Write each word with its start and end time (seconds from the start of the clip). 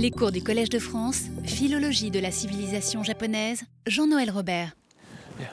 Les 0.00 0.12
cours 0.12 0.30
du 0.30 0.44
Collège 0.44 0.68
de 0.68 0.78
France, 0.78 1.22
Philologie 1.44 2.12
de 2.12 2.20
la 2.20 2.30
civilisation 2.30 3.02
japonaise, 3.02 3.64
Jean-Noël 3.84 4.30
Robert. 4.30 4.76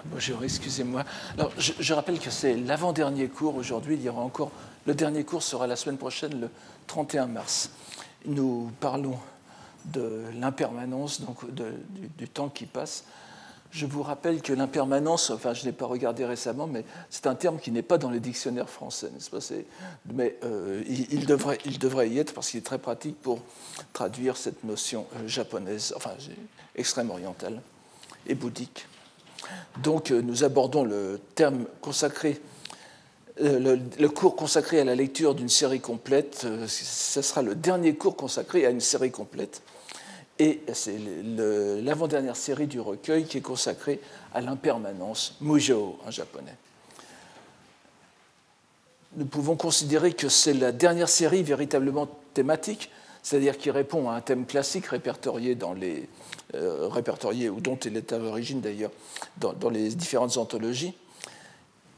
bonjour, 0.06 0.44
excusez-moi. 0.44 1.04
Alors, 1.36 1.52
je, 1.58 1.94
rappelle 1.96 2.20
que 2.20 2.30
c'est 2.30 2.56
l'avant-dernier 2.56 3.28
cours 3.28 3.56
aujourd'hui. 3.56 3.96
Il 3.96 4.04
y 4.04 4.10
aura 4.10 4.22
encore. 4.22 4.52
Le 4.86 4.94
dernier 4.94 5.24
cours 5.24 5.42
sera 5.42 5.66
la 5.66 5.76
semaine 5.76 5.98
prochaine, 5.98 6.40
le 6.40 6.50
31 6.86 7.26
mars. 7.26 7.72
Nous 8.28 8.72
parlons 8.80 9.18
de 9.86 10.26
l'impermanence, 10.40 11.22
donc 11.22 11.40
du, 11.52 12.30
temps 12.30 12.50
qui 12.50 12.68
passe. 12.68 13.06
Je 13.76 13.86
vous 13.86 14.04
rappelle 14.04 14.42
que 14.42 14.54
l'impermanence, 14.54 15.32
enfin 15.32 15.54
je 15.54 15.64
ne 15.64 15.66
l'ai 15.66 15.72
pas 15.74 15.86
regardé 15.86 16.24
récemment, 16.24 16.66
mais 16.66 16.86
c'est 17.10 17.28
un 17.28 17.36
terme 17.36 17.60
qui 17.60 17.72
n'est 17.72 17.82
pas 17.82 17.98
dans 17.98 18.10
les 18.10 18.22
dictionnaires 18.22 18.70
français, 18.70 19.12
Mais 20.14 20.38
euh, 20.46 20.82
il, 20.88 21.26
devrait, 21.26 21.58
il 21.66 21.78
devrait 21.78 22.10
y 22.10 22.18
être 22.18 22.34
parce 22.34 22.52
qu'il 22.52 22.60
est 22.60 22.64
très 22.64 22.78
pratique 22.78 23.22
pour 23.22 23.42
traduire 23.92 24.38
cette 24.38 24.64
notion 24.64 25.08
euh, 25.18 25.28
japonaise, 25.28 25.94
enfin 25.98 26.12
extrême 26.78 27.10
orientale 27.10 27.62
et 28.28 28.34
bouddhique. 28.34 28.88
Donc 29.84 30.10
euh, 30.12 30.22
nous 30.22 30.46
abordons 30.46 30.86
le 30.86 31.20
terme 31.36 31.66
consacré, 31.82 32.40
le, 33.42 34.08
cours 34.08 34.38
consacré 34.38 34.80
à 34.80 34.86
la 34.86 34.96
lecture 34.96 35.36
d'une 35.36 35.50
série 35.50 35.82
complète. 35.82 36.48
ce 36.66 37.22
sera 37.22 37.42
le 37.42 37.56
dernier 37.56 37.94
cours 37.96 38.16
consacré 38.16 38.66
à 38.66 38.70
une 38.70 38.80
série 38.80 39.12
complète. 39.12 39.62
Et 40.38 40.62
c'est 40.74 40.98
l'avant-dernière 41.82 42.36
série 42.36 42.68
du 42.68 42.80
recueil 42.80 43.26
qui 43.26 43.38
est 43.38 43.42
consacrée 43.42 44.02
à 44.34 44.42
l'impermanence, 44.42 45.36
Mujo 45.40 45.98
en 46.06 46.12
japonais. 46.12 46.56
Nous 49.16 49.26
pouvons 49.26 49.56
considérer 49.56 50.12
que 50.12 50.28
c'est 50.28 50.54
la 50.54 50.74
dernière 50.74 51.08
série 51.08 51.42
véritablement 51.42 52.10
thématique, 52.34 52.92
c'est-à-dire 53.24 53.58
qui 53.58 53.72
répond 53.72 54.10
à 54.10 54.16
un 54.16 54.22
thème 54.22 54.46
classique 54.46 54.88
répertorié, 54.88 55.56
dans 55.56 55.74
les, 55.74 56.10
euh, 56.54 56.90
ou 56.90 57.62
dont 57.62 57.78
il 57.78 57.96
est 57.96 58.12
à 58.12 58.18
l'origine 58.18 58.60
d'ailleurs 58.60 58.92
dans, 59.38 59.70
les 59.70 59.90
différentes 59.90 60.36
anthologies. 60.36 60.94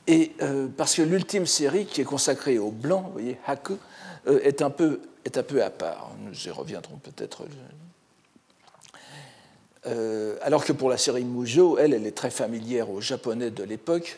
Et 0.05 0.31
euh, 0.41 0.67
parce 0.77 0.95
que 0.95 1.01
l'ultime 1.01 1.47
série, 1.47 1.85
qui 1.85 2.01
est 2.01 2.05
consacrée 2.05 2.59
au 2.59 2.69
blanc, 2.69 3.01
vous 3.01 3.13
voyez, 3.13 3.37
Haku, 3.47 3.77
euh, 4.27 4.39
est, 4.43 4.61
un 4.61 4.69
peu, 4.69 5.01
est 5.25 5.37
un 5.37 5.43
peu 5.43 5.63
à 5.63 5.71
part. 5.71 6.11
Nous 6.23 6.47
y 6.47 6.51
reviendrons 6.51 6.97
peut-être 6.97 7.43
euh, 9.87 10.35
alors 10.41 10.65
que 10.65 10.73
pour 10.73 10.89
la 10.89 10.97
série 10.97 11.23
Mujo, 11.23 11.77
elle, 11.77 11.93
elle 11.93 12.05
est 12.05 12.15
très 12.15 12.29
familière 12.29 12.89
aux 12.89 13.01
Japonais 13.01 13.51
de 13.51 13.63
l'époque, 13.63 14.17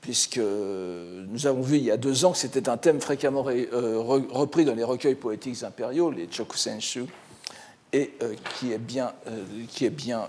puisque 0.00 0.38
nous 0.38 1.46
avons 1.46 1.60
vu 1.60 1.76
il 1.76 1.84
y 1.84 1.90
a 1.90 1.96
deux 1.96 2.24
ans 2.24 2.32
que 2.32 2.38
c'était 2.38 2.68
un 2.68 2.78
thème 2.78 3.00
fréquemment 3.00 3.44
euh, 3.48 3.98
repris 3.98 4.64
dans 4.64 4.74
les 4.74 4.84
recueils 4.84 5.14
poétiques 5.14 5.62
impériaux, 5.62 6.10
les 6.10 6.28
Chokusenshu, 6.30 7.04
et 7.92 8.12
euh, 8.22 8.34
qui 8.58 8.72
est 8.72 8.78
bien, 8.78 9.12
qui 9.68 9.84
est 9.84 9.90
bien 9.90 10.28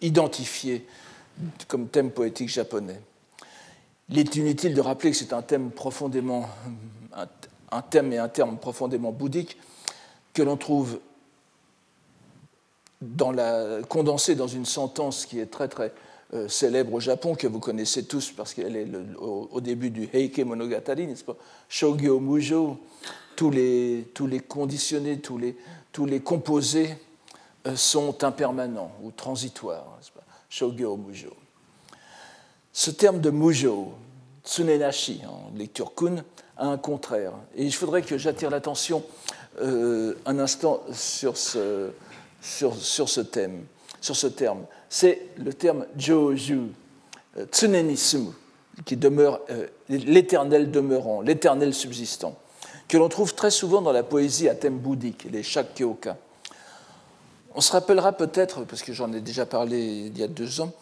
identifié 0.00 0.86
comme 1.66 1.88
thème 1.88 2.10
poétique 2.10 2.48
japonais. 2.48 3.00
Il 4.10 4.18
est 4.18 4.36
inutile 4.36 4.74
de 4.74 4.80
rappeler 4.80 5.10
que 5.10 5.16
c'est 5.16 5.32
un 5.32 5.42
thème 5.42 5.70
profondément, 5.70 6.48
un 7.72 7.82
thème 7.82 8.12
et 8.12 8.18
un 8.18 8.28
terme 8.28 8.58
profondément 8.58 9.10
bouddhique 9.10 9.56
que 10.34 10.42
l'on 10.42 10.56
trouve 10.56 11.00
dans 13.16 13.32
la, 13.32 13.82
condensée 13.88 14.34
dans 14.34 14.46
une 14.46 14.66
sentence 14.66 15.26
qui 15.26 15.40
est 15.40 15.46
très 15.46 15.68
très 15.68 15.92
euh, 16.32 16.48
célèbre 16.48 16.94
au 16.94 17.00
Japon, 17.00 17.34
que 17.34 17.46
vous 17.46 17.60
connaissez 17.60 18.04
tous 18.04 18.32
parce 18.32 18.54
qu'elle 18.54 18.76
est 18.76 18.88
au, 19.18 19.60
début 19.60 19.90
du 19.90 20.08
Heike 20.12 20.40
Monogatari, 20.40 21.06
n'est-ce 21.06 21.24
pas? 21.24 21.36
Shogyo 21.68 22.18
Mujo, 22.18 22.78
tous 23.36 23.50
les, 23.50 24.08
tous 24.14 24.26
les 24.26 24.40
conditionnés, 24.40 25.20
tous 25.20 25.38
les, 25.38 25.56
tous 25.92 26.06
les 26.06 26.20
composés 26.20 26.96
euh, 27.66 27.76
sont 27.76 28.24
impermanents 28.24 28.92
ou 29.02 29.10
transitoires, 29.10 29.86
n'est-ce 29.98 30.10
pas? 30.10 30.24
Shogyo 30.48 30.96
Mujo. 30.96 31.34
Ce 32.72 32.90
terme 32.90 33.20
de 33.20 33.30
Mujo, 33.30 33.92
Tsunenashi, 34.44 35.22
en 35.28 35.56
lecture 35.56 35.94
kun, 35.94 36.24
a 36.56 36.66
un 36.66 36.78
contraire. 36.78 37.32
Et 37.54 37.64
il 37.64 37.72
faudrait 37.74 38.02
que 38.02 38.18
j'attire 38.18 38.50
l'attention 38.50 39.02
euh, 39.60 40.14
un 40.26 40.38
instant 40.38 40.82
sur 40.92 41.36
ce, 41.36 41.90
sur, 42.44 43.08
ce 43.08 43.20
thème, 43.20 43.64
sur 44.00 44.14
ce 44.14 44.26
terme. 44.26 44.64
C'est 44.88 45.28
le 45.38 45.52
terme 45.52 45.86
Joju, 45.96 46.60
euh, 47.38 47.46
qui 48.84 48.96
demeure 48.96 49.40
euh, 49.50 49.66
l'éternel 49.88 50.70
demeurant, 50.70 51.22
l'éternel 51.22 51.72
subsistant, 51.72 52.36
que 52.86 52.98
l'on 52.98 53.08
trouve 53.08 53.34
très 53.34 53.50
souvent 53.50 53.80
dans 53.80 53.92
la 53.92 54.02
poésie 54.02 54.48
à 54.48 54.54
thème 54.54 54.78
bouddhique, 54.78 55.26
les 55.30 55.42
Shakkyoka. 55.42 56.18
On 57.54 57.60
se 57.60 57.72
rappellera 57.72 58.12
peut-être, 58.12 58.64
parce 58.64 58.82
que 58.82 58.92
j'en 58.92 59.12
ai 59.12 59.20
déjà 59.20 59.46
parlé 59.46 59.78
il 60.06 60.18
y 60.18 60.22
a 60.22 60.28
deux 60.28 60.60
ans, 60.60 60.72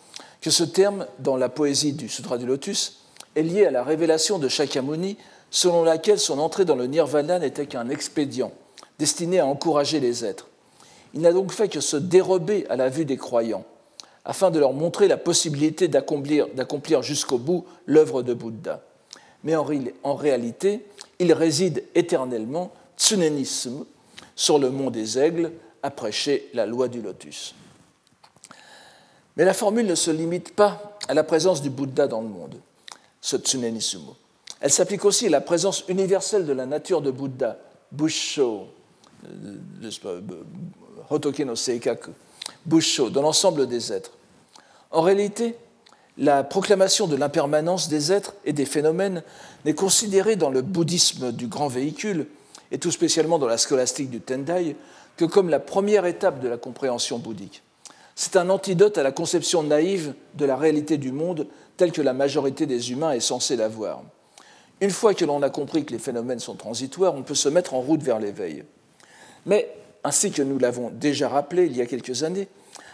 que 0.40 0.50
ce 0.50 0.64
terme, 0.64 1.06
dans 1.20 1.36
la 1.36 1.48
poésie 1.48 1.92
du 1.92 2.08
Sutra 2.08 2.38
du 2.38 2.46
Lotus, 2.46 3.04
est 3.36 3.42
lié 3.42 3.66
à 3.66 3.70
la 3.70 3.84
révélation 3.84 4.38
de 4.38 4.48
Shakyamuni, 4.48 5.16
selon 5.50 5.84
laquelle 5.84 6.18
son 6.18 6.38
entrée 6.38 6.64
dans 6.64 6.74
le 6.74 6.86
nirvana 6.86 7.38
n'était 7.38 7.66
qu'un 7.66 7.88
expédient 7.88 8.50
destiné 8.98 9.38
à 9.38 9.46
encourager 9.46 10.00
les 10.00 10.24
êtres. 10.24 10.48
Il 11.14 11.20
n'a 11.20 11.32
donc 11.32 11.52
fait 11.52 11.68
que 11.68 11.80
se 11.80 11.96
dérober 11.96 12.66
à 12.68 12.76
la 12.76 12.88
vue 12.88 13.04
des 13.04 13.16
croyants, 13.16 13.64
afin 14.24 14.50
de 14.50 14.58
leur 14.58 14.72
montrer 14.72 15.08
la 15.08 15.16
possibilité 15.16 15.88
d'accomplir 15.88 17.02
jusqu'au 17.02 17.38
bout 17.38 17.66
l'œuvre 17.86 18.22
de 18.22 18.34
Bouddha. 18.34 18.82
Mais 19.44 19.56
en, 19.56 20.14
réalité, 20.14 20.86
il 21.18 21.32
réside 21.32 21.84
éternellement, 21.94 22.72
tsunenisme, 22.96 23.84
sur 24.36 24.58
le 24.58 24.70
mont 24.70 24.90
des 24.90 25.18
aigles, 25.18 25.52
à 25.82 25.90
prêcher 25.90 26.48
la 26.54 26.64
loi 26.64 26.88
du 26.88 27.02
lotus. 27.02 27.54
Mais 29.36 29.44
la 29.44 29.54
formule 29.54 29.86
ne 29.86 29.94
se 29.96 30.10
limite 30.10 30.54
pas 30.54 30.98
à 31.08 31.14
la 31.14 31.24
présence 31.24 31.60
du 31.60 31.70
Bouddha 31.70 32.06
dans 32.06 32.20
le 32.20 32.28
monde, 32.28 32.54
ce 33.20 33.36
tsunenisme. 33.36 34.14
Elle 34.60 34.70
s'applique 34.70 35.04
aussi 35.04 35.26
à 35.26 35.30
la 35.30 35.40
présence 35.40 35.84
universelle 35.88 36.46
de 36.46 36.52
la 36.52 36.66
nature 36.66 37.02
de 37.02 37.10
Bouddha, 37.10 37.58
Busho, 37.90 38.68
euh, 39.26 39.56
Hotoke 41.12 41.40
no 41.40 41.54
Seikaku, 41.54 42.10
Busho, 42.64 43.10
dans 43.10 43.22
l'ensemble 43.22 43.66
des 43.66 43.92
êtres. 43.92 44.12
En 44.90 45.02
réalité, 45.02 45.56
la 46.18 46.44
proclamation 46.44 47.06
de 47.06 47.16
l'impermanence 47.16 47.88
des 47.88 48.12
êtres 48.12 48.34
et 48.44 48.52
des 48.52 48.66
phénomènes 48.66 49.22
n'est 49.64 49.74
considérée 49.74 50.36
dans 50.36 50.50
le 50.50 50.62
bouddhisme 50.62 51.32
du 51.32 51.46
grand 51.46 51.68
véhicule, 51.68 52.26
et 52.70 52.78
tout 52.78 52.90
spécialement 52.90 53.38
dans 53.38 53.46
la 53.46 53.58
scolastique 53.58 54.10
du 54.10 54.20
Tendai, 54.20 54.76
que 55.16 55.24
comme 55.24 55.48
la 55.48 55.60
première 55.60 56.06
étape 56.06 56.40
de 56.40 56.48
la 56.48 56.56
compréhension 56.56 57.18
bouddhique. 57.18 57.62
C'est 58.14 58.36
un 58.36 58.50
antidote 58.50 58.98
à 58.98 59.02
la 59.02 59.12
conception 59.12 59.62
naïve 59.62 60.14
de 60.34 60.44
la 60.44 60.56
réalité 60.56 60.98
du 60.98 61.12
monde 61.12 61.46
telle 61.76 61.92
que 61.92 62.02
la 62.02 62.12
majorité 62.12 62.66
des 62.66 62.92
humains 62.92 63.12
est 63.12 63.20
censée 63.20 63.56
l'avoir. 63.56 64.02
Une 64.80 64.90
fois 64.90 65.14
que 65.14 65.24
l'on 65.24 65.42
a 65.42 65.50
compris 65.50 65.84
que 65.84 65.92
les 65.92 65.98
phénomènes 65.98 66.40
sont 66.40 66.54
transitoires, 66.54 67.14
on 67.14 67.22
peut 67.22 67.34
se 67.34 67.48
mettre 67.48 67.74
en 67.74 67.80
route 67.80 68.02
vers 68.02 68.18
l'éveil. 68.18 68.64
Mais 69.46 69.74
ainsi 70.04 70.30
que 70.30 70.42
nous 70.42 70.58
l'avons 70.58 70.90
déjà 70.90 71.28
rappelé 71.28 71.66
il 71.66 71.76
y 71.76 71.80
a 71.80 71.86
quelques 71.86 72.22
années, 72.22 72.48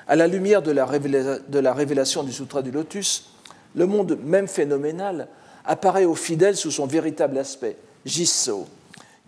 à 0.06 0.16
la 0.16 0.26
lumière 0.26 0.62
de 0.62 0.70
la, 0.70 1.74
révélation 1.74 2.22
du 2.22 2.32
Sutra 2.32 2.62
du 2.62 2.70
Lotus, 2.70 3.30
le 3.74 3.86
monde 3.86 4.18
même 4.24 4.48
phénoménal 4.48 5.28
apparaît 5.64 6.06
aux 6.06 6.14
fidèles 6.14 6.56
sous 6.56 6.70
son 6.70 6.86
véritable 6.86 7.36
aspect, 7.36 7.76
Jisso, 8.06 8.66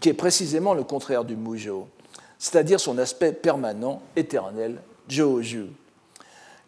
qui 0.01 0.09
est 0.09 0.15
précisément 0.15 0.73
le 0.73 0.83
contraire 0.83 1.25
du 1.25 1.37
Mujo, 1.37 1.87
c'est-à-dire 2.39 2.81
son 2.81 2.97
aspect 2.97 3.33
permanent, 3.33 4.01
éternel, 4.17 4.77
Joju. 5.07 5.67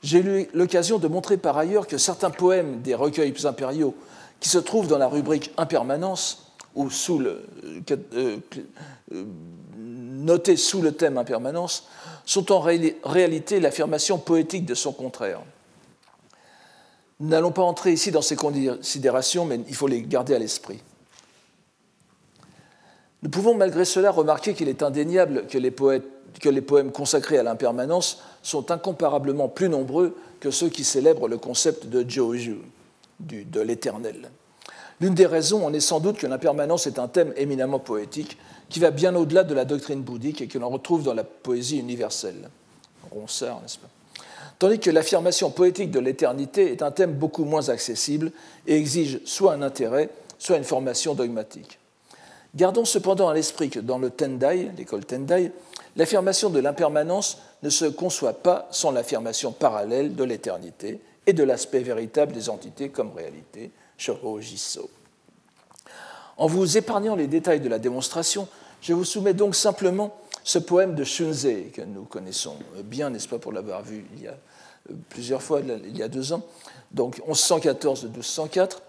J'ai 0.02 0.18
eu 0.18 0.48
l'occasion 0.52 0.98
de 0.98 1.08
montrer 1.08 1.38
par 1.38 1.56
ailleurs 1.56 1.86
que 1.86 1.96
certains 1.96 2.30
poèmes 2.30 2.82
des 2.82 2.94
recueils 2.94 3.34
impériaux 3.44 3.94
qui 4.40 4.48
se 4.48 4.58
trouvent 4.58 4.88
dans 4.88 4.98
la 4.98 5.08
rubrique 5.08 5.52
impermanence, 5.56 6.52
ou 6.74 6.90
sous 6.90 7.18
le, 7.18 7.44
euh, 8.14 8.36
notés 10.22 10.56
sous 10.56 10.82
le 10.82 10.92
thème 10.92 11.18
impermanence, 11.18 11.88
sont 12.24 12.52
en 12.52 12.60
réalité 12.60 13.60
l'affirmation 13.60 14.18
poétique 14.18 14.64
de 14.64 14.74
son 14.74 14.92
contraire. 14.92 15.40
Nous 17.20 17.28
n'allons 17.28 17.52
pas 17.52 17.62
entrer 17.62 17.92
ici 17.92 18.10
dans 18.10 18.22
ces 18.22 18.36
considérations, 18.36 19.44
mais 19.44 19.60
il 19.68 19.74
faut 19.74 19.86
les 19.86 20.02
garder 20.02 20.34
à 20.34 20.38
l'esprit. 20.38 20.80
Nous 23.22 23.30
pouvons 23.30 23.54
malgré 23.54 23.84
cela 23.84 24.10
remarquer 24.10 24.54
qu'il 24.54 24.68
est 24.68 24.82
indéniable 24.82 25.46
que 25.46 25.56
les, 25.58 25.72
que 25.72 26.48
les 26.48 26.60
poèmes 26.60 26.90
consacrés 26.90 27.38
à 27.38 27.44
l'impermanence 27.44 28.20
sont 28.42 28.72
incomparablement 28.72 29.48
plus 29.48 29.68
nombreux 29.68 30.16
que 30.40 30.50
ceux 30.50 30.68
qui 30.68 30.82
célèbrent 30.82 31.28
le 31.28 31.38
concept 31.38 31.86
de 31.86 32.08
Joju, 32.08 32.58
de 33.20 33.60
l'éternel. 33.60 34.30
L'une 35.00 35.14
des 35.14 35.26
raisons 35.26 35.64
en 35.64 35.72
est 35.72 35.80
sans 35.80 36.00
doute 36.00 36.18
que 36.18 36.26
l'impermanence 36.26 36.86
est 36.86 36.98
un 36.98 37.08
thème 37.08 37.32
éminemment 37.36 37.78
poétique 37.78 38.38
qui 38.72 38.80
va 38.80 38.90
bien 38.90 39.14
au-delà 39.14 39.44
de 39.44 39.54
la 39.54 39.66
doctrine 39.66 40.00
bouddhique 40.00 40.40
et 40.40 40.48
que 40.48 40.58
l'on 40.58 40.70
retrouve 40.70 41.02
dans 41.02 41.12
la 41.12 41.24
poésie 41.24 41.78
universelle. 41.78 42.48
Ronsard, 43.10 43.60
n'est-ce 43.60 43.78
pas? 43.78 43.88
Tandis 44.58 44.78
que 44.78 44.90
l'affirmation 44.90 45.50
poétique 45.50 45.90
de 45.90 45.98
l'éternité 45.98 46.72
est 46.72 46.82
un 46.82 46.90
thème 46.90 47.12
beaucoup 47.12 47.44
moins 47.44 47.68
accessible 47.68 48.32
et 48.66 48.76
exige 48.76 49.20
soit 49.26 49.52
un 49.52 49.62
intérêt, 49.62 50.08
soit 50.38 50.56
une 50.56 50.64
formation 50.64 51.14
dogmatique. 51.14 51.78
Gardons 52.54 52.84
cependant 52.84 53.28
à 53.28 53.34
l'esprit 53.34 53.68
que 53.70 53.80
dans 53.80 53.98
le 53.98 54.10
Tendai, 54.10 54.70
l'école 54.76 55.04
Tendai, 55.04 55.52
l'affirmation 55.96 56.48
de 56.48 56.60
l'impermanence 56.60 57.38
ne 57.62 57.70
se 57.70 57.84
conçoit 57.84 58.34
pas 58.34 58.68
sans 58.70 58.90
l'affirmation 58.90 59.52
parallèle 59.52 60.14
de 60.14 60.24
l'éternité 60.24 61.00
et 61.26 61.32
de 61.34 61.44
l'aspect 61.44 61.80
véritable 61.80 62.32
des 62.32 62.48
entités 62.48 62.88
comme 62.88 63.12
réalité, 63.12 63.70
Jiso. 63.98 64.88
En 66.38 66.46
vous 66.46 66.78
épargnant 66.78 67.14
les 67.14 67.26
détails 67.26 67.60
de 67.60 67.68
la 67.68 67.78
démonstration, 67.78 68.48
je 68.82 68.92
vous 68.92 69.04
soumets 69.04 69.32
donc 69.32 69.54
simplement 69.54 70.14
ce 70.44 70.58
poème 70.58 70.94
de 70.94 71.04
Shunzei, 71.04 71.70
que 71.72 71.82
nous 71.82 72.02
connaissons 72.02 72.56
bien, 72.84 73.10
n'est-ce 73.10 73.28
pas, 73.28 73.38
pour 73.38 73.52
l'avoir 73.52 73.82
vu 73.82 74.04
il 74.16 74.24
y 74.24 74.26
a 74.26 74.32
euh, 74.90 74.94
plusieurs 75.08 75.40
fois, 75.40 75.60
il 75.60 75.96
y 75.96 76.02
a 76.02 76.08
deux 76.08 76.32
ans, 76.32 76.42
donc 76.90 77.18
1114 77.26 78.02
de 78.02 78.08
1204, 78.08 78.82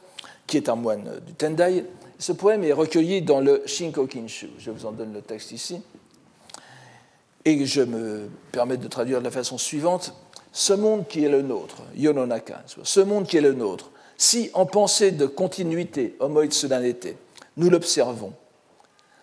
qui 0.47 0.57
est 0.57 0.67
un 0.67 0.75
moine 0.75 1.21
du 1.25 1.33
Tendai. 1.33 1.85
Ce 2.17 2.31
poème 2.31 2.63
est 2.63 2.73
recueilli 2.73 3.21
dans 3.21 3.39
le 3.39 3.61
Shinkokinshu. 3.65 4.49
Je 4.57 4.71
vous 4.71 4.85
en 4.85 4.91
donne 4.91 5.13
le 5.13 5.21
texte 5.21 5.51
ici. 5.51 5.81
Et 7.45 7.65
je 7.65 7.81
me 7.81 8.29
permets 8.51 8.77
de 8.77 8.87
traduire 8.87 9.19
de 9.19 9.25
la 9.25 9.31
façon 9.31 9.57
suivante. 9.57 10.13
Ce 10.51 10.73
monde 10.73 11.07
qui 11.07 11.23
est 11.23 11.29
le 11.29 11.41
nôtre, 11.41 11.83
Yononaka, 11.95 12.63
ce 12.83 12.99
monde 13.01 13.27
qui 13.27 13.37
est 13.37 13.41
le 13.41 13.53
nôtre, 13.53 13.91
si 14.17 14.49
en 14.53 14.65
pensée 14.65 15.11
de 15.11 15.25
continuité, 15.25 16.15
homo 16.19 16.43
itsudanete, 16.43 17.15
nous 17.57 17.69
l'observons, 17.69 18.33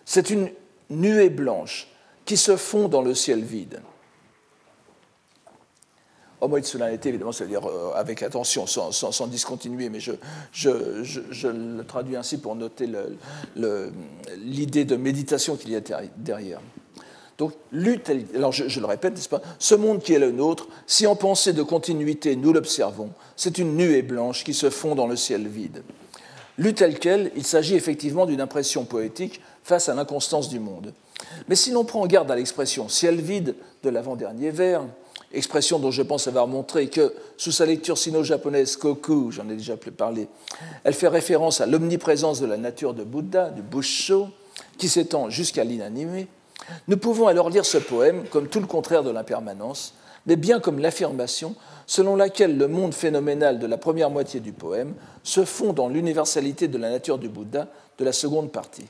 c'est 0.05 0.29
une 0.29 0.49
nuée 0.91 1.29
blanche 1.29 1.87
qui 2.25 2.37
se 2.37 2.55
fond 2.55 2.87
dans 2.87 3.01
le 3.01 3.15
ciel 3.15 3.43
vide. 3.43 3.81
Homo 6.41 6.57
itsudanete, 6.57 7.05
évidemment, 7.05 7.31
c'est-à-dire 7.31 7.67
euh, 7.67 7.93
avec 7.95 8.23
attention, 8.23 8.65
sans, 8.65 9.27
discontinuer, 9.27 9.89
mais 9.89 9.99
je, 9.99 10.13
le 10.67 11.83
traduis 11.83 12.15
ainsi 12.15 12.39
pour 12.39 12.55
noter 12.55 12.89
l'idée 14.37 14.85
de 14.85 14.95
méditation 14.95 15.55
qu'il 15.55 15.69
y 15.69 15.75
a 15.75 15.81
derrière. 16.17 16.59
Donc, 17.37 17.53
alors 18.35 18.51
je, 18.51 18.79
le 18.79 18.85
répète, 18.85 19.13
n'est-ce 19.13 19.29
pas? 19.29 19.41
Ce 19.59 19.75
monde 19.75 20.01
qui 20.01 20.13
est 20.13 20.19
le 20.19 20.31
nôtre, 20.31 20.67
si 20.87 21.07
en 21.07 21.15
pensée 21.15 21.53
de 21.53 21.63
continuité 21.63 22.35
nous 22.35 22.53
l'observons, 22.53 23.11
c'est 23.35 23.57
une 23.57 23.75
nuée 23.75 24.01
blanche 24.01 24.43
qui 24.43 24.53
se 24.53 24.69
fond 24.69 24.95
dans 24.95 25.07
le 25.07 25.15
ciel 25.15 25.47
vide. 25.47 25.83
Lu 26.57 26.73
tel 26.73 26.99
quel, 26.99 27.31
il 27.35 27.45
s'agit 27.45 27.75
effectivement 27.75 28.25
d'une 28.25 28.41
impression 28.41 28.85
poétique 28.85 29.41
face 29.63 29.89
à 29.89 29.95
l'inconstance 29.95 30.49
du 30.49 30.59
monde. 30.59 30.93
Mais 31.47 31.55
si 31.55 31.71
l'on 31.71 31.85
prend 31.85 32.05
garde 32.07 32.31
à 32.31 32.35
l'expression 32.35 32.89
ciel 32.89 33.21
vide 33.21 33.55
de 33.83 33.89
l'avant-dernier 33.89 34.51
vers, 34.51 34.83
expression 35.33 35.79
dont 35.79 35.91
je 35.91 36.01
pense 36.01 36.27
avoir 36.27 36.47
montré 36.47 36.87
que, 36.87 37.13
sous 37.37 37.51
sa 37.51 37.65
lecture 37.65 37.97
sino-japonaise 37.97 38.75
Koku, 38.75 39.31
j'en 39.31 39.49
ai 39.49 39.55
déjà 39.55 39.77
parlé, 39.77 40.27
elle 40.83 40.93
fait 40.93 41.07
référence 41.07 41.61
à 41.61 41.65
l'omniprésence 41.65 42.39
de 42.41 42.47
la 42.47 42.57
nature 42.57 42.93
de 42.93 43.03
Bouddha, 43.03 43.49
du 43.49 43.61
Busho, 43.61 44.27
qui 44.77 44.89
s'étend 44.89 45.29
jusqu'à 45.29 45.63
l'inanimé, 45.63 46.27
nous 46.87 46.97
pouvons 46.97 47.27
alors 47.27 47.49
lire 47.49 47.65
ce 47.65 47.77
poème 47.77 48.23
comme 48.29 48.47
tout 48.47 48.59
le 48.59 48.67
contraire 48.67 49.03
de 49.03 49.09
l'impermanence, 49.09 49.93
mais 50.25 50.35
bien 50.35 50.59
comme 50.59 50.79
l'affirmation 50.79 51.55
selon 51.87 52.15
laquelle 52.15 52.57
le 52.57 52.67
monde 52.67 52.93
phénoménal 52.93 53.59
de 53.59 53.67
la 53.67 53.77
première 53.77 54.09
moitié 54.09 54.39
du 54.39 54.53
poème 54.53 54.93
se 55.23 55.43
fond 55.43 55.73
dans 55.73 55.89
l'universalité 55.89 56.67
de 56.67 56.77
la 56.77 56.89
nature 56.89 57.17
du 57.17 57.27
Bouddha 57.27 57.67
de 57.97 58.05
la 58.05 58.13
seconde 58.13 58.51
partie. 58.51 58.87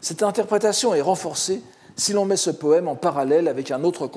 Cette 0.00 0.22
interprétation 0.22 0.94
est 0.94 1.00
renforcée 1.00 1.62
si 1.96 2.12
l'on 2.12 2.24
met 2.24 2.36
ce 2.36 2.50
poème 2.50 2.88
en 2.88 2.96
parallèle 2.96 3.48
avec 3.48 3.70
un 3.70 3.84
autre, 3.84 4.08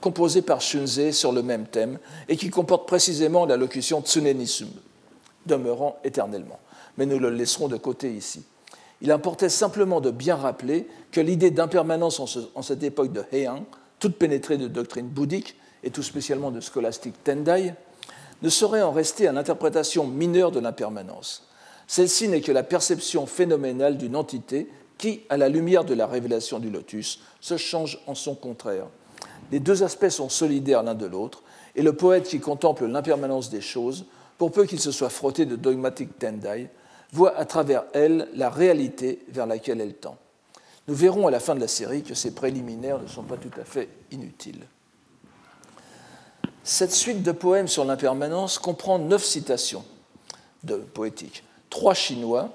composé 0.00 0.42
par 0.42 0.60
Shunzei 0.60 1.12
sur 1.12 1.32
le 1.32 1.42
même 1.42 1.66
thème 1.66 1.98
et 2.28 2.36
qui 2.36 2.50
comporte 2.50 2.86
précisément 2.86 3.46
la 3.46 3.56
locution 3.56 4.02
Tsunenisum, 4.02 4.68
demeurant 5.46 5.98
éternellement. 6.04 6.58
Mais 6.98 7.06
nous 7.06 7.18
le 7.18 7.30
laisserons 7.30 7.68
de 7.68 7.76
côté 7.76 8.12
ici. 8.12 8.44
Il 9.00 9.10
importait 9.10 9.48
simplement 9.48 10.00
de 10.00 10.10
bien 10.10 10.36
rappeler 10.36 10.86
que 11.10 11.20
l'idée 11.20 11.50
d'impermanence 11.50 12.20
en, 12.20 12.62
cette 12.62 12.82
époque 12.82 13.12
de 13.12 13.24
Heian, 13.32 13.64
toute 14.04 14.18
pénétrée 14.18 14.58
de 14.58 14.68
doctrine 14.68 15.08
bouddhique 15.08 15.56
et 15.82 15.88
tout 15.88 16.02
spécialement 16.02 16.50
de 16.50 16.60
scolastique 16.60 17.14
Tendai, 17.24 17.72
ne 18.42 18.50
saurait 18.50 18.82
en 18.82 18.92
rester 18.92 19.26
à 19.26 19.32
l'interprétation 19.32 20.06
mineure 20.06 20.50
de 20.50 20.60
l'impermanence. 20.60 21.48
Celle-ci 21.86 22.28
n'est 22.28 22.42
que 22.42 22.52
la 22.52 22.64
perception 22.64 23.24
phénoménale 23.24 23.96
d'une 23.96 24.14
entité 24.14 24.68
qui, 24.98 25.22
à 25.30 25.38
la 25.38 25.48
lumière 25.48 25.86
de 25.86 25.94
la 25.94 26.06
révélation 26.06 26.58
du 26.58 26.68
lotus, 26.68 27.20
se 27.40 27.56
change 27.56 27.98
en 28.06 28.14
son 28.14 28.34
contraire. 28.34 28.88
Les 29.50 29.58
deux 29.58 29.82
aspects 29.82 30.10
sont 30.10 30.28
solidaires 30.28 30.82
l'un 30.82 30.94
de 30.94 31.06
l'autre, 31.06 31.42
et 31.74 31.80
le 31.80 31.94
poète 31.94 32.28
qui 32.28 32.40
contemple 32.40 32.84
l'impermanence 32.84 33.48
des 33.48 33.62
choses, 33.62 34.04
pour 34.36 34.52
peu 34.52 34.66
qu'il 34.66 34.80
se 34.80 34.92
soit 34.92 35.08
frotté 35.08 35.46
de 35.46 35.56
dogmatique 35.56 36.18
Tendai, 36.18 36.68
voit 37.10 37.34
à 37.38 37.46
travers 37.46 37.84
elle 37.94 38.28
la 38.34 38.50
réalité 38.50 39.20
vers 39.28 39.46
laquelle 39.46 39.80
elle 39.80 39.94
tend. 39.94 40.18
Nous 40.86 40.94
verrons 40.94 41.26
à 41.26 41.30
la 41.30 41.40
fin 41.40 41.54
de 41.54 41.60
la 41.60 41.68
série 41.68 42.02
que 42.02 42.14
ces 42.14 42.34
préliminaires 42.34 42.98
ne 42.98 43.06
sont 43.06 43.22
pas 43.22 43.36
tout 43.36 43.50
à 43.60 43.64
fait 43.64 43.88
inutiles. 44.10 44.66
Cette 46.62 46.92
suite 46.92 47.22
de 47.22 47.32
poèmes 47.32 47.68
sur 47.68 47.84
l'impermanence 47.84 48.58
comprend 48.58 48.98
neuf 48.98 49.24
citations 49.24 49.84
de 50.62 50.76
poétiques, 50.76 51.44
trois 51.70 51.94
chinois, 51.94 52.50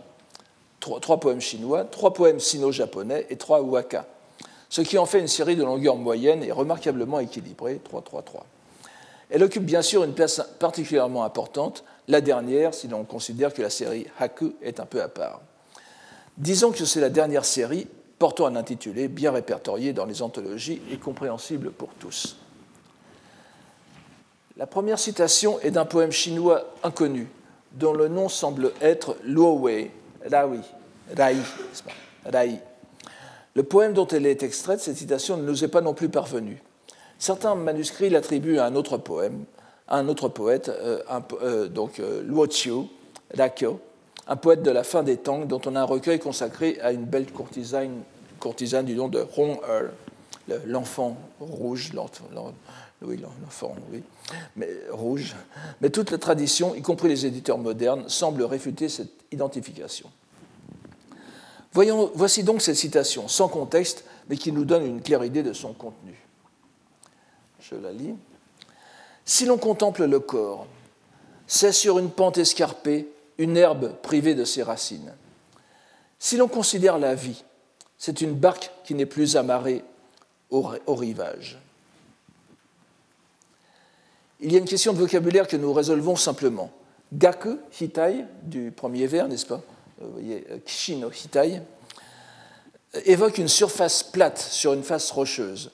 trois, 0.79 1.19
poèmes 1.19 1.41
chinois, 1.41 1.83
trois 1.85 2.13
poèmes 2.13 2.39
sino-japonais 2.39 3.27
et 3.29 3.37
trois 3.37 3.61
waka, 3.61 4.07
ce 4.69 4.81
qui 4.81 4.97
en 4.97 5.05
fait 5.05 5.19
une 5.19 5.27
série 5.27 5.55
de 5.55 5.63
longueur 5.63 5.95
moyenne 5.95 6.43
et 6.43 6.51
remarquablement 6.51 7.19
équilibrée, 7.19 7.81
3-3-3. 7.91 8.43
Elle 9.29 9.43
occupe 9.43 9.65
bien 9.65 9.81
sûr 9.81 10.03
une 10.03 10.13
place 10.13 10.41
particulièrement 10.59 11.23
importante 11.23 11.83
la 12.07 12.21
dernière 12.21 12.73
si 12.73 12.87
l'on 12.87 13.03
considère 13.03 13.53
que 13.53 13.61
la 13.61 13.69
série 13.69 14.07
Haku 14.19 14.53
est 14.61 14.79
un 14.79 14.85
peu 14.85 15.01
à 15.01 15.07
part. 15.07 15.41
Disons 16.37 16.71
que 16.71 16.85
c'est 16.85 17.01
la 17.01 17.09
dernière 17.09 17.45
série 17.45 17.87
portant 18.19 18.47
un 18.47 18.55
intitulé 18.57 19.07
bien 19.07 19.31
répertorié 19.31 19.93
dans 19.93 20.05
les 20.05 20.21
anthologies 20.21 20.81
et 20.91 20.97
compréhensible 20.97 21.71
pour 21.71 21.89
tous. 21.97 22.37
La 24.57 24.67
première 24.67 24.99
citation 24.99 25.57
est 25.61 25.71
d'un 25.71 25.85
poème 25.85 26.11
chinois 26.11 26.65
inconnu, 26.83 27.29
dont 27.71 27.93
le 27.93 28.09
nom 28.09 28.27
semble 28.27 28.73
être 28.81 29.15
Luo 29.23 29.53
Wei, 29.53 29.89
Rai, 30.29 31.37
Rai. 32.25 32.59
Le 33.55 33.63
poème 33.63 33.93
dont 33.93 34.07
elle 34.07 34.25
est 34.25 34.43
extraite, 34.43 34.81
cette 34.81 34.97
citation, 34.97 35.37
ne 35.37 35.43
nous 35.43 35.63
est 35.63 35.69
pas 35.69 35.81
non 35.81 35.93
plus 35.93 36.09
parvenue. 36.09 36.61
Certains 37.17 37.55
manuscrits 37.55 38.09
l'attribuent 38.09 38.59
à 38.59 38.65
un 38.65 38.75
autre 38.75 38.97
poème, 38.97 39.45
un 39.87 40.07
autre 40.09 40.27
poète, 40.27 40.69
euh, 40.69 41.01
euh, 41.41 41.67
donc 41.67 41.99
euh, 41.99 42.21
Luo 42.21 42.45
Chiu, 42.49 42.83
Rakyo, 43.35 43.79
un 44.29 44.35
poète 44.35 44.61
de 44.61 44.69
la 44.69 44.83
fin 44.83 45.01
des 45.01 45.17
Tang, 45.17 45.47
dont 45.47 45.59
on 45.65 45.75
a 45.75 45.81
un 45.81 45.85
recueil 45.85 46.19
consacré 46.19 46.79
à 46.81 46.91
une 46.91 47.03
belle 47.03 47.25
courtisane, 47.31 48.85
du 48.85 48.95
nom 48.95 49.09
de 49.09 49.25
Hong 49.35 49.57
Er, 49.67 49.89
l'enfant 50.65 51.17
rouge, 51.39 51.91
mais 54.55 54.69
rouge. 54.91 55.35
Mais 55.81 55.89
toute 55.89 56.11
la 56.11 56.19
tradition, 56.19 56.75
y 56.75 56.83
compris 56.83 57.09
les 57.09 57.25
éditeurs 57.25 57.57
modernes, 57.57 58.07
semble 58.07 58.43
réfuter 58.43 58.87
cette 58.87 59.11
identification. 59.31 60.11
Voici 61.73 62.43
donc 62.43 62.61
cette 62.61 62.75
citation, 62.75 63.27
sans 63.27 63.47
contexte, 63.47 64.05
mais 64.29 64.37
qui 64.37 64.51
nous 64.51 64.63
donne 64.63 64.85
une 64.85 65.01
claire 65.01 65.23
idée 65.23 65.43
de 65.43 65.53
son 65.53 65.73
contenu. 65.73 66.13
Je 67.61 67.73
la 67.75 67.91
lis. 67.91 68.13
Si 69.25 69.45
l'on 69.45 69.57
contemple 69.57 70.05
le 70.05 70.19
corps, 70.19 70.67
c'est 71.47 71.71
sur 71.71 71.97
une 71.97 72.11
pente 72.11 72.37
escarpée 72.37 73.07
une 73.39 73.57
herbe 73.57 73.93
privée 74.03 74.35
de 74.35 74.43
ses 74.43 74.61
racines. 74.61 75.13
Si 76.19 76.37
l'on 76.37 76.49
considère 76.49 76.99
la 76.99 77.15
vie, 77.15 77.43
c'est 77.97 78.21
une 78.21 78.33
barque 78.33 78.69
qui 78.83 78.93
n'est 78.93 79.07
plus 79.07 79.37
amarrée 79.37 79.83
au, 80.51 80.61
rivage. 80.87 81.57
Il 84.41 84.51
y 84.51 84.55
a 84.55 84.59
une 84.59 84.65
question 84.65 84.93
de 84.93 84.99
vocabulaire 84.99 85.47
que 85.47 85.57
nous 85.57 85.73
résolvons 85.73 86.15
simplement. 86.15 86.71
Gaku, 87.13 87.57
hitai, 87.79 88.25
du 88.43 88.71
premier 88.71 89.07
vers, 89.07 89.27
n'est-ce 89.27 89.45
pas 89.45 89.61
Vous 89.99 90.11
voyez, 90.11 90.45
kishino, 90.65 91.09
hitai, 91.09 91.61
évoque 93.05 93.37
une 93.37 93.47
surface 93.47 94.03
plate 94.03 94.39
sur 94.39 94.73
une 94.73 94.83
face 94.83 95.11
rocheuse. 95.11 95.71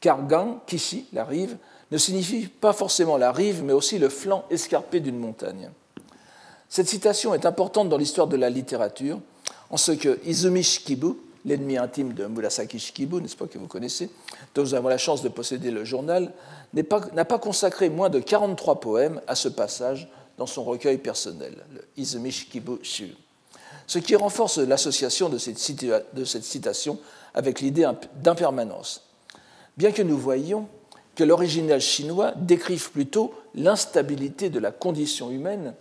Car 0.00 0.26
gan, 0.26 0.60
kishi, 0.66 1.06
la 1.12 1.24
rive, 1.24 1.56
ne 1.90 1.98
signifie 1.98 2.48
pas 2.48 2.72
forcément 2.72 3.16
la 3.16 3.32
rive, 3.32 3.62
mais 3.62 3.72
aussi 3.72 3.98
le 3.98 4.08
flanc 4.08 4.44
escarpé 4.50 5.00
d'une 5.00 5.18
montagne. 5.18 5.70
Cette 6.68 6.88
citation 6.88 7.34
est 7.34 7.46
importante 7.46 7.88
dans 7.88 7.96
l'histoire 7.96 8.26
de 8.26 8.36
la 8.36 8.50
littérature, 8.50 9.20
en 9.70 9.76
ce 9.76 9.92
que 9.92 10.18
Izumi 10.24 10.62
Shikibu, 10.62 11.14
l'ennemi 11.44 11.76
intime 11.76 12.12
de 12.12 12.26
Murasaki 12.26 12.78
Shikibu, 12.78 13.20
n'est-ce 13.20 13.36
pas, 13.36 13.46
que 13.46 13.58
vous 13.58 13.68
connaissez, 13.68 14.10
dont 14.54 14.62
nous 14.62 14.74
avons 14.74 14.88
la 14.88 14.98
chance 14.98 15.22
de 15.22 15.28
posséder 15.28 15.70
le 15.70 15.84
journal, 15.84 16.32
n'a 16.74 17.24
pas, 17.24 17.38
consacré 17.38 17.88
moins 17.88 18.10
de 18.10 18.18
43 18.18 18.80
poèmes 18.80 19.20
à 19.26 19.34
ce 19.34 19.48
passage 19.48 20.08
dans 20.38 20.46
son 20.46 20.64
recueil 20.64 20.98
personnel, 20.98 21.54
le 21.72 21.84
Izumi 21.96 22.30
Shikibu 22.30 22.78
Shu. 22.82 23.14
Ce 23.86 24.00
qui 24.00 24.16
renforce 24.16 24.58
l'association 24.58 25.28
de 25.28 25.38
cette 25.38 25.58
citation 26.44 26.98
avec 27.34 27.60
l'idée 27.60 27.88
d'impermanence. 28.16 29.04
Bien 29.76 29.92
que 29.92 30.02
nous 30.02 30.18
voyions 30.18 30.68
que 31.14 31.22
l'original 31.22 31.80
chinois 31.80 32.32
décrive 32.36 32.90
plutôt 32.90 33.32
l'instabilité 33.54 34.50
de 34.50 34.58
la 34.58 34.72
condition 34.72 35.30
humaine 35.30 35.74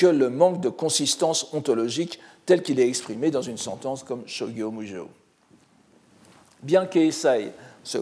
que 0.00 0.06
le 0.06 0.30
manque 0.30 0.62
de 0.62 0.70
consistance 0.70 1.52
ontologique 1.52 2.20
tel 2.46 2.62
qu'il 2.62 2.80
est 2.80 2.88
exprimé 2.88 3.30
dans 3.30 3.42
une 3.42 3.58
sentence 3.58 4.02
comme 4.02 4.22
Shogyo 4.26 4.70
Mujo. 4.70 5.08
Bien 6.62 6.86
qu'Eisai, 6.86 7.52
ce, 7.84 7.98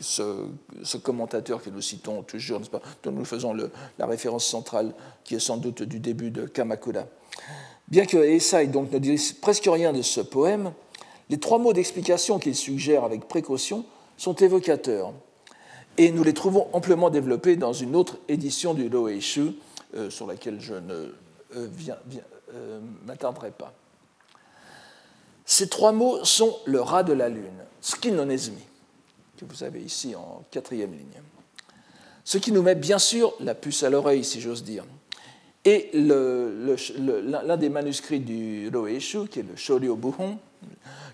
ce, 0.00 0.96
commentateur 0.96 1.62
que 1.62 1.70
nous 1.70 1.80
citons 1.80 2.24
toujours, 2.24 2.60
dont 3.04 3.12
nous 3.12 3.24
faisons 3.24 3.54
la 3.96 4.06
référence 4.06 4.44
centrale, 4.44 4.92
qui 5.22 5.36
est 5.36 5.38
sans 5.38 5.56
doute 5.56 5.84
du 5.84 6.00
début 6.00 6.32
de 6.32 6.46
Kamakura, 6.46 7.04
bien 7.86 8.06
que 8.06 8.16
Eisai 8.16 8.66
donc 8.66 8.90
ne 8.90 8.98
dise 8.98 9.32
presque 9.32 9.68
rien 9.70 9.92
de 9.92 10.02
ce 10.02 10.22
poème, 10.22 10.72
les 11.30 11.38
trois 11.38 11.60
mots 11.60 11.72
d'explication 11.72 12.40
qu'il 12.40 12.56
suggère 12.56 13.04
avec 13.04 13.28
précaution 13.28 13.84
sont 14.16 14.34
évocateurs. 14.34 15.12
Et 15.96 16.10
nous 16.10 16.24
les 16.24 16.34
trouvons 16.34 16.66
amplement 16.72 17.08
développés 17.08 17.54
dans 17.54 17.72
une 17.72 17.94
autre 17.94 18.18
édition 18.26 18.74
du 18.74 18.88
Loeishu, 18.88 19.52
euh, 19.94 20.10
sur 20.10 20.26
laquelle 20.26 20.60
je 20.60 20.74
ne 20.74 21.14
euh, 21.54 21.68
euh, 22.54 22.80
pas. 23.58 23.72
Ces 25.44 25.68
trois 25.68 25.92
mots 25.92 26.24
sont 26.24 26.58
le 26.64 26.80
rat 26.80 27.02
de 27.02 27.12
la 27.12 27.28
lune, 27.28 27.64
skinonesmi, 27.80 28.62
que 29.36 29.44
vous 29.44 29.62
avez 29.62 29.80
ici 29.80 30.16
en 30.16 30.42
quatrième 30.50 30.92
ligne. 30.92 31.22
Ce 32.24 32.38
qui 32.38 32.50
nous 32.50 32.62
met 32.62 32.74
bien 32.74 32.98
sûr 32.98 33.34
la 33.38 33.54
puce 33.54 33.84
à 33.84 33.90
l'oreille, 33.90 34.24
si 34.24 34.40
j'ose 34.40 34.64
dire. 34.64 34.84
Et 35.64 35.90
l'un 35.94 37.56
des 37.56 37.68
manuscrits 37.68 38.20
du 38.20 38.70
Roeishu, 38.72 39.28
qui 39.28 39.40
est 39.40 39.42
le 39.42 39.56
Shoryo 39.56 39.96
Buhon, 39.96 40.38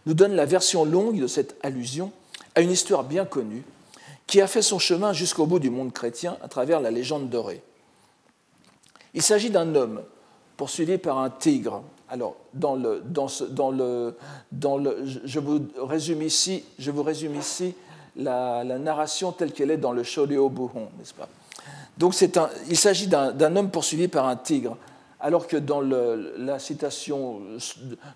nous 0.07 0.15
donne 0.15 0.35
la 0.35 0.47
version 0.47 0.85
longue 0.85 1.21
de 1.21 1.27
cette 1.27 1.57
allusion 1.63 2.13
à 2.55 2.61
une 2.61 2.71
histoire 2.71 3.05
bien 3.05 3.25
connue 3.25 3.63
qui 4.27 4.41
a 4.41 4.47
fait 4.47 4.63
son 4.63 4.79
chemin 4.79 5.13
jusqu'au 5.13 5.47
bout 5.47 5.59
du 5.59 5.71
monde 5.71 5.93
chrétien 5.93 6.39
à 6.43 6.49
travers 6.49 6.81
la 6.81 6.91
légende 6.91 7.29
dorée. 7.29 7.63
Il 9.15 9.23
s'agit 9.23 9.51
d'un 9.51 9.75
homme 9.75 10.03
poursuivi 10.63 10.97
par 10.97 11.19
un 11.19 11.29
tigre. 11.29 11.83
Alors, 12.09 12.37
dans 12.55 12.77
le, 12.77 13.03
dans 13.05 13.27
dans 13.51 13.73
le, 13.73 14.17
dans 14.53 14.79
le, 14.79 14.99
je, 15.25 15.41
vous 15.41 15.61
résume 15.77 16.23
ici, 16.23 16.63
je 16.79 16.93
vous 16.93 17.03
résume 17.03 17.35
ici 17.35 17.75
la, 18.15 18.63
narration 18.63 19.33
telle 19.33 19.51
qu'elle 19.51 19.73
est 19.73 19.77
dans 19.77 19.91
le 19.91 20.05
Sholeo 20.05 20.49
Buhon, 20.49 20.89
n'est-ce 20.97 21.15
pas? 21.15 21.29
Donc, 21.99 22.15
un, 22.37 22.49
il 22.69 22.77
s'agit 22.77 23.09
d'un 23.09 23.57
homme 23.57 23.73
poursuivi 23.73 24.07
par 24.07 24.29
un 24.29 24.37
tigre. 24.37 24.77
Alors 25.19 25.49
que 25.49 25.57
dans 25.57 25.81
la 25.81 26.61
citation 26.61 27.41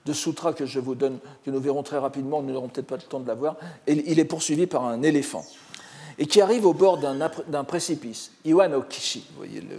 de 0.05 0.13
Sutra 0.13 0.53
que 0.53 0.67
je 0.67 0.79
vous 0.79 0.95
donne, 0.95 1.19
que 1.45 1.51
nous 1.51 1.61
verrons 1.61 1.83
très 1.83 1.99
rapidement, 1.99 2.43
nous 2.43 2.53
n'aurons 2.53 2.69
peut-être 2.69 2.87
pas 2.87 2.97
le 2.97 3.03
temps 3.03 3.21
de 3.21 3.27
la 3.27 3.35
voir, 3.35 3.57
il 3.89 4.21
est 4.21 4.25
poursuivi 4.25 4.69
par 4.69 4.85
un 4.85 5.03
éléphant, 5.03 5.45
et 6.17 6.27
qui 6.27 6.41
arrive 6.41 6.65
au 6.65 6.75
bord 6.75 6.99
d'un 6.99 7.65
précipice, 7.65 8.31
Iwano 8.45 8.83
Kishi, 8.83 9.25
voyez 9.37 9.63
le, 9.63 9.79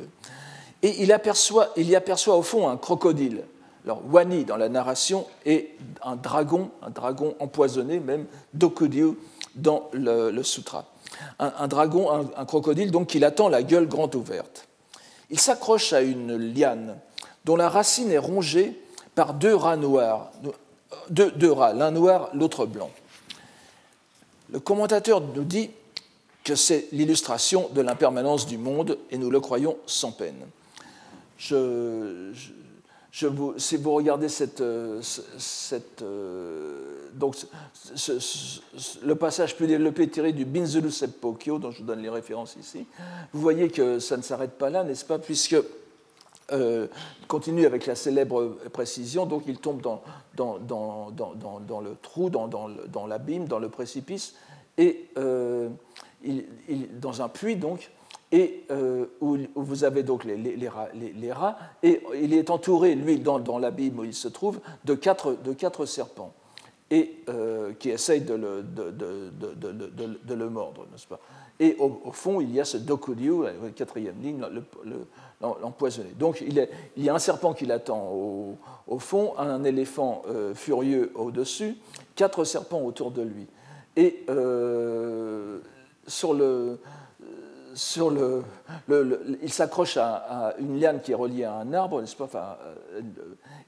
et 0.88 1.04
il, 1.04 1.12
aperçoit, 1.12 1.74
il 1.76 1.90
y 1.90 1.98
aperçoit 1.98 2.38
au 2.38 2.42
fond 2.42 2.70
un 2.70 2.78
crocodile. 2.78 3.44
Alors, 3.84 4.02
Wani, 4.10 4.46
dans 4.46 4.56
la 4.56 4.70
narration, 4.70 5.26
est 5.46 5.72
un 6.02 6.16
dragon, 6.16 6.72
un 6.82 6.92
dragon 6.92 7.36
empoisonné, 7.42 8.00
même 8.00 8.26
Dokudyu 8.54 9.18
dans 9.56 9.90
le, 9.92 10.42
sutra. 10.44 10.86
Un, 11.40 11.68
dragon, 11.68 12.30
un, 12.38 12.46
crocodile, 12.46 12.92
donc, 12.92 13.08
qui 13.08 13.20
l'attend 13.20 13.50
la 13.50 13.64
gueule 13.64 13.86
grande 13.86 14.16
ouverte. 14.16 14.70
Il 15.30 15.42
s'accroche 15.42 15.92
à 15.92 16.00
une 16.00 16.38
liane 16.38 16.98
dont 17.44 17.58
la 17.58 17.68
racine 17.68 18.10
est 18.10 18.18
rongée 18.18 18.82
par 19.14 19.34
deux 19.34 19.56
rats 19.56 19.76
noirs, 19.76 20.32
deux, 21.10 21.52
rats, 21.52 21.74
l'un 21.74 21.92
noir, 21.92 22.30
l'autre 22.34 22.66
blanc. 22.66 22.92
Le 24.52 24.62
commentateur 24.62 25.20
nous 25.20 25.44
dit 25.44 25.70
que 26.46 26.56
c'est 26.56 26.88
l'illustration 26.94 27.70
de 27.74 27.82
l'impermanence 27.82 28.48
du 28.48 28.58
monde 28.58 28.98
et 29.12 29.18
nous 29.18 29.30
le 29.30 29.42
croyons 29.42 29.76
sans 29.86 30.14
peine. 30.14 30.48
Si 31.38 33.26
vous 33.26 33.94
regardez 33.94 34.30
cette, 34.30 34.64
cette 35.02 36.04
donc 37.18 37.36
le 39.04 39.16
passage 39.16 39.56
plus 39.56 39.68
développé 39.68 40.08
tiré 40.08 40.34
du 40.34 40.46
Binzulu 40.46 40.92
Seppokyo, 40.92 41.60
dont 41.60 41.72
je 41.72 41.80
vous 41.80 41.86
donne 41.86 42.02
les 42.02 42.10
références 42.10 42.56
ici, 42.60 42.86
vous 43.34 43.42
voyez 43.42 43.70
que 43.70 44.00
ça 44.00 44.18
ne 44.18 44.22
s'arrête 44.22 44.58
pas 44.58 44.70
là, 44.70 44.84
n'est-ce 44.84 45.06
pas, 45.06 45.20
puisque 45.20 45.58
euh, 46.54 46.88
continue 47.28 47.66
avec 47.66 47.86
la 47.86 47.96
célèbre 47.96 48.58
précision, 48.72 49.26
donc 49.26 49.44
il 49.48 49.60
tombe 49.60 49.82
dans, 49.82 50.02
le 50.38 51.96
trou, 52.02 52.30
dans, 52.30 53.08
l'abîme, 53.08 53.48
dans 53.48 53.60
le 53.60 53.70
précipice, 53.70 54.36
et 54.78 55.10
euh, 55.18 55.70
dans 57.02 57.22
un 57.22 57.30
puits, 57.30 57.56
donc, 57.56 57.92
et 58.32 58.64
euh, 58.72 59.06
où, 59.22 59.38
vous 59.56 59.84
avez 59.84 60.04
donc 60.04 60.26
les, 60.26 60.70
rats, 60.70 60.90
et 61.84 62.02
il 62.22 62.34
est 62.34 62.50
entouré, 62.50 62.96
lui, 62.96 63.20
dans, 63.20 63.60
l'abîme 63.60 64.00
où 64.00 64.04
il 64.04 64.14
se 64.14 64.28
trouve, 64.28 64.60
de 64.86 64.94
quatre, 64.94 65.86
serpents, 65.86 66.34
et 66.92 67.16
qui 67.80 67.90
essayent 67.90 68.22
de 68.22 68.34
le, 68.34 70.50
mordre, 70.50 70.86
n'est-ce 70.92 71.08
pas? 71.08 71.20
Et 71.60 71.76
au, 71.80 72.12
fond, 72.12 72.40
il 72.40 72.54
y 72.54 72.60
a 72.60 72.66
ce 72.66 72.78
Dokuryu, 72.78 73.44
la 73.44 73.70
quatrième 73.76 74.22
ligne, 74.22 74.46
le, 74.52 74.64
le 74.84 75.08
l'empoisonner. 75.42 76.12
Donc 76.18 76.42
il, 76.42 76.68
y 76.98 77.10
a 77.10 77.14
un 77.14 77.20
serpent 77.20 77.54
qui 77.54 77.66
l'attend 77.66 78.12
au, 78.88 79.00
fond, 79.00 79.34
un 79.38 79.64
éléphant 79.64 80.24
euh, 80.28 80.56
furieux 80.56 81.12
au-dessus, 81.16 81.76
quatre 82.16 82.44
serpents 82.44 82.82
autour 82.82 83.12
de 83.12 83.22
lui. 83.22 83.48
Et 83.96 84.24
euh, 84.30 85.60
sur 86.08 86.34
le, 86.34 86.80
sur 87.78 88.10
le, 88.10 88.44
il 89.42 89.54
s'accroche 89.54 89.98
à, 89.98 90.56
une 90.60 90.80
liane 90.80 91.00
qui 91.00 91.12
est 91.12 91.16
reliée 91.16 91.44
à 91.44 91.54
un 91.54 91.74
arbre, 91.74 92.02
n'est-ce 92.02 92.16
pas, 92.16 92.60
euh, 92.94 93.02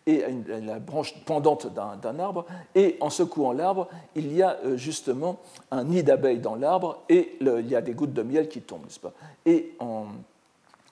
et 0.07 0.23
à, 0.23 0.29
la 0.59 0.79
branche 0.79 1.13
pendante 1.25 1.67
d'un 1.73 2.19
arbre, 2.19 2.45
et 2.73 2.97
en 3.01 3.09
secouant 3.09 3.53
l'arbre, 3.53 3.87
il 4.15 4.33
y 4.33 4.41
a 4.41 4.57
justement 4.75 5.37
un 5.69 5.83
nid 5.83 6.03
d'abeilles 6.03 6.39
dans 6.39 6.55
l'arbre, 6.55 7.03
et 7.07 7.37
il 7.39 7.69
y 7.69 7.75
a 7.75 7.81
des 7.81 7.93
gouttes 7.93 8.13
de 8.13 8.23
miel 8.23 8.49
qui 8.49 8.61
tombent, 8.61 8.83
n'est-ce 8.83 8.99
pas 8.99 9.13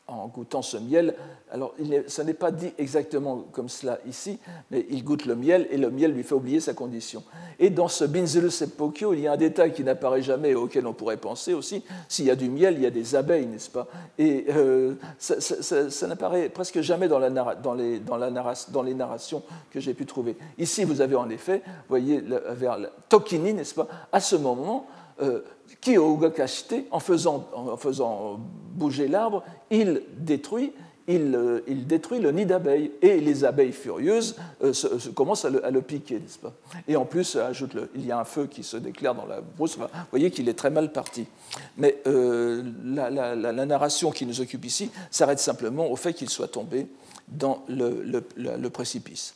en 0.07 0.27
goûtant 0.27 0.61
ce 0.61 0.77
miel. 0.77 1.15
Alors, 1.51 1.73
ça 2.07 2.23
n'est 2.23 2.33
pas 2.33 2.51
dit 2.51 2.73
exactement 2.77 3.45
comme 3.51 3.69
cela 3.69 3.99
ici, 4.07 4.39
mais 4.71 4.85
il 4.89 5.03
goûte 5.03 5.25
le 5.25 5.35
miel 5.35 5.67
et 5.69 5.77
le 5.77 5.89
miel 5.89 6.11
lui 6.11 6.23
fait 6.23 6.35
oublier 6.35 6.59
sa 6.59 6.73
condition. 6.73 7.23
Et 7.59 7.69
dans 7.69 7.87
ce 7.87 8.05
Binzelu 8.05 8.49
Seppokyo, 8.49 9.13
il 9.13 9.21
y 9.21 9.27
a 9.27 9.33
un 9.33 9.37
détail 9.37 9.73
qui 9.73 9.83
n'apparaît 9.83 10.21
jamais 10.21 10.49
et 10.49 10.55
auquel 10.55 10.85
on 10.87 10.93
pourrait 10.93 11.17
penser 11.17 11.53
aussi. 11.53 11.83
S'il 12.07 12.25
y 12.25 12.31
a 12.31 12.35
du 12.35 12.49
miel, 12.49 12.75
il 12.75 12.83
y 12.83 12.85
a 12.85 12.91
des 12.91 13.15
abeilles, 13.15 13.47
n'est-ce 13.47 13.69
pas? 13.69 13.87
Et 14.17 14.45
euh, 14.49 14.95
ça, 15.17 16.07
n'apparaît 16.07 16.49
presque 16.49 16.81
jamais 16.81 17.07
dans, 17.07 17.19
la 17.19 17.29
dans, 17.29 17.73
les, 17.73 17.99
dans, 17.99 18.17
la 18.17 18.29
dans, 18.69 18.83
les, 18.83 18.93
narrations 18.93 19.43
que 19.71 19.79
j'ai 19.79 19.93
pu 19.93 20.05
trouver. 20.05 20.37
Ici, 20.57 20.83
vous 20.83 21.01
avez 21.01 21.15
en 21.15 21.29
effet, 21.29 21.61
voyez, 21.89 22.23
vers 22.51 22.77
Tokini, 23.09 23.53
n'est-ce 23.53 23.75
pas? 23.75 23.87
À 24.11 24.19
ce 24.19 24.35
moment, 24.35 24.87
euh, 25.21 25.41
en 26.91 26.99
faisant, 26.99 27.47
en 27.53 27.77
faisant 27.77 28.39
bouger 28.73 29.07
l'arbre, 29.07 29.43
il 29.71 30.03
détruit, 30.17 30.73
il, 31.07 31.33
euh, 31.35 31.61
détruit 31.67 32.19
le 32.19 32.31
nid 32.31 32.45
d'abeilles. 32.45 32.91
Et 33.01 33.19
les 33.19 33.45
abeilles 33.45 33.71
furieuses 33.71 34.35
euh, 34.63 34.73
commencent 35.15 35.45
à 35.45 35.49
le, 35.49 35.81
piquer, 35.81 36.15
n'est-ce 36.15 36.37
pas? 36.37 36.53
Et 36.87 36.95
en 36.95 37.05
plus, 37.05 37.37
il 37.95 38.05
y 38.05 38.11
a 38.11 38.19
un 38.19 38.25
feu 38.25 38.47
qui 38.47 38.63
se 38.63 38.77
déclare 38.77 39.15
dans 39.15 39.25
la 39.25 39.41
brousse. 39.41 39.77
vous 39.77 39.85
voyez 40.11 40.29
qu'il 40.29 40.49
est 40.49 40.57
très 40.57 40.69
mal 40.69 40.91
parti. 40.91 41.25
Mais 41.77 42.01
la, 42.05 43.65
narration 43.65 44.11
qui 44.11 44.25
nous 44.25 44.41
occupe 44.41 44.65
ici 44.65 44.91
s'arrête 45.09 45.39
simplement 45.39 45.89
au 45.89 45.95
fait 45.95 46.13
qu'il 46.13 46.29
soit 46.29 46.49
tombé 46.49 46.87
dans 47.27 47.63
le, 47.69 48.67
précipice. 48.69 49.35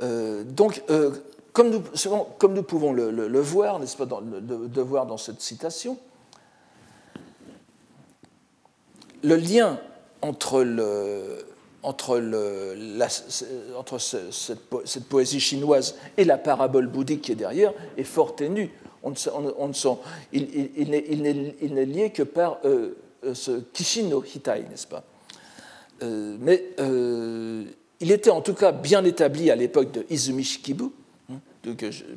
donc, 0.00 0.82
comme 1.58 2.54
nous, 2.54 2.62
pouvons 2.62 2.92
le, 2.92 3.40
voir, 3.40 3.80
n'est-ce 3.80 3.96
pas, 3.96 4.06
de, 4.06 4.80
voir 4.80 5.06
dans 5.06 5.16
cette 5.16 5.40
citation, 5.40 5.98
le 9.24 9.34
lien 9.34 9.80
entre, 10.22 10.64
cette, 13.98 15.08
poésie 15.08 15.40
chinoise 15.40 15.96
et 16.16 16.24
la 16.24 16.38
parabole 16.38 16.86
bouddhique 16.86 17.22
qui 17.22 17.32
est 17.32 17.36
derrière 17.36 17.72
est 17.96 18.04
fort 18.04 18.36
ténue. 18.36 18.70
On, 19.02 19.14
il, 20.32 20.90
n'est 20.90 21.86
lié 21.86 22.10
que 22.10 22.22
par 22.22 22.58
euh, 22.64 22.96
euh, 23.24 23.34
ce 23.34 23.62
Kishin 23.72 24.04
no 24.08 24.22
Hitai, 24.22 24.64
n'est-ce 24.70 24.86
pas? 24.86 25.02
Euh, 26.02 26.36
Mais 26.38 26.66
il 28.00 28.12
était 28.12 28.30
en 28.30 28.42
tout 28.42 28.54
cas 28.54 28.70
bien 28.70 29.04
établi 29.04 29.50
à 29.50 29.56
l'époque 29.56 29.90
de 29.90 30.06
Izumi 30.08 30.44
Shikibu, 30.44 30.92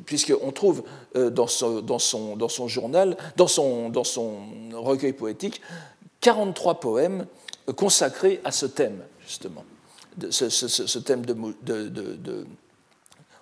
puisqu'on 0.04 0.52
trouve 0.52 0.82
euh, 1.16 1.30
dans 1.30 1.46
son, 1.46 2.68
journal, 2.68 3.16
dans 3.36 3.46
son, 3.46 3.92
recueil 4.72 5.12
poétique, 5.12 5.60
43 6.20 6.80
poèmes 6.80 7.26
consacrés 7.76 8.40
à 8.44 8.52
ce 8.52 8.66
thème, 8.66 9.02
justement, 9.26 9.64
ce, 10.30 10.98
thème 10.98 11.22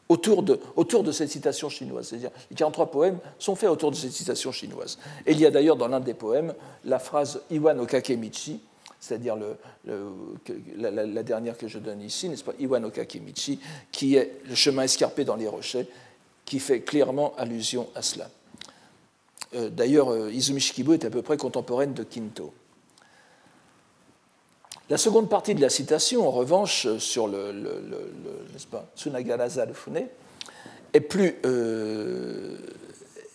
autour, 0.09 0.43
de, 0.43 0.61
autour 0.76 1.02
de 1.05 1.12
cette 1.12 1.31
citation 1.31 1.69
chinoise. 1.69 2.09
C'est-à-dire, 2.09 2.31
les 2.50 2.57
43 2.57 2.90
poèmes 2.90 3.19
sont 3.38 3.55
faits 3.55 3.71
autour 3.71 3.90
de 3.90 3.97
cette 3.97 4.12
citation 4.12 4.52
chinoise. 4.52 4.99
Et 5.26 5.33
il 5.33 5.40
y 5.40 5.47
a 5.47 5.50
d'ailleurs 5.50 5.76
dans 5.76 5.88
l'un 5.88 6.00
des 6.00 6.14
poèmes 6.14 6.55
la 6.85 6.99
phrase 6.99 7.43
Iwan 7.50 7.79
Okakemichi, 7.81 8.61
c'est-à-dire 9.00 9.37
le, 9.37 9.57
la, 10.76 11.23
dernière 11.23 11.57
que 11.57 11.66
je 11.66 11.78
donne 11.78 12.02
ici, 12.02 12.28
n'est-ce 12.28 12.45
pas, 12.45 12.52
Iwan 12.59 12.85
Okakemichi, 12.85 13.59
qui 13.90 14.16
est 14.16 14.42
le 14.47 14.54
chemin 14.54 14.83
escarpé 14.83 15.25
dans 15.25 15.37
les 15.37 15.49
rochers, 15.49 15.88
qui 16.45 16.61
fait 16.61 16.80
clairement 16.80 17.35
allusion 17.37 17.88
à 17.95 18.02
cela. 18.02 18.28
Euh, 19.54 19.71
d'ailleurs, 19.71 20.12
euh, 20.12 20.30
Izumi 20.30 20.61
Shikibu 20.61 20.95
est 20.95 21.04
à 21.04 21.11
peu 21.11 21.23
près 21.23 21.37
contemporaine 21.37 21.95
de 21.95 22.04
Kinto. 22.04 22.52
La 24.88 24.99
seconde 24.99 25.28
partie 25.28 25.54
de 25.54 25.61
la 25.61 25.71
citation, 25.71 26.26
en 26.26 26.30
revanche, 26.30 26.87
euh, 26.87 26.99
sur 26.99 27.26
le, 27.26 27.52
Tsunagaraza 28.97 29.66
de 29.66 29.73
Fune, 29.73 30.07
est 30.92 31.00
plus, 31.00 31.37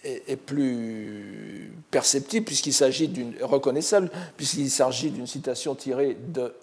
est, 0.05 0.35
plus 0.35 1.73
perceptible 1.91 2.45
puisqu'il 2.45 2.73
s'agit 2.73 3.07
d'une 3.07 3.33
reconnaissable 3.41 4.09
puisqu'il 4.37 4.69
s'agit 4.69 5.11
d'une 5.11 5.27
citation 5.27 5.75
tirée 5.75 6.17
de 6.27 6.53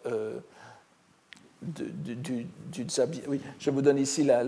du, 1.62 2.46
Oui, 3.28 3.40
je 3.58 3.70
vous 3.70 3.82
donne 3.82 3.98
ici 3.98 4.24
la, 4.24 4.44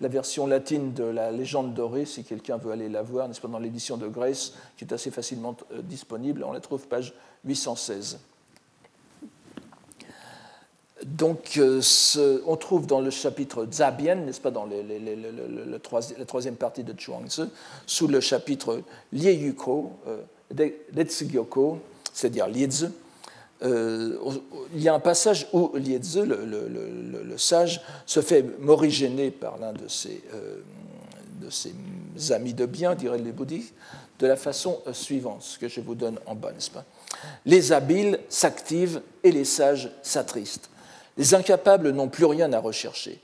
version 0.00 0.46
latine 0.46 0.92
de 0.92 1.04
la 1.04 1.30
légende 1.30 1.74
dorée, 1.74 2.04
si 2.04 2.24
quelqu'un 2.24 2.56
veut 2.56 2.72
aller 2.72 2.88
la 2.88 3.02
voir, 3.02 3.28
n'est-ce 3.28 3.40
pas, 3.40 3.48
dans 3.48 3.58
l'édition 3.58 3.96
de 3.96 4.06
Grace, 4.06 4.54
qui 4.76 4.84
est 4.84 4.92
assez 4.92 5.10
facilement 5.10 5.56
euh, 5.72 5.82
disponible. 5.82 6.44
On 6.44 6.52
la 6.52 6.60
trouve 6.60 6.86
page 6.86 7.14
816. 7.44 8.20
Donc, 11.04 11.58
euh, 11.58 11.80
on 12.46 12.56
trouve 12.56 12.86
dans 12.86 13.00
le 13.00 13.10
chapitre 13.10 13.66
Zabien, 13.70 14.16
n'est-ce 14.16 14.40
pas, 14.40 14.50
dans 14.50 14.66
le, 14.66 14.82
la 16.18 16.24
troisième 16.24 16.56
partie 16.56 16.84
de 16.84 16.98
Chuangzi, 16.98 17.42
sous 17.86 18.06
le 18.06 18.20
chapitre 18.20 18.82
Lieyuko, 19.12 19.92
euh, 20.06 20.18
c'est-à-dire 22.12 22.46
Liezi, 22.46 22.86
euh, 23.64 24.16
il 24.74 24.82
y 24.82 24.88
a 24.88 24.94
un 24.94 25.00
passage 25.00 25.46
où 25.52 25.70
Lietze, 25.76 26.18
le, 26.18 27.38
sage, 27.38 27.80
se 28.06 28.20
fait 28.20 28.44
morigéner 28.58 29.30
par 29.30 29.58
l'un 29.58 29.72
de 29.72 29.86
ses, 29.88 30.22
euh, 30.34 30.60
de 31.40 31.50
ses 31.50 31.72
amis 32.30 32.54
de 32.54 32.66
bien, 32.66 32.94
diraient 32.94 33.18
les 33.18 33.32
bouddhistes, 33.32 33.74
de 34.18 34.26
la 34.26 34.36
façon 34.36 34.80
euh, 34.86 34.92
suivante, 34.92 35.42
ce 35.42 35.58
que 35.58 35.68
je 35.68 35.80
vous 35.80 35.94
donne 35.94 36.18
en 36.26 36.34
bas, 36.34 36.52
n'est-ce 36.52 36.70
pas 36.70 36.84
Les 37.46 37.72
habiles 37.72 38.18
s'activent 38.28 39.00
et 39.22 39.30
les 39.30 39.44
sages 39.44 39.90
s'attristent. 40.02 40.68
Les 41.16 41.34
incapables 41.34 41.90
n'ont 41.90 42.08
plus 42.08 42.24
rien 42.24 42.52
à 42.52 42.58
rechercher. 42.58 43.20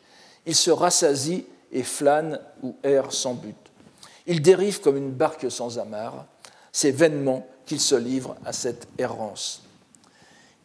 Ils 0.47 0.54
se 0.54 0.71
rassasient 0.71 1.45
et 1.73 1.83
flânent 1.83 2.38
ou 2.62 2.76
errent 2.83 3.12
sans 3.12 3.35
but. 3.35 3.57
Ils 4.26 4.42
dérivent 4.42 4.80
comme 4.80 4.97
une 4.97 5.11
barque 5.11 5.50
sans 5.50 5.78
amarre. 5.78 6.26
C'est 6.73 6.90
vainement 6.90 7.47
qu'ils 7.66 7.80
se 7.80 7.95
livrent 7.95 8.37
à 8.45 8.52
cette 8.52 8.88
errance. 8.99 9.62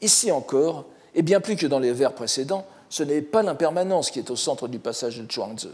Ici 0.02 0.32
encore, 0.32 0.86
et 1.16 1.22
bien 1.22 1.40
plus 1.40 1.56
que 1.56 1.68
dans 1.68 1.80
les 1.80 1.94
vers 1.94 2.14
précédents, 2.14 2.66
ce 2.90 3.04
n'est 3.04 3.22
pas 3.22 3.42
l'impermanence 3.42 4.12
qui 4.12 4.20
est 4.20 4.30
au 4.30 4.36
centre 4.36 4.68
du 4.68 4.80
passage 4.80 5.18
de 5.18 5.32
Zhuangzi. 5.32 5.70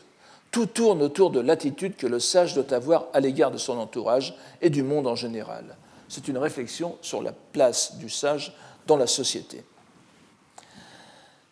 Tout 0.51 0.68
tourne 0.68 1.01
autour 1.01 1.29
de 1.29 1.39
l'attitude 1.39 1.96
que 1.96 2.08
le 2.08 2.20
sage 2.20 2.53
doit 2.53 2.74
avoir 2.74 3.08
à 3.13 3.20
l'égard 3.20 3.51
de 3.51 3.58
son 3.58 3.77
entourage 3.77 4.36
et 4.62 4.70
du 4.70 4.84
monde 4.84 5.08
en 5.08 5.15
général. 5.15 5.75
C'est 6.08 6.27
une 6.27 6.38
réflexion 6.38 6.98
sur 7.01 7.22
la 7.22 7.34
place 7.34 7.98
du 7.98 8.10
sage 8.10 8.56
dans 8.88 8.98
la 8.98 9.06
société. 9.06 9.63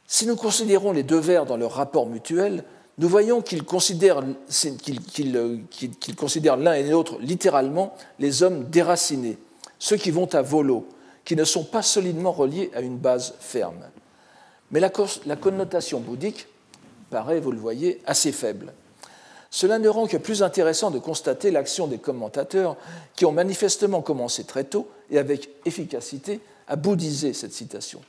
Si 0.08 0.26
nous 0.26 0.38
considérons 0.38 0.94
les 0.94 1.04
deux 1.04 1.20
vers 1.20 1.46
dans 1.46 1.58
leur 1.58 1.74
rapport 1.74 2.08
mutuel, 2.08 2.64
nous 2.98 3.10
voyons 3.10 3.42
qu'ils 3.42 3.66
considèrent 3.66 4.22
l'un 6.58 6.74
et 6.74 6.84
l'autre 6.90 7.20
littéralement 7.20 7.94
les 8.18 8.42
hommes 8.42 8.64
déracinés, 8.70 9.38
ceux 9.78 9.98
qui 9.98 10.12
vont 10.12 10.34
à 10.34 10.42
volo, 10.42 10.88
qui 11.26 11.36
ne 11.36 11.44
sont 11.44 11.66
pas 11.66 11.82
solidement 11.82 12.32
reliés 12.32 12.72
à 12.74 12.80
une 12.80 12.98
base 12.98 13.36
ferme. 13.42 13.84
Mais 14.72 14.80
la, 14.80 14.90
connotation 15.36 16.00
bouddhique 16.00 16.48
paraît, 17.10 17.42
vous 17.42 17.52
le 17.52 17.60
voyez, 17.60 18.02
assez 18.06 18.32
faible. 18.32 18.74
Cela 19.50 19.78
ne 19.78 19.90
rend 19.90 20.08
que 20.08 20.18
plus 20.18 20.42
intéressant 20.42 20.90
de 20.90 21.00
constater 21.00 21.52
l'action 21.52 21.88
des 21.88 21.98
commentateurs 21.98 22.78
qui 23.16 23.26
ont 23.26 23.32
manifestement 23.34 24.02
commencé 24.02 24.46
très 24.46 24.64
tôt 24.64 24.88
et 25.12 25.20
avec 25.20 25.50
efficacité 25.66 26.40
à 26.68 26.78
bouddhiser 26.78 27.34
cette 27.34 27.54
citation. 27.54 28.02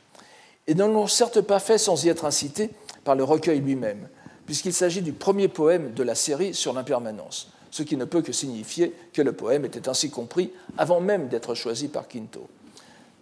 Et 0.69 0.75
ne 0.75 0.85
l'ont 0.85 1.09
certes 1.09 1.41
pas 1.41 1.59
fait 1.59 1.79
sans 1.79 2.05
y 2.05 2.09
être 2.09 2.25
incité 2.25 2.71
par 3.03 3.17
le 3.17 3.25
recueil 3.25 3.61
lui-même, 3.61 4.07
puisqu'il 4.47 4.75
s'agit 4.75 5.03
du 5.03 5.13
premier 5.13 5.49
poème 5.49 5.95
de 5.95 6.03
la 6.03 6.15
série 6.15 6.55
sur 6.55 6.75
l'impermanence, 6.75 7.51
ce 7.71 7.83
qui 7.83 7.97
ne 7.97 8.05
peut 8.05 8.23
que 8.23 8.33
signifier 8.33 8.95
que 9.13 9.23
le 9.23 9.33
poème 9.33 9.65
était 9.65 9.89
ainsi 9.89 10.11
compris 10.11 10.53
avant 10.77 11.01
même 11.01 11.29
d'être 11.29 11.55
choisi 11.55 11.89
par 11.89 12.07
Quinto. 12.07 12.47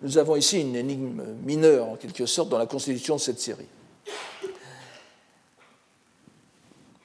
Nous 0.02 0.18
avons 0.18 0.36
ici 0.36 0.60
une 0.60 0.76
énigme 0.76 1.22
mineure, 1.44 1.88
en 1.88 1.96
quelque 1.96 2.26
sorte, 2.26 2.48
dans 2.48 2.58
la 2.58 2.66
constitution 2.66 3.16
de 3.16 3.20
cette 3.20 3.40
série. 3.40 3.68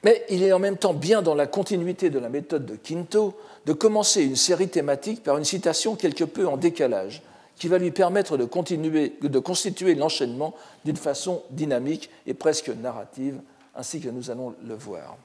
Mais 0.04 0.24
il 0.28 0.42
est 0.42 0.52
en 0.52 0.58
même 0.58 0.76
temps 0.76 0.94
bien 0.94 1.22
dans 1.22 1.34
la 1.34 1.46
continuité 1.46 2.10
de 2.10 2.18
la 2.18 2.28
méthode 2.28 2.66
de 2.66 2.74
Quinto 2.74 3.34
de 3.64 3.72
commencer 3.72 4.22
une 4.22 4.36
série 4.36 4.68
thématique 4.68 5.22
par 5.22 5.38
une 5.38 5.44
citation 5.44 5.94
quelque 5.94 6.24
peu 6.24 6.48
en 6.48 6.56
décalage, 6.56 7.22
qui 7.62 7.68
va 7.68 7.78
lui 7.78 7.92
permettre 7.92 8.36
de, 8.36 8.44
continuer, 8.44 9.16
de 9.22 9.38
constituer 9.38 9.94
l'enchaînement 9.94 10.52
d'une 10.84 10.96
façon 10.96 11.44
dynamique 11.50 12.10
et 12.26 12.34
presque 12.34 12.70
narrative, 12.70 13.38
ainsi 13.76 14.00
que 14.00 14.08
nous 14.08 14.32
allons 14.32 14.56
le 14.66 14.74
voir. 14.74 15.16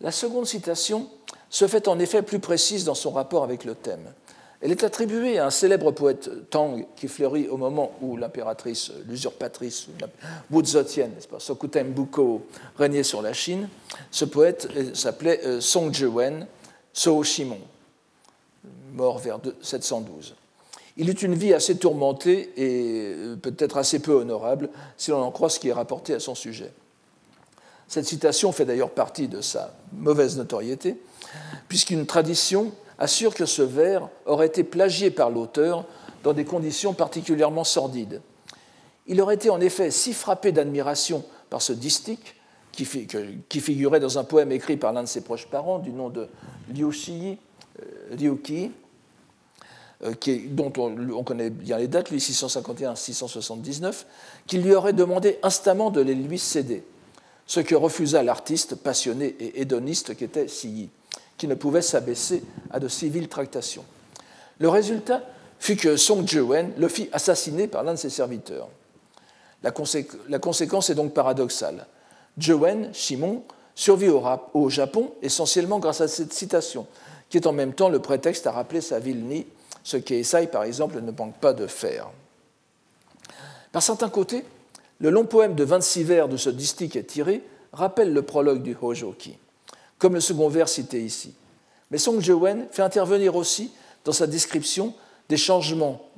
La 0.00 0.12
seconde 0.12 0.46
citation 0.46 1.10
se 1.50 1.66
fait 1.66 1.88
en 1.88 1.98
effet 1.98 2.22
plus 2.22 2.38
précise 2.38 2.84
dans 2.84 2.94
son 2.94 3.10
rapport 3.10 3.42
avec 3.42 3.64
le 3.64 3.74
thème. 3.74 4.12
Elle 4.60 4.70
est 4.70 4.84
attribuée 4.84 5.40
à 5.40 5.46
un 5.46 5.50
célèbre 5.50 5.90
poète 5.90 6.30
Tang 6.48 6.86
qui 6.94 7.08
fleurit 7.08 7.48
au 7.48 7.56
moment 7.56 7.90
où 8.00 8.16
l'impératrice, 8.16 8.92
l'usurpatrice 9.08 9.88
Wu 10.52 10.64
Zetian, 10.64 11.10
Sokutem 11.40 11.90
Buko, 11.90 12.46
régnait 12.78 13.02
sur 13.02 13.20
la 13.20 13.32
Chine. 13.32 13.68
Ce 14.12 14.24
poète 14.24 14.68
euh, 14.76 14.94
s'appelait 14.94 15.40
euh, 15.44 15.60
Song 15.60 15.92
Zhiwen 15.92 16.46
So 16.92 17.20
Shimon, 17.24 17.58
mort 18.92 19.18
vers 19.18 19.40
712. 19.60 20.36
Il 20.96 21.10
eut 21.10 21.12
une 21.12 21.34
vie 21.34 21.52
assez 21.52 21.76
tourmentée 21.76 22.52
et 22.56 23.14
euh, 23.16 23.36
peut-être 23.36 23.76
assez 23.76 23.98
peu 23.98 24.12
honorable, 24.12 24.70
si 24.96 25.10
l'on 25.10 25.22
en 25.22 25.30
croit 25.30 25.50
ce 25.50 25.58
qui 25.58 25.68
est 25.68 25.72
rapporté 25.72 26.14
à 26.14 26.20
son 26.20 26.34
sujet. 26.34 26.72
Cette 27.88 28.06
citation 28.06 28.52
fait 28.52 28.64
d'ailleurs 28.64 28.90
partie 28.90 29.28
de 29.28 29.40
sa 29.40 29.74
mauvaise 29.92 30.36
notoriété, 30.36 31.00
puisqu'une 31.68 32.06
tradition 32.06 32.72
assure 32.98 33.34
que 33.34 33.44
ce 33.44 33.62
vers 33.62 34.08
aurait 34.26 34.46
été 34.46 34.64
plagié 34.64 35.10
par 35.10 35.30
l'auteur 35.30 35.84
dans 36.22 36.32
des 36.32 36.44
conditions 36.44 36.94
particulièrement 36.94 37.64
sordides. 37.64 38.22
Il 39.06 39.20
aurait 39.20 39.34
été 39.34 39.50
en 39.50 39.60
effet 39.60 39.90
si 39.90 40.12
frappé 40.12 40.52
d'admiration 40.52 41.24
par 41.50 41.60
ce 41.60 41.72
distique, 41.72 42.36
qui, 42.72 43.60
figurait 43.60 44.00
dans 44.00 44.18
un 44.18 44.24
poème 44.24 44.50
écrit 44.50 44.76
par 44.76 44.92
l'un 44.92 45.04
de 45.04 45.08
ses 45.08 45.20
proches 45.20 45.46
parents 45.46 45.78
du 45.78 45.92
nom 45.92 46.08
de 46.08 46.26
Liu 46.74 46.90
Qi, 46.90 47.38
euh, 50.04 50.12
dont 50.48 50.72
on, 50.76 51.24
connaît 51.24 51.50
bien 51.50 51.78
les 51.78 51.88
dates, 51.88 52.12
1651-679, 52.12 54.04
qu'il 54.46 54.62
lui 54.62 54.74
aurait 54.74 54.92
demandé 54.92 55.38
instamment 55.42 55.90
de 55.90 56.00
les 56.00 56.14
lui 56.14 56.38
céder, 56.38 56.84
ce 57.46 57.60
que 57.60 57.74
refusa 57.74 58.22
l'artiste 58.22 58.74
passionné 58.74 59.34
et 59.40 59.60
hédoniste 59.60 60.16
qu'était 60.16 60.46
Yi 60.46 60.90
qui 61.36 61.48
ne 61.48 61.54
pouvait 61.54 61.82
s'abaisser 61.82 62.42
à 62.70 62.80
de 62.80 62.88
civiles 62.88 63.28
tractations. 63.28 63.84
Le 64.58 64.68
résultat 64.68 65.22
fut 65.58 65.76
que 65.76 65.96
Song 65.96 66.26
Jiwen 66.26 66.72
le 66.76 66.88
fit 66.88 67.08
assassiner 67.12 67.66
par 67.66 67.82
l'un 67.82 67.94
de 67.94 67.98
ses 67.98 68.10
serviteurs. 68.10 68.68
La, 69.62 69.70
conséquence 69.72 70.90
est 70.90 70.94
donc 70.94 71.14
paradoxale. 71.14 71.86
Jiwen, 72.36 72.92
Shimon, 72.92 73.42
survit 73.74 74.10
au, 74.10 74.68
Japon 74.68 75.12
essentiellement 75.22 75.78
grâce 75.78 76.02
à 76.02 76.08
cette 76.08 76.32
citation, 76.32 76.86
qui 77.30 77.38
est 77.38 77.46
en 77.46 77.52
même 77.52 77.72
temps 77.72 77.88
le 77.88 77.98
prétexte 77.98 78.46
à 78.46 78.52
rappeler 78.52 78.80
sa 78.82 78.98
ville 78.98 79.24
Ni, 79.24 79.46
ce 79.84 79.96
qu'Esai, 79.96 80.48
par 80.48 80.64
exemple, 80.64 81.00
ne 81.00 81.12
manque 81.12 81.36
pas 81.36 81.52
de 81.52 81.68
faire. 81.68 82.10
Par 83.70 83.82
certains 83.82 84.08
côtés, 84.08 84.44
le 84.98 85.10
long 85.10 85.24
poème 85.24 85.54
de 85.54 85.62
26 85.62 86.02
vers 86.02 86.28
de 86.28 86.36
ce 86.36 86.50
distique 86.50 87.06
tiré 87.06 87.42
rappelle 87.72 88.12
le 88.12 88.22
prologue 88.22 88.62
du 88.62 88.76
Hojoki 88.80 89.38
comme 90.04 90.14
le 90.14 90.20
second 90.20 90.48
vers 90.48 90.68
cité 90.68 91.02
ici. 91.02 91.32
Mais 91.90 91.96
Song 91.96 92.20
Jewen 92.20 92.66
fait 92.70 92.82
intervenir 92.82 93.36
aussi 93.36 93.72
dans 94.04 94.12
sa 94.12 94.26
description 94.26 94.92
des 95.30 95.38
changements. 95.38 96.10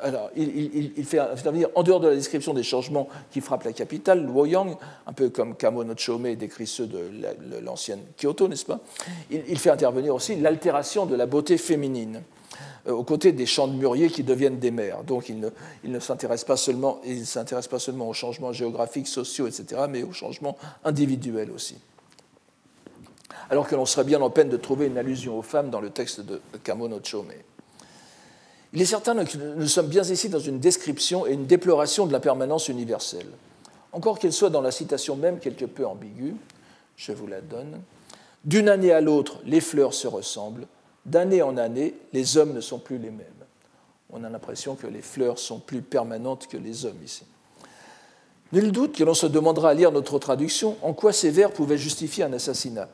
Alors, 0.00 0.30
il, 0.36 1.04
fait 1.04 1.18
intervenir, 1.18 1.68
en 1.74 1.82
dehors 1.82 1.98
de 1.98 2.06
la 2.06 2.14
description 2.14 2.54
des 2.54 2.62
changements 2.62 3.08
qui 3.32 3.40
frappent 3.40 3.64
la 3.64 3.72
capitale, 3.72 4.24
Luoyang, 4.24 4.76
un 5.08 5.12
peu 5.12 5.30
comme 5.30 5.56
Kamo 5.56 5.82
no 5.82 5.94
Chome 5.96 6.36
décrit 6.36 6.68
ceux 6.68 6.86
de 6.86 7.10
l'ancienne 7.64 8.02
Kyoto, 8.16 8.46
n'est-ce 8.46 8.64
pas? 8.64 8.78
Il, 9.30 9.58
fait 9.58 9.70
intervenir 9.70 10.14
aussi 10.14 10.36
l'altération 10.36 11.06
de 11.06 11.16
la 11.16 11.26
beauté 11.26 11.58
féminine 11.58 12.22
aux 12.88 13.04
côtés 13.04 13.32
des 13.32 13.46
champs 13.46 13.68
de 13.68 13.74
mûriers 13.74 14.08
qui 14.08 14.22
deviennent 14.22 14.58
des 14.58 14.70
mers. 14.70 15.04
Donc 15.04 15.28
il 15.28 15.40
ne, 15.40 15.48
ne 15.84 16.00
s'intéresse 16.00 16.44
pas, 16.44 16.56
seulement, 16.56 17.00
pas 17.70 17.78
seulement 17.78 18.08
aux 18.08 18.14
changements 18.14 18.52
géographiques, 18.52 19.08
sociaux, 19.08 19.46
etc., 19.46 19.82
mais 19.88 20.02
aux 20.02 20.12
changements 20.12 20.56
individuels 20.84 21.50
aussi 21.50 21.76
alors 23.50 23.66
que 23.66 23.74
l'on 23.74 23.86
serait 23.86 24.04
bien 24.04 24.20
en 24.20 24.30
peine 24.30 24.48
de 24.48 24.56
trouver 24.56 24.86
une 24.86 24.98
allusion 24.98 25.38
aux 25.38 25.42
femmes 25.42 25.70
dans 25.70 25.80
le 25.80 25.90
texte 25.90 26.20
de 26.20 26.40
Kamono 26.64 27.00
Chome. 27.02 27.32
Il 28.72 28.82
est 28.82 28.86
certain 28.86 29.24
que 29.24 29.38
nous 29.38 29.68
sommes 29.68 29.88
bien 29.88 30.02
ici 30.02 30.28
dans 30.28 30.40
une 30.40 30.58
description 30.58 31.26
et 31.26 31.32
une 31.32 31.46
déploration 31.46 32.06
de 32.06 32.12
la 32.12 32.20
permanence 32.20 32.68
universelle. 32.68 33.28
Encore 33.92 34.18
qu'elle 34.18 34.32
soit 34.32 34.50
dans 34.50 34.60
la 34.60 34.72
citation 34.72 35.16
même 35.16 35.38
quelque 35.38 35.64
peu 35.64 35.86
ambiguë, 35.86 36.34
je 36.96 37.12
vous 37.12 37.26
la 37.26 37.40
donne. 37.40 37.80
D'une 38.44 38.68
année 38.68 38.92
à 38.92 39.00
l'autre, 39.00 39.38
les 39.44 39.60
fleurs 39.60 39.94
se 39.94 40.08
ressemblent. 40.08 40.66
D'année 41.06 41.40
en 41.40 41.56
année, 41.56 41.94
les 42.12 42.36
hommes 42.36 42.52
ne 42.52 42.60
sont 42.60 42.80
plus 42.80 42.98
les 42.98 43.10
mêmes. 43.10 43.26
On 44.10 44.24
a 44.24 44.28
l'impression 44.28 44.74
que 44.74 44.88
les 44.88 45.02
fleurs 45.02 45.38
sont 45.38 45.60
plus 45.60 45.80
permanentes 45.80 46.48
que 46.48 46.56
les 46.56 46.84
hommes 46.84 47.02
ici. 47.04 47.24
Nul 48.52 48.72
doute 48.72 48.96
que 48.96 49.04
l'on 49.04 49.14
se 49.14 49.26
demandera 49.26 49.70
à 49.70 49.74
lire 49.74 49.92
notre 49.92 50.18
traduction 50.18 50.76
en 50.82 50.92
quoi 50.92 51.12
ces 51.12 51.30
vers 51.30 51.52
pouvaient 51.52 51.78
justifier 51.78 52.24
un 52.24 52.32
assassinat. 52.32 52.88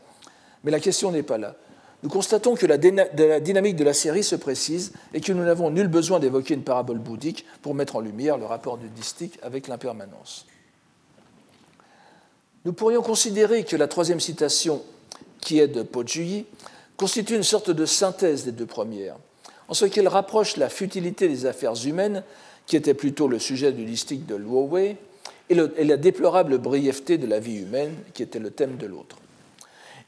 Mais 0.63 0.71
la 0.71 0.81
question 0.81 1.11
n'est 1.11 1.23
pas 1.23 1.39
là. 1.39 1.57
Nous 2.03 2.11
constatons 2.11 2.55
que 2.55 2.67
la 2.67 2.77
dynamique 2.77 3.77
de 3.77 3.85
la 3.85 3.95
série 3.95 4.25
se 4.25 4.37
précise 4.37 4.93
et 5.15 5.21
que 5.21 5.33
nous 5.33 5.45
n'avons 5.45 5.71
nul 5.71 5.89
besoin 5.89 6.19
d'évoquer 6.19 6.55
une 6.55 6.65
parabole 6.65 6.99
bouddhique 6.99 7.47
pour 7.63 7.75
mettre 7.75 7.97
en 7.97 8.01
lumière 8.01 8.37
le 8.37 8.45
rapport 8.45 8.77
du 8.77 8.89
distique 8.89 9.39
avec 9.43 9.69
l'impermanence. 9.69 10.47
Nous 12.65 12.73
pourrions 12.73 13.03
considérer 13.03 13.65
que 13.65 13.77
la 13.77 13.89
troisième 13.89 14.21
citation, 14.21 14.83
qui 15.41 15.61
est 15.61 15.69
de 15.69 15.83
Pojuyi, 15.83 16.47
constitue 16.97 17.37
une 17.37 17.43
sorte 17.43 17.71
de 17.71 17.87
synthèse 17.87 18.45
des 18.45 18.53
deux 18.53 18.67
premières, 18.67 19.17
en 19.69 19.75
ce 19.75 19.87
qu'elle 19.87 20.09
rapproche 20.09 20.57
la 20.57 20.69
futilité 20.69 21.29
des 21.29 21.47
affaires 21.47 21.75
humaines, 21.87 22.23
qui 22.67 22.77
était 22.77 22.95
plutôt 22.95 23.29
le 23.29 23.39
sujet 23.39 23.73
du 23.73 23.85
distique 23.85 24.27
de 24.27 24.35
Luowei, 24.35 24.97
et, 25.49 25.55
la 25.55 25.97
déplorable 25.97 26.59
brièveté 26.59 27.19
de 27.19 27.27
la 27.27 27.41
vie 27.41 27.57
humaine, 27.57 27.95
qui 28.15 28.23
était 28.23 28.39
le 28.39 28.51
thème 28.51 28.77
de 28.77 28.87
l'autre. 28.87 29.17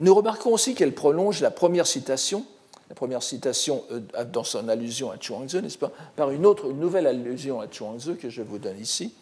Nous 0.01 0.15
remarquons 0.15 0.53
aussi 0.53 0.75
qu'elle 0.75 0.95
prolonge 0.95 1.41
la 1.41 1.51
première 1.51 1.87
citation, 1.87 2.45
la 2.89 2.95
première 2.95 3.23
citation 3.23 3.85
euh, 3.91 4.25
dans 4.25 4.45
son 4.45 4.69
allusion 4.69 5.11
à 5.11 5.19
Chuangzi, 5.19 5.63
n'est-ce 5.63 5.79
pas, 5.79 5.93
par 6.17 6.31
une 6.31 6.47
autre, 6.47 6.71
une 6.71 6.81
nouvelle 6.81 7.07
allusion 7.07 7.61
à 7.61 7.69
Chuangzi 7.71 8.17
que 8.17 8.29
je 8.29 8.43
vous 8.43 8.59
donne 8.59 8.79
ici, 8.79 9.15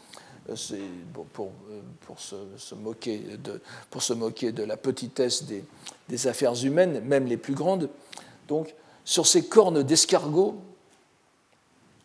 euh, 0.50 0.56
c'est 0.56 0.74
euh, 0.74 1.40
pour 2.06 2.22
se 4.02 4.12
moquer 4.14 4.52
de 4.52 4.62
la 4.64 4.76
petitesse 4.76 5.44
des, 5.44 5.64
des 6.12 6.26
affaires 6.26 6.54
humaines, 6.62 7.00
même 7.00 7.24
les 7.24 7.38
plus 7.38 7.54
grandes. 7.54 7.88
Donc, 8.46 8.74
sur 9.02 9.26
ces 9.26 9.48
cornes 9.48 9.82
d'escargot, 9.82 10.60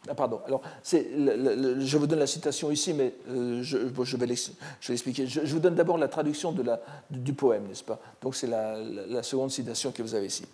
ah, 0.09 0.15
pardon. 0.15 0.39
Alors, 0.47 0.61
je 0.89 1.97
vous 1.97 2.07
donne 2.07 2.19
la 2.19 2.27
citation 2.27 2.71
ici, 2.71 2.93
mais 2.93 3.13
euh, 3.29 3.61
je, 3.61 4.15
vais 4.15 4.25
l'expliquer. 4.25 5.27
Je, 5.27 5.41
vous 5.41 5.59
donne 5.59 5.75
d'abord 5.75 5.97
la 5.97 6.07
traduction 6.07 6.55
du 7.09 7.33
poème, 7.33 7.67
n'est-ce 7.67 7.83
pas? 7.83 7.99
Donc, 8.21 8.37
c'est 8.37 8.47
la, 8.47 8.77
la, 8.79 9.21
seconde 9.23 9.51
citation 9.51 9.91
que 9.91 10.01
vous 10.01 10.15
avez 10.15 10.27
ici. 10.27 10.45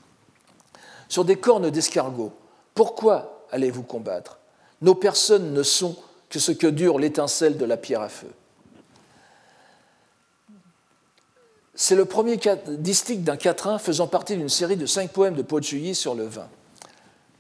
Sur 1.08 1.24
des 1.24 1.36
cornes 1.36 1.70
d'escargot, 1.70 2.34
pourquoi 2.74 3.46
allez-vous 3.52 3.84
combattre? 3.84 4.40
Nos 4.82 4.96
personnes 4.96 5.54
ne 5.54 5.62
sont 5.62 5.96
que 6.28 6.40
ce 6.40 6.52
que 6.52 6.66
dure 6.66 6.98
l'étincelle 6.98 7.58
de 7.58 7.66
la 7.66 7.78
pierre 7.78 8.02
à 8.02 8.10
feu. 8.10 8.32
C'est 11.76 11.96
le 11.96 12.06
premier 12.06 12.40
distique 12.78 13.24
d'un 13.24 13.38
quatrain 13.38 13.80
faisant 13.80 14.08
partie 14.08 14.36
d'une 14.36 14.50
série 14.50 14.78
de 14.78 14.86
cinq 14.86 15.12
poèmes 15.12 15.36
de 15.36 15.42
Pochuyi 15.42 15.96
sur 15.96 16.14
le 16.14 16.26
vin. 16.26 16.48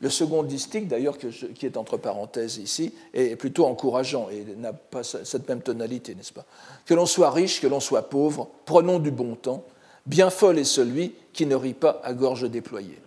Le 0.01 0.09
second 0.09 0.43
distique, 0.43 0.87
d'ailleurs, 0.87 1.17
qui 1.17 1.65
est 1.65 1.77
entre 1.77 1.97
parenthèses 1.97 2.57
ici, 2.57 2.93
est 3.13 3.37
plutôt 3.37 3.65
encourageant 3.65 4.27
et 4.29 4.43
n'a 4.57 4.73
pas 4.73 5.03
cette 5.03 5.47
même 5.47 5.61
tonalité, 5.61 6.13
n'est-ce 6.13 6.33
pas? 6.33 6.45
Que 6.85 6.93
l'on 6.93 7.05
soit 7.05 7.31
riche, 7.31 7.61
que 7.61 7.67
l'on 7.67 7.79
soit 7.79 8.09
pauvre, 8.09 8.49
prenons 8.65 8.99
du 8.99 9.11
bon 9.11 9.35
temps. 9.35 9.63
Bien 10.05 10.29
folle 10.29 10.59
est 10.59 10.65
celui 10.65 11.13
qui 11.31 11.45
ne 11.45 11.55
rit 11.55 11.73
pas 11.73 12.01
à 12.03 12.13
gorge 12.13 12.49
déployée. 12.49 12.99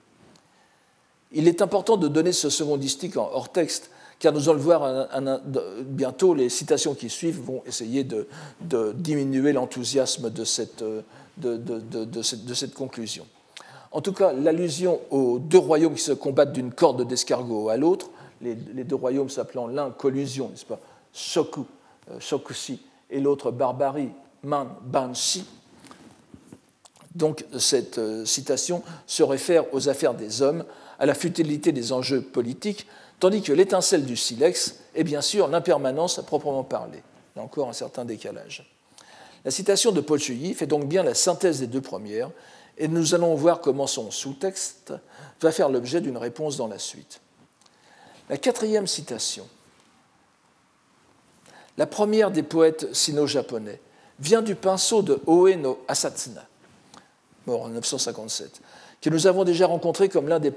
Il 1.33 1.49
est 1.49 1.61
important 1.61 1.99
de 1.99 2.09
donner 2.09 2.33
ce 2.33 2.49
second 2.49 2.79
distique 2.79 3.19
en 3.19 3.29
hors 3.31 3.51
texte, 3.51 3.91
car 4.19 4.33
nous 4.33 4.49
allons 4.49 4.59
le 4.59 4.65
voir 4.65 5.09
bientôt, 5.85 6.35
les 6.35 6.49
citations 6.49 6.95
qui 6.95 7.11
suivent 7.11 7.41
vont 7.41 7.63
essayer 7.67 8.05
de, 8.05 8.27
diminuer 8.95 9.53
l'enthousiasme 9.53 10.31
de 10.31 10.45
cette, 10.45 10.83
de 11.39 12.55
cette 12.55 12.75
conclusion. 12.75 13.27
En 13.93 14.01
tout 14.01 14.13
cas, 14.13 14.33
l'allusion 14.33 15.01
aux 15.11 15.39
deux 15.39 15.59
royaumes 15.59 15.95
qui 15.95 16.03
se 16.03 16.13
combattent 16.13 16.53
d'une 16.53 16.73
corde 16.73 17.07
d'escargot 17.07 17.71
à 17.71 17.77
l'autre, 17.77 18.11
les, 18.43 18.55
deux 18.55 18.95
royaumes 18.95 19.31
s'appelant 19.31 19.67
l'un 19.67 19.91
collusion, 19.91 20.51
n'est-ce 20.51 20.67
pas, 20.67 20.79
Shoku, 21.15 21.65
euh, 22.11 22.21
Shokushi, 22.21 22.81
et 23.09 23.21
l'autre 23.21 23.51
barbarie, 23.51 24.11
Man, 24.43 24.69
Banshi. 24.83 25.47
Donc 27.15 27.47
cette 27.59 27.97
euh, 27.97 28.27
citation 28.27 28.83
se 29.07 29.23
réfère 29.23 29.73
aux 29.73 29.89
affaires 29.89 30.13
des 30.13 30.43
hommes, 30.43 30.65
à 30.99 31.07
la 31.07 31.15
futilité 31.15 31.73
des 31.73 31.93
enjeux 31.93 32.21
politiques, 32.21 32.87
tandis 33.21 33.43
que 33.43 33.53
l'étincelle 33.53 34.05
du 34.05 34.17
silex 34.17 34.81
est 34.95 35.05
bien 35.05 35.21
sûr 35.21 35.49
l'impermanence 35.49 36.19
à 36.19 36.23
proprement 36.23 36.65
parler. 36.65 37.03
Il 37.35 37.39
y 37.39 37.41
a 37.41 37.45
encore 37.45 37.69
un 37.69 37.73
certain 37.73 38.05
décalage. 38.05 38.71
La 39.45 39.51
citation 39.51 39.93
de 39.93 40.01
Paul 40.01 40.21
fait 40.21 40.67
donc 40.67 40.87
bien 40.87 41.03
la 41.03 41.15
synthèse 41.15 41.61
des 41.61 41.67
deux 41.67 41.81
premières 41.81 42.31
et 42.79 42.89
nous 42.89 43.15
allons 43.15 43.35
voir 43.35 43.61
comment 43.61 43.87
son 43.87 44.11
sous-texte 44.11 44.93
va 45.41 45.53
faire 45.53 45.69
l'objet 45.69 46.01
d'une 46.01 46.17
réponse 46.17 46.57
dans 46.57 46.67
la 46.67 46.79
suite. 46.79 47.21
La 48.29 48.37
quatrième 48.37 48.87
citation, 48.87 49.47
la 51.77 51.87
première 51.87 52.31
des 52.31 52.43
poètes 52.43 52.93
sino-japonais, 52.95 53.81
vient 54.19 54.43
du 54.43 54.55
pinceau 54.55 55.03
de 55.03 55.21
Oe 55.27 55.55
no 55.57 55.79
Asatsuna, 55.89 56.47
mort 57.47 57.63
en 57.63 57.67
1957, 57.67 58.61
que 59.01 59.11
nous 59.11 59.27
avons 59.27 59.45
déjà 59.45 59.67
rencontré 59.67 60.09
comme 60.09 60.29
l'un 60.29 60.41
des, 60.41 60.53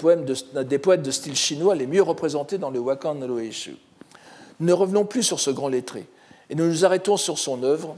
des, 0.64 0.78
poètes 0.78 1.02
de 1.02 1.10
style 1.10 1.36
chinois 1.36 1.74
les 1.74 1.86
mieux 1.86 2.02
représentés 2.02 2.58
dans 2.58 2.70
le 2.70 2.78
Wakan 2.80 3.14
no 3.14 3.38
ne 4.60 4.72
revenons 4.72 5.04
plus 5.04 5.22
sur 5.22 5.40
ce 5.40 5.50
grand 5.50 5.68
lettré, 5.68 6.06
et 6.50 6.54
nous 6.54 6.66
nous 6.66 6.84
arrêtons 6.84 7.16
sur 7.16 7.38
son 7.38 7.62
œuvre, 7.62 7.96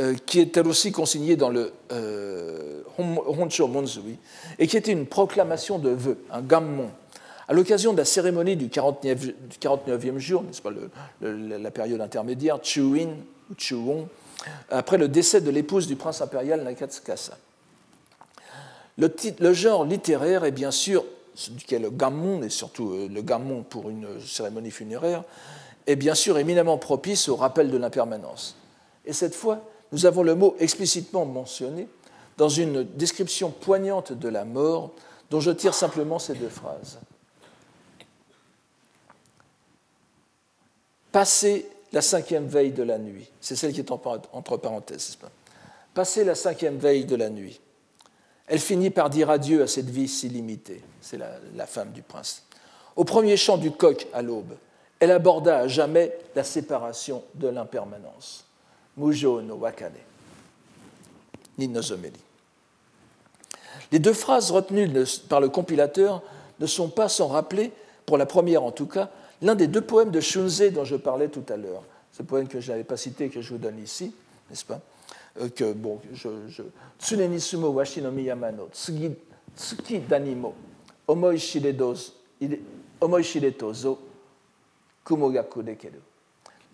euh, 0.00 0.14
qui 0.26 0.40
est 0.40 0.56
elle 0.56 0.66
aussi 0.66 0.92
consignée 0.92 1.36
dans 1.36 1.50
le 1.50 1.72
euh, 1.92 2.82
Honcho 2.98 3.66
Monzui, 3.66 4.18
et 4.58 4.66
qui 4.66 4.76
était 4.76 4.92
une 4.92 5.06
proclamation 5.06 5.78
de 5.78 5.90
vœux, 5.90 6.18
un 6.30 6.40
gammon. 6.40 6.90
À 7.46 7.52
l'occasion 7.52 7.92
de 7.92 7.98
la 7.98 8.04
cérémonie 8.04 8.56
du 8.56 8.68
49e, 8.68 10.18
jour, 10.18 10.42
n'est-ce 10.44 10.62
pas, 10.62 10.70
la 11.20 11.70
période 11.70 12.00
intermédiaire, 12.00 12.58
Chuin 12.62 13.16
ou 13.50 13.54
Chuon, 13.58 14.08
après 14.70 14.98
le 14.98 15.08
décès 15.08 15.40
de 15.40 15.50
l'épouse 15.50 15.86
du 15.86 15.96
prince 15.96 16.22
impérial 16.22 16.62
Nakatsukasa. 16.62 17.36
Le, 18.96 19.52
genre 19.52 19.84
littéraire 19.84 20.44
est 20.44 20.52
bien 20.52 20.70
sûr, 20.70 21.04
duquel 21.50 21.82
le 21.82 21.90
gammon, 21.90 22.42
et 22.42 22.48
surtout 22.48 22.92
euh, 22.92 23.08
le 23.08 23.22
gammon 23.22 23.62
pour 23.62 23.90
une 23.90 24.20
cérémonie 24.20 24.70
funéraire, 24.70 25.24
est 25.86 25.96
bien 25.96 26.14
sûr 26.14 26.38
éminemment 26.38 26.78
propice 26.78 27.28
au 27.28 27.36
rappel 27.36 27.70
de 27.70 27.76
l'impermanence. 27.76 28.56
Et 29.04 29.12
cette 29.12 29.34
fois, 29.34 29.60
nous 29.92 30.06
avons 30.06 30.22
le 30.22 30.34
mot 30.34 30.56
explicitement 30.58 31.26
mentionné 31.26 31.88
dans 32.36 32.48
une 32.48 32.84
description 32.84 33.50
poignante 33.50 34.12
de 34.12 34.28
la 34.28 34.44
mort 34.44 34.92
dont 35.30 35.40
je 35.40 35.50
tire 35.50 35.74
simplement 35.74 36.18
ces 36.18 36.34
deux 36.34 36.48
phrases. 36.48 36.98
Passer 41.12 41.68
la 41.92 42.02
cinquième 42.02 42.46
veille 42.46 42.72
de 42.72 42.82
la 42.82 42.98
nuit, 42.98 43.30
c'est 43.40 43.54
celle 43.54 43.72
qui 43.72 43.80
est 43.80 43.90
entre 43.90 44.56
parenthèses. 44.56 45.16
Passer 45.94 46.24
la 46.24 46.34
cinquième 46.34 46.76
veille 46.76 47.04
de 47.04 47.14
la 47.14 47.30
nuit, 47.30 47.60
elle 48.46 48.58
finit 48.58 48.90
par 48.90 49.10
dire 49.10 49.30
adieu 49.30 49.62
à 49.62 49.66
cette 49.66 49.88
vie 49.88 50.08
si 50.08 50.28
limitée, 50.28 50.82
c'est 51.00 51.18
la, 51.18 51.66
femme 51.66 51.92
du 51.92 52.02
prince. 52.02 52.42
Au 52.96 53.04
premier 53.04 53.36
chant 53.36 53.56
du 53.56 53.70
coq 53.70 54.06
à 54.12 54.22
l'aube, 54.22 54.54
elle 55.00 55.10
aborda 55.10 55.60
à 55.60 55.68
jamais 55.68 56.16
la 56.34 56.44
séparation 56.44 57.22
de 57.34 57.48
l'impermanence. 57.48 58.44
Mujo 58.96 59.40
no 59.40 59.56
Wakane, 59.56 59.92
Ninozomeli. 61.58 62.20
Les 63.90 63.98
deux 63.98 64.12
phrases 64.12 64.50
retenues 64.50 64.88
par 65.28 65.40
le 65.40 65.48
compilateur 65.48 66.22
ne 66.60 66.66
sont 66.66 66.88
pas 66.88 67.08
sans 67.08 67.28
rappeler, 67.28 67.72
pour 68.06 68.18
la 68.18 68.26
première 68.26 68.62
en 68.62 68.70
tout 68.70 68.86
cas, 68.86 69.10
l'un 69.42 69.54
des 69.54 69.66
deux 69.66 69.80
poèmes 69.80 70.10
de 70.10 70.20
Shunze 70.20 70.62
dont 70.72 70.84
je 70.84 70.96
parlais 70.96 71.28
tout 71.28 71.44
à 71.48 71.56
l'heure. 71.56 71.82
Ce 72.12 72.22
poème 72.22 72.46
que 72.46 72.60
je 72.60 72.70
n'avais 72.70 72.84
pas 72.84 72.96
cité, 72.96 73.28
que 73.28 73.40
je 73.40 73.50
vous 73.50 73.58
donne 73.58 73.78
ici, 73.82 74.14
n'est-ce 74.48 74.64
pas? 74.64 74.80
Que, 75.54 75.72
bon, 75.72 76.00
je, 76.12 76.28
je... 76.48 76.62
Tsuneni 76.98 77.38
washi 77.74 78.00
no 78.00 78.10
miyamano, 78.10 78.68
tsuki, 78.72 79.98
danimo, 80.08 80.54
omoi 81.08 81.38
kumogaku 85.04 85.62
dekeru. 85.62 86.00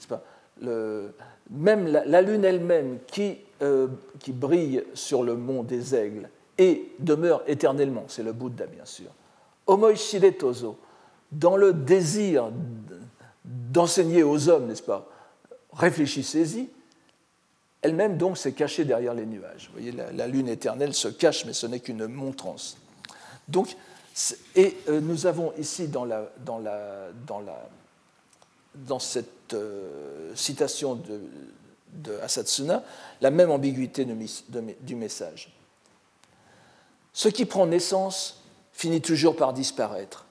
Pas 0.09 0.23
le, 0.63 1.13
même 1.51 1.87
la, 1.87 2.23
lune 2.23 2.45
elle-même 2.45 2.99
qui, 3.07 3.39
euh, 3.63 3.89
qui, 4.19 4.33
brille 4.33 4.85
sur 4.95 5.23
le 5.23 5.35
mont 5.37 5.63
des 5.63 5.95
aigles 5.95 6.29
et 6.59 6.93
demeure 6.99 7.43
éternellement, 7.47 8.05
c'est 8.09 8.23
le 8.23 8.33
Bouddha 8.33 8.67
bien 8.67 8.85
sûr. 8.85 9.11
Omoi 9.67 9.95
Shiretozo, 9.95 10.79
dans 11.33 11.57
le 11.57 11.73
désir 11.73 12.51
d'enseigner 13.45 14.23
aux 14.23 14.49
hommes, 14.49 14.67
n'est-ce 14.67 14.83
pas 14.83 15.09
Réfléchissez-y. 15.73 16.69
Elle-même 17.83 18.17
donc 18.17 18.37
s'est 18.37 18.53
cachée 18.53 18.85
derrière 18.85 19.15
les 19.15 19.27
nuages. 19.27 19.69
Vous 19.69 19.81
voyez, 19.81 19.93
la, 19.93 20.27
lune 20.27 20.49
éternelle 20.49 20.95
se 20.95 21.09
cache, 21.09 21.45
mais 21.47 21.53
ce 21.53 21.67
n'est 21.67 21.81
qu'une 21.81 22.07
montrance. 22.07 22.77
Donc, 23.49 23.77
et 24.55 24.77
euh, 24.89 25.01
nous 25.01 25.27
avons 25.27 25.53
ici 25.57 25.89
dans 25.89 26.07
cette 28.99 29.55
euh, 29.55 30.35
citation 30.35 30.95
de, 30.95 31.23
Asatsuna 32.23 32.85
la 33.21 33.31
même 33.31 33.51
ambiguïté 33.51 34.07
du 34.81 34.95
message. 34.95 35.53
Ce 37.13 37.29
qui 37.29 37.47
prend 37.47 37.67
naissance 37.67 38.43
finit 38.73 39.01
toujours 39.01 39.37
par 39.37 39.53
disparaître. 39.53 40.27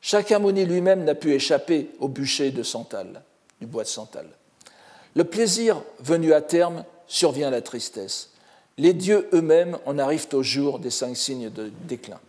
Chaque 0.00 0.32
harmonie 0.32 0.64
lui-même 0.64 1.04
n'a 1.04 1.14
pu 1.14 1.32
échapper 1.32 1.90
au 2.00 2.08
bûcher 2.08 2.50
de 2.50 2.62
Santal, 2.62 3.22
du 3.60 3.66
bois 3.66 3.84
de 3.84 3.88
Santal. 3.88 4.26
Le 5.14 5.24
plaisir 5.24 5.82
venu 5.98 6.32
à 6.32 6.40
terme 6.40 6.84
survient 7.06 7.50
la 7.50 7.62
tristesse. 7.62 8.30
Les 8.78 8.94
dieux 8.94 9.28
eux-mêmes 9.32 9.78
en 9.84 9.98
arrivent 9.98 10.28
au 10.32 10.42
jour 10.42 10.78
des 10.78 10.90
cinq 10.90 11.16
signes 11.16 11.50
de 11.50 11.72
déclin. 11.86 12.20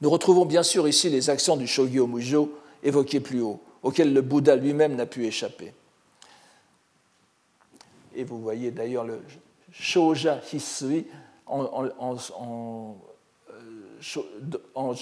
Nous 0.00 0.10
retrouvons 0.10 0.44
bien 0.44 0.62
sûr 0.62 0.86
ici 0.88 1.08
les 1.08 1.30
accents 1.30 1.56
du 1.56 1.66
Shogyo 1.66 2.06
Mujo 2.06 2.58
évoqués 2.82 3.20
plus 3.20 3.40
haut, 3.40 3.60
auxquels 3.82 4.12
le 4.12 4.20
Bouddha 4.20 4.56
lui-même 4.56 4.96
n'a 4.96 5.06
pu 5.06 5.24
échapper. 5.24 5.72
Et 8.14 8.24
vous 8.24 8.38
voyez 8.38 8.70
d'ailleurs 8.70 9.04
le 9.04 9.22
Shoja 9.72 10.40
Hisui 10.52 11.06
en, 11.46 11.86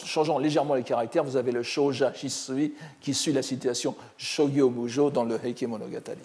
changeant 0.04 0.38
légèrement 0.38 0.74
les 0.74 0.82
caractères, 0.82 1.24
vous 1.24 1.36
avez 1.36 1.52
le 1.52 1.62
Shoja 1.62 2.12
Hisui 2.22 2.74
qui 3.00 3.14
suit 3.14 3.32
la 3.32 3.42
citation 3.42 3.96
Shogyo 4.16 4.70
Mujo 4.70 5.10
dans 5.10 5.24
le 5.24 5.38
Heike 5.44 5.64
Monogatari. 5.64 6.18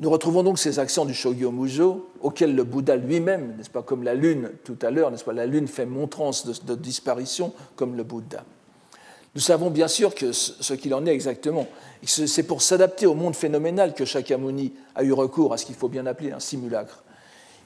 Nous 0.00 0.10
retrouvons 0.10 0.42
donc 0.42 0.58
ces 0.58 0.78
accents 0.78 1.04
du 1.04 1.14
Shogyo 1.14 1.52
Mujo 1.52 2.10
auxquels 2.20 2.54
le 2.54 2.64
Bouddha 2.64 2.96
lui-même, 2.96 3.54
n'est-ce 3.56 3.70
pas, 3.70 3.82
comme 3.82 4.02
la 4.02 4.14
lune 4.14 4.50
tout 4.64 4.76
à 4.82 4.90
l'heure, 4.90 5.10
n'est-ce 5.10 5.24
pas, 5.24 5.32
la 5.32 5.46
lune 5.46 5.68
fait 5.68 5.86
montrance 5.86 6.64
de, 6.64 6.74
disparition 6.74 7.52
comme 7.76 7.96
le 7.96 8.02
Bouddha. 8.02 8.44
Nous 9.34 9.40
savons 9.40 9.70
bien 9.70 9.88
sûr 9.88 10.14
que 10.14 10.32
ce 10.32 10.74
qu'il 10.74 10.92
en 10.92 11.06
est 11.06 11.14
exactement. 11.14 11.66
C'est 12.04 12.42
pour 12.42 12.60
s'adapter 12.60 13.06
au 13.06 13.14
monde 13.14 13.34
phénoménal 13.34 13.94
que 13.94 14.04
Shakyamuni 14.04 14.74
a 14.94 15.04
eu 15.04 15.12
recours 15.12 15.54
à 15.54 15.56
ce 15.56 15.64
qu'il 15.64 15.76
faut 15.76 15.88
bien 15.88 16.04
appeler 16.04 16.32
un 16.32 16.40
simulacre. 16.40 17.02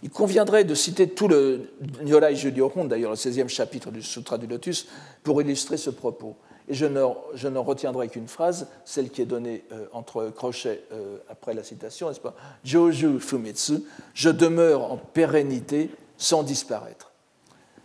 Il 0.03 0.11
conviendrait 0.11 0.65
de 0.65 0.75
citer 0.75 1.09
tout 1.09 1.29
le 1.29 1.71
Nyorai 2.03 2.37
Judyohon, 2.37 2.85
d'ailleurs 2.85 3.11
le 3.11 3.17
16e 3.17 3.49
chapitre 3.49 3.91
du 3.91 4.03
Sutra 4.03 4.39
du 4.39 4.47
Lotus, 4.47 4.89
pour 5.23 5.41
illustrer 5.41 5.77
ce 5.77 5.91
propos. 5.91 6.37
Et 6.69 6.75
je 6.75 6.87
n'en 6.87 7.63
retiendrai 7.63 8.09
qu'une 8.09 8.27
phrase, 8.27 8.69
celle 8.85 9.11
qui 9.11 9.23
est 9.23 9.27
donnée 9.27 9.65
euh, 9.73 9.87
entre 9.93 10.31
crochets 10.31 10.83
euh, 10.93 11.19
après 11.29 11.55
la 11.55 11.63
citation, 11.63 12.09
n'est-ce 12.09 12.21
pas? 12.21 12.35
Je 12.65 14.31
demeure 14.31 14.93
en 14.93 14.97
pérennité 14.97 15.91
sans 16.19 16.43
disparaître. 16.43 17.13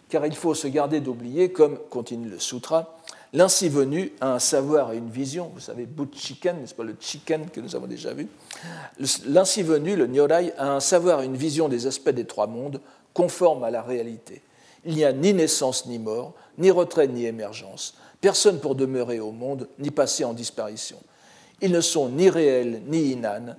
Car 0.10 0.26
il 0.26 0.36
faut 0.36 0.56
se 0.56 0.67
garder 0.67 1.00
d'oublier, 1.00 1.52
comme 1.52 1.78
continue 1.89 2.28
le 2.28 2.39
sutra, 2.39 2.97
L'ainsi 3.34 3.70
venu 3.70 4.12
a 4.20 4.34
un 4.34 4.39
savoir 4.39 4.91
et 4.91 4.98
une 4.98 5.10
vision. 5.10 5.52
Vous 5.54 5.62
savez, 5.62 5.86
bout 5.86 6.10
chicken, 6.13 6.60
n'est-ce 6.60 6.76
pas 6.76 6.84
le 6.84 6.98
chicken 7.00 7.50
que 7.50 7.62
nous 7.62 7.76
avons 7.76 7.88
déjà 7.88 8.13
vu 8.13 8.28
L'ainsi 9.26 9.63
venu, 9.63 9.96
le 9.96 10.08
Nyorai, 10.08 10.54
a 10.58 10.74
un 10.74 10.80
savoir 10.82 11.22
et 11.22 11.26
une 11.26 11.38
vision 11.38 11.70
des 11.70 11.88
aspects 11.88 12.10
des 12.10 12.26
trois 12.26 12.48
mondes 12.48 12.82
conformes 13.13 13.63
à 13.63 13.72
la 13.72 13.82
réalité. 13.82 14.41
Il 14.84 14.96
n'y 14.96 15.06
a 15.06 15.13
ni 15.13 15.34
naissance 15.34 15.86
ni 15.86 15.98
mort, 15.98 16.34
ni 16.58 16.72
retrait 16.72 17.08
ni 17.08 17.26
émergence, 17.26 17.96
personne 18.20 18.60
pour 18.60 18.76
demeurer 18.76 19.20
au 19.22 19.32
monde, 19.32 19.70
ni 19.80 19.91
passer 19.91 20.26
en 20.26 20.34
disparition. 20.34 20.98
Ils 21.62 21.72
ne 21.72 21.82
sont 21.82 22.10
ni 22.10 22.30
réels, 22.30 22.82
ni 22.88 23.12
inanes, 23.12 23.56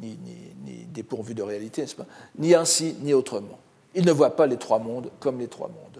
ni, 0.00 0.18
ni 0.64 0.86
dépourvus 0.86 1.34
de 1.34 1.42
réalité, 1.42 1.82
n'est-ce 1.82 1.94
pas 1.94 2.06
Ni 2.38 2.54
ainsi, 2.54 2.96
ni 3.02 3.14
autrement. 3.14 3.58
Ils 3.94 4.04
ne 4.04 4.12
voient 4.12 4.34
pas 4.34 4.46
les 4.46 4.56
trois 4.56 4.80
mondes 4.80 5.10
comme 5.20 5.38
les 5.38 5.48
trois 5.48 5.68
mondes. 5.68 5.93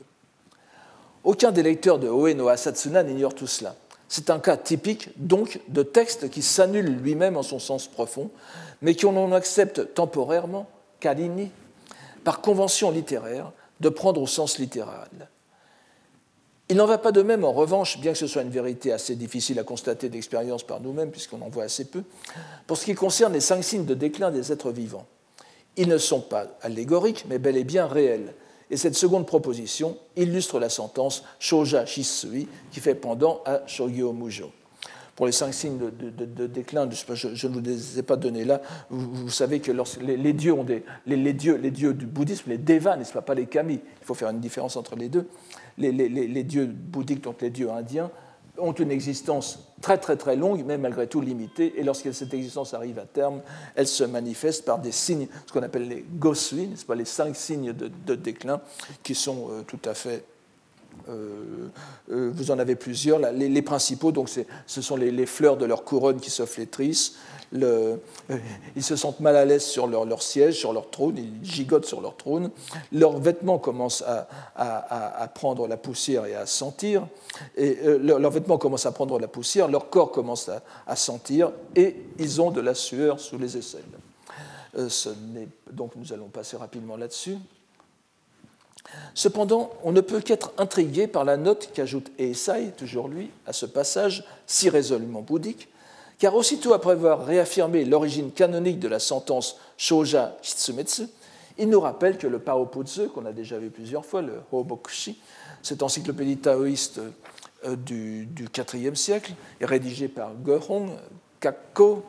Aucun 1.25 1.53
des 1.53 1.63
lecteurs 1.63 1.99
de 1.99 2.09
Oe 2.09 2.35
no 2.35 2.49
Asatsuna 2.49 3.03
n'ignore 3.03 3.35
tout 3.35 3.47
cela. 3.47 3.75
C'est 4.09 4.29
un 4.31 4.39
cas 4.39 4.59
typique, 4.59 5.09
donc, 5.17 5.61
de 5.69 5.83
texte 5.83 6.29
qui 6.29 6.43
s'annule 6.43 6.87
lui-même 6.87 7.37
en 7.37 7.43
son 7.43 7.59
sens 7.59 7.89
profond, 7.89 8.31
mais 8.83 8.95
qu'on 8.95 9.33
accepte 9.33 9.95
temporairement, 9.95 10.69
kalini, 11.01 11.51
par 12.23 12.43
convention 12.43 12.91
littéraire, 12.91 13.51
de 13.81 13.89
prendre 13.89 14.21
au 14.21 14.27
sens 14.27 14.59
littéral. 14.59 15.09
Il 16.69 16.77
n'en 16.77 16.87
va 16.87 16.99
pas 16.99 17.13
de 17.13 17.23
même, 17.23 17.45
en 17.45 17.53
revanche, 17.53 17.99
bien 17.99 18.13
que 18.13 18.19
ce 18.19 18.27
soit 18.27 18.43
une 18.43 18.51
vérité 18.51 18.93
assez 18.93 19.17
difficile 19.17 19.59
à 19.59 19.65
constater 19.65 20.09
d'expérience 20.09 20.63
par 20.63 20.81
nous-mêmes, 20.81 21.11
puisqu'on 21.11 21.43
en 21.43 21.49
voit 21.49 21.65
assez 21.65 21.87
peu, 21.87 22.03
pour 22.67 22.77
ce 22.77 22.85
qui 22.85 22.95
concerne 22.95 23.33
les 23.33 23.41
cinq 23.41 23.63
signes 23.63 23.85
de 23.85 23.95
déclin 23.95 24.31
des 24.31 24.53
êtres 24.53 24.71
vivants. 24.71 25.07
Ils 25.77 25.89
ne 25.89 25.99
sont 25.99 26.21
pas 26.21 26.47
allégoriques, 26.63 27.25
mais 27.29 27.39
bel 27.39 27.57
et 27.57 27.65
bien 27.65 27.87
réels, 27.87 28.35
et 28.71 28.77
cette 28.77 28.95
seconde 28.95 29.27
proposition 29.27 29.97
illustre 30.17 30.59
la 30.59 30.69
sentence 30.69 31.23
Shoja 31.39 31.87
Shisui 31.87 32.49
qui 32.71 32.81
fait 32.81 32.95
pendant 32.95 33.43
à 33.45 33.67
Shogyo 33.67 34.13
Mujo. 34.13 34.51
Pour 35.17 35.27
les 35.27 35.33
cinq 35.33 35.55
signes 35.55 35.79
de, 35.79 36.47
déclin, 36.47 36.89
je, 36.91 37.47
ne 37.47 37.53
vous 37.53 37.61
les 37.61 38.01
ai 38.01 38.03
pas 38.03 38.17
donnés 38.17 38.45
là. 38.45 38.61
Vous, 38.91 39.31
savez 39.31 39.61
que 39.61 39.71
les, 39.71 40.33
dieux 40.33 40.57
les, 41.07 41.33
dieux, 41.33 41.55
les 41.55 41.71
du 41.71 42.07
bouddhisme, 42.07 42.51
les 42.51 42.59
devas, 42.59 42.97
n'est-ce 42.97 43.13
pas, 43.13 43.23
pas 43.23 43.35
les 43.35 43.47
kami. 43.47 43.75
Il 43.75 44.05
faut 44.05 44.15
faire 44.15 44.31
une 44.31 44.41
différence 44.41 44.77
entre 44.77 44.97
les 44.97 45.09
deux. 45.09 45.29
Les, 45.79 46.43
dieux 46.43 46.67
bouddhiques, 46.67 47.23
donc 47.23 47.43
les 47.43 47.51
dieux 47.51 47.71
indiens, 47.71 48.11
ont 48.59 48.73
une 48.73 48.91
existence 48.91 49.59
très 49.81 49.99
très 49.99 50.17
très 50.17 50.37
longue, 50.37 50.63
mais 50.65 50.79
malgré 50.79 51.07
tout 51.07 51.21
limitée, 51.21 51.75
et 51.77 51.83
lorsque 51.83 52.13
cette 52.15 52.33
existence 52.35 52.75
arrive 52.75 52.99
à 52.99 53.05
terme, 53.05 53.41
elle 53.75 53.87
se 53.87 54.05
manifeste 54.05 54.65
par 54.65 54.79
des 54.79 54.93
signes, 54.93 55.27
ce 55.47 55.53
qu'on 55.53 55.63
appelle 55.63 55.89
les 55.89 56.05
gosui, 56.19 56.69
n'est-ce 56.69 56.85
pas, 56.85 56.95
les 56.95 57.05
cinq 57.05 57.37
signes 57.37 57.73
de, 57.73 58.15
déclin, 58.15 58.61
qui 59.03 59.15
sont 59.15 59.49
euh, 59.51 59.63
tout 59.67 59.81
à 59.85 59.95
fait 59.95 60.25
euh, 61.09 61.69
euh, 62.11 62.31
vous 62.33 62.51
en 62.51 62.59
avez 62.59 62.77
plusieurs. 62.77 63.19
les, 63.19 63.63
principaux, 63.63 64.13
donc, 64.13 64.31
ce 64.67 64.81
sont 64.81 64.97
les, 64.97 65.27
fleurs 65.27 65.57
de 65.57 65.67
leur 65.67 65.85
couronne 65.85 66.21
qui 66.21 66.31
se 66.31 66.47
flétrissent. 66.47 67.17
Euh, 67.55 67.97
ils 68.77 68.83
se 68.83 68.97
sentent 68.97 69.21
mal 69.21 69.37
à 69.37 69.45
l'aise 69.45 69.65
sur 69.65 69.87
leur, 69.87 70.23
siège, 70.23 70.59
sur 70.59 70.73
leur 70.73 70.91
trône, 70.91 71.19
ils 71.19 71.45
gigotent 71.49 71.87
sur 71.87 72.01
leur 72.01 72.17
trône. 72.17 72.51
Leurs 72.93 73.19
vêtements 73.19 73.59
commencent 73.59 74.05
à, 74.07 75.29
prendre 75.35 75.69
la 75.69 75.77
poussière 75.77 76.27
et 76.27 76.35
à 76.35 76.47
sentir. 76.47 77.07
Et, 77.57 77.79
leurs 77.99 78.31
vêtements 78.31 78.59
commencent 78.59 78.87
à 78.87 78.93
prendre 78.93 79.19
la 79.19 79.29
poussière, 79.29 79.69
leur 79.69 79.91
corps 79.91 80.11
commence 80.11 80.51
à, 80.87 80.97
sentir, 80.97 81.53
et 81.77 81.97
ils 82.19 82.41
ont 82.41 82.51
de 82.51 82.61
la 82.61 82.75
sueur 82.75 83.21
sous 83.21 83.39
les 83.39 83.57
aisselles. 83.57 83.83
donc 85.71 85.93
nous 85.97 86.13
allons 86.13 86.29
passer 86.29 86.57
rapidement 86.57 86.97
là-dessus. 86.97 87.37
Cependant, 89.15 89.71
on 89.83 89.93
ne 89.93 90.01
peut 90.01 90.21
qu'être 90.21 90.53
intrigué 90.59 91.07
par 91.07 91.25
la 91.25 91.37
note 91.37 91.71
qu'ajoute 91.73 92.11
Eisai, 92.19 92.73
toujours 92.77 93.09
lui, 93.09 93.31
à 93.47 93.53
ce 93.53 93.67
passage 93.67 94.25
si 94.47 94.69
résolument 94.69 95.23
bouddhique, 95.23 95.69
car 96.19 96.35
aussitôt 96.35 96.73
après 96.75 96.93
avoir 96.93 97.25
réaffirmé 97.25 97.85
l'origine 97.85 98.31
canonique 98.31 98.79
de 98.79 98.89
la 98.89 98.99
sentence 98.99 99.57
Shoja 99.77 100.37
Shitsumetsu, 100.43 101.05
il 101.59 101.69
nous 101.69 101.81
rappelle 101.81 102.19
que 102.19 102.27
le 102.27 102.39
Paoputsu, 102.39 103.09
qu'on 103.09 103.27
a 103.27 103.33
déjà 103.33 103.59
vu 103.59 103.71
plusieurs 103.71 104.05
fois, 104.05 104.23
le 104.23 104.41
Hobokushi, 104.51 105.19
cette 105.63 105.83
encyclopédie 105.83 106.39
taoïste 106.39 107.01
euh, 107.65 107.77
du, 107.77 108.29
IVe 108.75 108.95
siècle, 108.95 109.33
rédigée 109.61 110.09
par 110.09 110.35
Gohong 110.35 110.91
Kakko, 111.41 112.05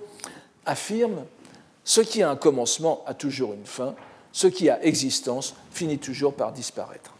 affirme 0.66 1.26
Ce 1.84 2.02
qui 2.02 2.24
a 2.24 2.30
un 2.30 2.36
commencement 2.36 3.04
a 3.06 3.14
toujours 3.14 3.54
une 3.54 3.66
fin, 3.66 3.96
ce 4.32 4.48
qui 4.48 4.70
a 4.70 4.84
existence 4.84 5.56
finit 5.72 6.00
toujours 6.00 6.34
par 6.34 6.52
disparaître. 6.52 7.14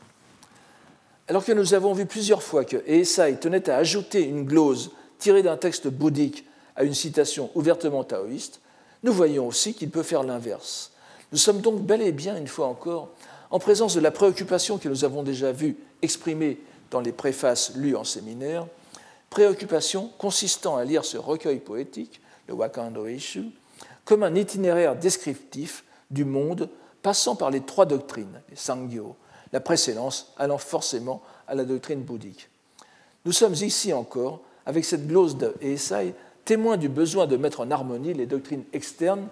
Alors 1.28 1.46
que 1.46 1.52
nous 1.52 1.74
avons 1.74 1.94
vu 1.94 2.06
plusieurs 2.06 2.44
fois 2.44 2.66
que 2.66 2.84
Eisai 2.88 3.36
tenait 3.38 3.70
à 3.70 3.78
ajouter 3.78 4.24
une 4.24 4.46
glose 4.46 4.92
tirée 5.18 5.44
d'un 5.44 5.58
texte 5.58 5.88
bouddhique 5.88 6.46
à 6.76 6.84
une 6.84 6.94
citation 6.94 7.50
ouvertement 7.56 8.04
taoïste, 8.04 8.60
nous 9.04 9.14
voyons 9.14 9.48
aussi 9.48 9.74
qu'il 9.74 9.90
peut 9.90 10.04
faire 10.04 10.24
l'inverse. 10.24 10.92
Nous 11.32 11.38
sommes 11.38 11.62
donc 11.62 11.82
bel 11.82 12.02
et 12.02 12.12
bien, 12.12 12.38
une 12.38 12.48
fois 12.48 12.68
encore, 12.68 13.10
en 13.52 13.60
présence 13.60 13.96
de 13.96 14.00
la 14.00 14.12
préoccupation 14.12 14.78
que 14.78 14.90
nous 14.90 15.06
avons 15.06 15.24
déjà 15.24 15.52
vue 15.52 15.78
exprimée 16.02 16.60
dans 16.92 17.02
les 17.02 17.12
préfaces 17.12 17.76
lues 17.76 17.96
en 17.96 18.04
séminaire, 18.04 18.68
préoccupation 19.30 20.12
consistant 20.18 20.78
à 20.78 20.86
lire 20.86 21.06
ce 21.06 21.18
recueil 21.18 21.60
poétique, 21.60 22.22
le 22.48 22.54
Wakando 22.54 23.06
Eishu, 23.06 23.46
comme 24.06 24.24
un 24.24 24.36
itinéraire 24.36 24.96
descriptif 24.96 25.84
du 26.12 26.26
monde 26.26 26.70
passant 27.02 27.36
par 27.36 27.52
les 27.52 27.62
trois 27.62 27.86
doctrines, 27.86 28.42
les 28.50 28.56
Sangyo, 28.56 29.16
la 29.52 29.60
précédence 29.60 30.34
allant 30.38 30.58
forcément 30.58 31.22
à 31.48 31.56
la 31.56 31.64
doctrine 31.64 32.02
bouddhique. 32.02 32.50
Nous 33.26 33.32
sommes 33.32 33.54
ici 33.54 33.94
encore, 33.94 34.42
avec 34.66 34.86
cette 34.86 35.08
glose 35.08 35.38
de 35.38 35.54
témoins 36.46 36.78
du 36.78 36.88
besoin 36.88 37.28
de 37.28 37.36
mettre 37.36 37.60
en 37.60 37.72
harmonie 37.72 38.14
les 38.14 38.28
doctrines 38.28 38.64
externes, 38.72 39.28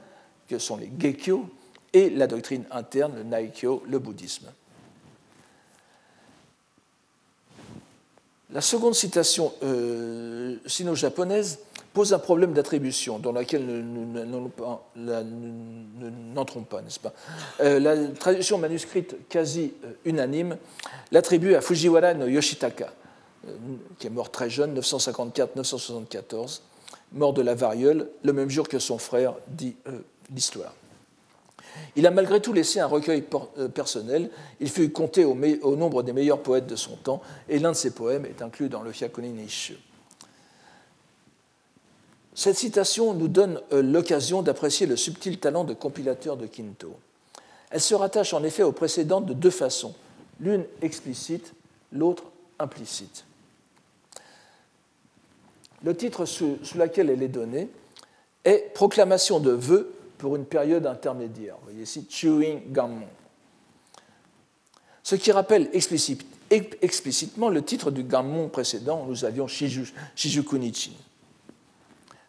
que 0.49 0.57
sont 0.57 0.77
les 0.77 0.91
Gekyo, 0.99 1.45
et 1.93 2.09
la 2.09 2.27
doctrine 2.27 2.65
interne, 2.71 3.13
le 3.17 3.23
Naikyo, 3.23 3.83
le 3.87 3.99
bouddhisme. 3.99 4.47
La 8.51 8.61
seconde 8.61 8.93
citation 8.93 9.53
euh, 9.63 10.57
sino-japonaise 10.65 11.59
pose 11.93 12.13
un 12.13 12.19
problème 12.19 12.53
d'attribution 12.53 13.19
dans 13.19 13.31
lequel 13.31 13.65
nous 13.65 14.05
n'entrons 16.33 16.61
pas, 16.61 16.81
n'est-ce 16.81 16.99
pas? 16.99 17.13
Euh, 17.61 17.79
La 17.79 18.07
traduction 18.09 18.57
manuscrite 18.57 19.15
quasi 19.29 19.73
euh, 19.83 19.93
unanime 20.05 20.57
l'attribue 21.11 21.55
à 21.55 21.61
Fujiwara 21.61 22.13
no 22.15 22.27
Yoshitaka, 22.27 22.93
qui 23.97 24.07
est 24.07 24.11
mort 24.11 24.31
très 24.31 24.49
jeune, 24.49 24.79
954-974, 24.79 26.61
mort 27.13 27.33
de 27.33 27.41
la 27.41 27.55
variole, 27.55 28.09
le 28.23 28.33
même 28.33 28.49
jour 28.49 28.67
que 28.67 28.79
son 28.79 28.97
frère, 28.97 29.35
dit 29.47 29.75
l'histoire. 30.33 30.73
Il 31.95 32.07
a 32.07 32.11
malgré 32.11 32.41
tout 32.41 32.53
laissé 32.53 32.79
un 32.79 32.87
recueil 32.87 33.23
euh, 33.57 33.67
personnel. 33.67 34.29
Il 34.59 34.69
fut 34.69 34.89
compté 34.91 35.25
au, 35.25 35.35
nombre 35.75 36.03
des 36.03 36.13
meilleurs 36.13 36.41
poètes 36.41 36.67
de 36.67 36.75
son 36.75 36.95
temps, 36.95 37.21
et 37.49 37.59
l'un 37.59 37.71
de 37.71 37.77
ses 37.77 37.91
poèmes 37.91 38.25
est 38.25 38.41
inclus 38.41 38.69
dans 38.69 38.81
le 38.81 38.91
Hyakunin 38.91 39.41
Ishu. 39.43 39.77
Cette 42.35 42.57
citation 42.57 43.13
nous 43.13 43.27
donne 43.27 43.61
euh, 43.71 43.81
l'occasion 43.81 44.41
d'apprécier 44.41 44.87
le 44.87 44.95
subtil 44.95 45.39
talent 45.39 45.63
de 45.63 45.73
compilateur 45.73 46.35
de 46.35 46.47
Quinto. 46.47 46.95
Elle 47.69 47.81
se 47.81 47.95
rattache 47.95 48.33
en 48.33 48.43
effet 48.43 48.63
aux 48.63 48.71
précédentes 48.71 49.25
de 49.25 49.33
deux 49.33 49.51
façons, 49.51 49.93
l'une 50.39 50.65
explicite, 50.81 51.53
l'autre 51.91 52.23
implicite. 52.59 53.25
Le 55.83 55.95
titre 55.95 56.25
sous, 56.25 56.57
lequel 56.75 57.09
elle 57.09 57.21
est 57.23 57.27
donnée 57.27 57.69
est 58.43 58.73
Proclamation 58.73 59.39
de 59.39 59.51
vœux 59.51 59.93
pour 60.17 60.35
une 60.35 60.45
période 60.45 60.85
intermédiaire. 60.85 61.55
Vous 61.59 61.65
voyez 61.65 61.83
ici, 61.83 62.05
Chewing 62.09 62.71
Gammon. 62.71 63.07
Ce 65.03 65.15
qui 65.15 65.31
rappelle 65.31 65.69
explicitement 65.73 67.49
le 67.49 67.61
titre 67.61 67.91
du 67.91 68.03
Gammon 68.03 68.47
précédent, 68.47 69.05
nous 69.07 69.25
avions 69.25 69.47
Shijukunichi 69.47 70.95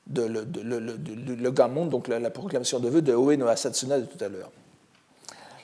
de, 0.06 0.22
le, 0.22 0.44
le, 0.44 1.50
Gammon, 1.50 1.86
donc 1.86 2.08
la, 2.08 2.30
proclamation 2.30 2.78
de 2.78 2.88
vœux 2.88 3.02
de 3.02 3.14
Oe 3.14 3.36
no 3.36 3.46
Asatsuna 3.46 4.00
de 4.00 4.04
tout 4.04 4.22
à 4.22 4.28
l'heure. 4.28 4.50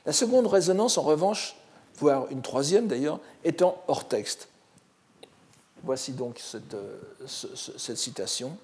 La 0.07 0.13
seconde 0.13 0.47
résonance, 0.47 0.97
en 0.97 1.03
revanche, 1.03 1.57
voire 1.99 2.27
une 2.31 2.41
troisième 2.41 2.87
d'ailleurs, 2.87 3.21
étant 3.45 3.83
hors 3.87 4.09
texte. 4.09 4.49
Voici 5.83 6.13
donc 6.13 6.39
cette, 6.39 6.75
euh, 6.75 7.95
citation. 7.95 8.57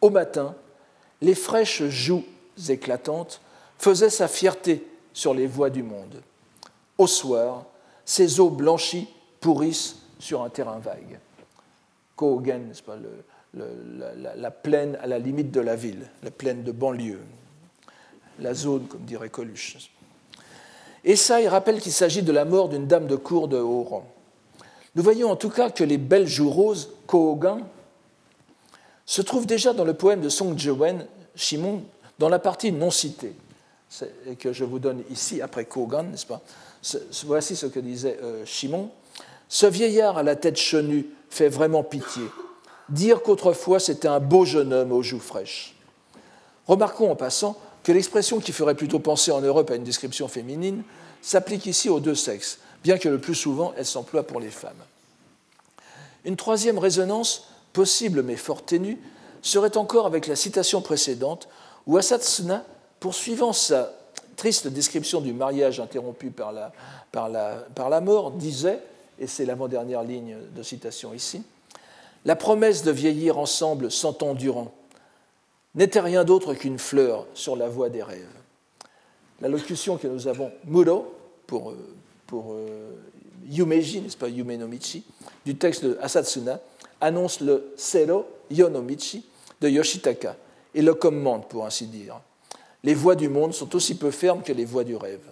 Au 0.00 0.10
matin, 0.10 0.54
les 1.20 1.34
fraîches 1.34 1.84
joues 1.84 2.24
éclatantes 2.68 3.40
faisaient 3.78 4.10
sa 4.10 4.28
fierté 4.28 4.86
sur 5.12 5.32
les 5.34 5.46
voies 5.46 5.70
du 5.70 5.82
monde. 5.82 6.22
Au 6.98 7.06
soir, 7.06 7.64
ses 8.04 8.40
eaux 8.40 8.50
blanchies 8.50 9.08
pourrissent 9.40 9.96
sur 10.18 10.42
un 10.42 10.48
terrain 10.48 10.78
vague. 10.78 11.18
N'est-ce 12.20 12.82
pas, 12.82 12.96
la, 13.54 14.50
plaine 14.50 14.98
à 15.02 15.06
la 15.06 15.18
limite 15.18 15.50
de 15.50 15.60
la 15.60 15.76
ville, 15.76 16.08
la 16.22 16.30
plaine 16.30 16.62
de 16.62 16.72
banlieue, 16.72 17.20
la 18.38 18.54
zone, 18.54 18.86
comme 18.86 19.02
dirait 19.02 19.28
Coluche. 19.28 19.90
Et 21.04 21.16
ça, 21.16 21.40
il 21.40 21.48
rappelle 21.48 21.80
qu'il 21.80 21.92
s'agit 21.92 22.22
de 22.22 22.32
la 22.32 22.44
mort 22.44 22.68
d'une 22.68 22.86
dame 22.86 23.06
de 23.06 23.16
cour 23.16 23.48
de 23.48 23.58
haut 23.58 23.82
rang. 23.82 24.06
Nous 24.96 25.02
voyons 25.02 25.30
en 25.30 25.36
tout 25.36 25.50
cas 25.50 25.68
que 25.70 25.84
les 25.84 25.98
belles 25.98 26.26
joues 26.26 26.50
roses, 26.50 26.90
Kohogan, 27.06 27.60
se 29.04 29.22
trouvent 29.22 29.46
déjà 29.46 29.74
dans 29.74 29.84
le 29.84 29.94
poème 29.94 30.22
de 30.22 30.30
Song 30.30 30.58
Jewen, 30.58 31.06
Shimon, 31.36 31.82
dans 32.18 32.30
la 32.30 32.38
partie 32.38 32.72
non 32.72 32.90
citée, 32.90 33.34
que 34.40 34.54
je 34.54 34.64
vous 34.64 34.78
donne 34.78 35.04
ici 35.10 35.42
après 35.42 35.66
Kogan, 35.66 36.10
n'est-ce 36.10 36.26
pas? 36.26 36.40
Voici 37.26 37.56
ce 37.56 37.66
que 37.66 37.78
disait 37.78 38.18
euh, 38.22 38.44
Shimon. 38.46 38.90
Ce 39.48 39.66
vieillard 39.66 40.18
à 40.18 40.22
la 40.22 40.34
tête 40.34 40.56
chenue 40.56 41.06
fait 41.28 41.48
vraiment 41.48 41.84
pitié 41.84 42.22
dire 42.88 43.22
qu'autrefois 43.22 43.80
c'était 43.80 44.08
un 44.08 44.20
beau 44.20 44.44
jeune 44.44 44.72
homme 44.72 44.92
aux 44.92 45.02
joues 45.02 45.20
fraîches. 45.20 45.74
Remarquons 46.66 47.10
en 47.10 47.16
passant 47.16 47.58
que 47.82 47.92
l'expression 47.92 48.40
qui 48.40 48.52
ferait 48.52 48.74
plutôt 48.74 48.98
penser 48.98 49.30
en 49.30 49.40
Europe 49.40 49.70
à 49.70 49.76
une 49.76 49.84
description 49.84 50.28
féminine 50.28 50.82
s'applique 51.20 51.66
ici 51.66 51.88
aux 51.88 52.00
deux 52.00 52.14
sexes, 52.14 52.58
bien 52.86 52.98
que 52.98 53.08
le 53.08 53.18
plus 53.18 53.34
souvent 53.34 53.74
elle 53.76 53.84
s'emploie 53.84 54.22
pour 54.22 54.38
les 54.38 54.50
femmes. 54.50 54.84
Une 56.24 56.36
troisième 56.36 56.78
résonance, 56.78 57.48
possible 57.72 58.22
mais 58.22 58.36
fort 58.36 58.64
ténue, 58.64 58.96
serait 59.42 59.76
encore 59.76 60.06
avec 60.06 60.28
la 60.28 60.36
citation 60.36 60.80
précédente 60.80 61.48
où 61.88 61.96
Asatsuna, 61.96 62.64
poursuivant 63.00 63.52
sa 63.52 63.92
triste 64.36 64.68
description 64.68 65.20
du 65.20 65.32
mariage 65.32 65.80
interrompu 65.80 66.30
par 66.30 66.52
la, 66.52 66.72
par 67.10 67.28
la, 67.28 67.56
par 67.74 67.90
la 67.90 68.00
mort, 68.00 68.30
disait, 68.30 68.78
et 69.18 69.26
c'est 69.26 69.46
l'avant-dernière 69.46 70.04
ligne 70.04 70.36
de 70.54 70.62
citation 70.62 71.12
ici, 71.12 71.42
la 72.24 72.36
promesse 72.36 72.84
de 72.84 72.92
vieillir 72.92 73.36
ensemble 73.38 73.90
cent 73.90 74.22
ans 74.22 74.34
durant 74.34 74.70
n'était 75.74 75.98
rien 75.98 76.22
d'autre 76.22 76.54
qu'une 76.54 76.78
fleur 76.78 77.26
sur 77.34 77.56
la 77.56 77.68
voie 77.68 77.88
des 77.88 78.04
rêves. 78.04 78.26
La 79.40 79.48
locution 79.48 79.96
que 79.96 80.06
nous 80.06 80.28
avons, 80.28 80.52
Muro, 80.66 81.12
pour, 81.48 81.70
euh, 81.70 81.95
pour 82.26 82.52
euh, 82.52 82.92
Yumeji, 83.48 84.00
n'est-ce 84.00 84.16
pas, 84.16 84.28
Yumenomichi, 84.28 85.04
du 85.44 85.56
texte 85.56 85.84
de 85.84 85.98
Asatsuna, 86.00 86.60
annonce 87.00 87.40
le 87.40 87.72
Sero 87.76 88.26
Yonomichi 88.50 89.24
de 89.60 89.68
Yoshitaka 89.68 90.36
et 90.74 90.82
le 90.82 90.94
commande, 90.94 91.48
pour 91.48 91.64
ainsi 91.64 91.86
dire. 91.86 92.20
Les 92.84 92.94
voies 92.94 93.16
du 93.16 93.28
monde 93.28 93.54
sont 93.54 93.74
aussi 93.74 93.96
peu 93.96 94.10
fermes 94.10 94.42
que 94.42 94.52
les 94.52 94.64
voies 94.64 94.84
du 94.84 94.96
rêve. 94.96 95.24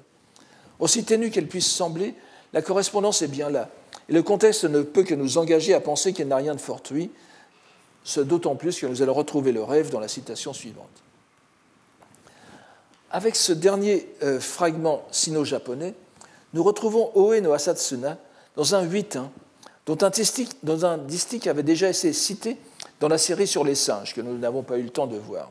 Aussi 0.78 1.04
ténue 1.04 1.30
qu'elle 1.30 1.48
puisse 1.48 1.70
sembler, 1.70 2.14
la 2.52 2.62
correspondance 2.62 3.22
est 3.22 3.28
bien 3.28 3.50
là, 3.50 3.70
et 4.08 4.12
le 4.12 4.22
contexte 4.22 4.64
ne 4.64 4.82
peut 4.82 5.02
que 5.02 5.14
nous 5.14 5.38
engager 5.38 5.74
à 5.74 5.80
penser 5.80 6.12
qu'il 6.12 6.28
n'a 6.28 6.36
rien 6.36 6.54
de 6.54 6.60
fortuit, 6.60 7.10
ce 8.04 8.20
d'autant 8.20 8.54
plus 8.54 8.78
que 8.78 8.86
nous 8.86 9.02
allons 9.02 9.14
retrouver 9.14 9.52
le 9.52 9.62
rêve 9.62 9.90
dans 9.90 10.00
la 10.00 10.08
citation 10.08 10.52
suivante. 10.52 11.02
Avec 13.10 13.36
ce 13.36 13.52
dernier 13.52 14.08
euh, 14.22 14.40
fragment 14.40 15.02
sino-japonais, 15.10 15.94
nous 16.54 16.62
retrouvons 16.62 17.10
Oe 17.14 17.40
no 17.40 17.52
Asatsuna 17.52 18.16
dans 18.56 18.74
un 18.76 18.86
8-1, 18.86 19.24
dont 19.84 19.98
un, 20.02 20.98
distique 20.98 21.46
avait 21.48 21.64
déjà 21.64 21.90
été 21.90 22.12
cité 22.12 22.56
dans 23.00 23.08
la 23.08 23.18
série 23.18 23.48
sur 23.48 23.64
les 23.64 23.74
singes, 23.74 24.14
que 24.14 24.20
nous 24.20 24.38
n'avons 24.38 24.62
pas 24.62 24.78
eu 24.78 24.84
le 24.84 24.90
temps 24.90 25.08
de 25.08 25.18
voir. 25.18 25.50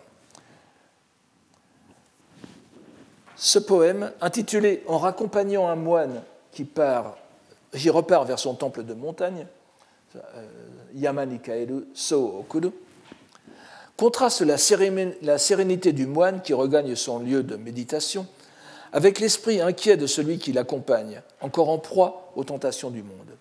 Ce 3.36 3.60
poème, 3.60 4.12
intitulé 4.22 4.84
En 4.88 4.98
raccompagnant 4.98 5.68
un 5.68 5.76
moine 5.76 6.24
qui 6.52 6.64
part 6.64 7.18
il 7.74 7.92
repart 7.92 8.26
vers 8.26 8.40
son 8.40 8.54
temple 8.54 8.84
de 8.84 8.94
montagne, 8.94 9.48
euh, 10.16 10.20
Yamani 10.94 11.40
Kaeru 11.40 11.86
So 11.94 12.46
contraste 13.98 14.42
la 14.42 14.58
sérénité 15.38 15.92
du 15.92 16.08
moine 16.08 16.42
qui 16.42 16.54
regagne 16.54 16.96
son 16.96 17.20
lieu 17.20 17.44
de 17.44 17.56
méditation 17.56 18.26
avec 18.94 19.20
l'esprit 19.20 19.60
inquiet 19.60 19.98
de 19.98 20.08
celui 20.08 20.38
qui 20.38 20.54
l'accompagne, 20.54 21.22
encore 21.42 21.70
en 21.70 21.80
proie 21.80 22.32
aux 22.36 22.44
tentations 22.44 22.92
du 22.92 23.02
monde. 23.02 23.38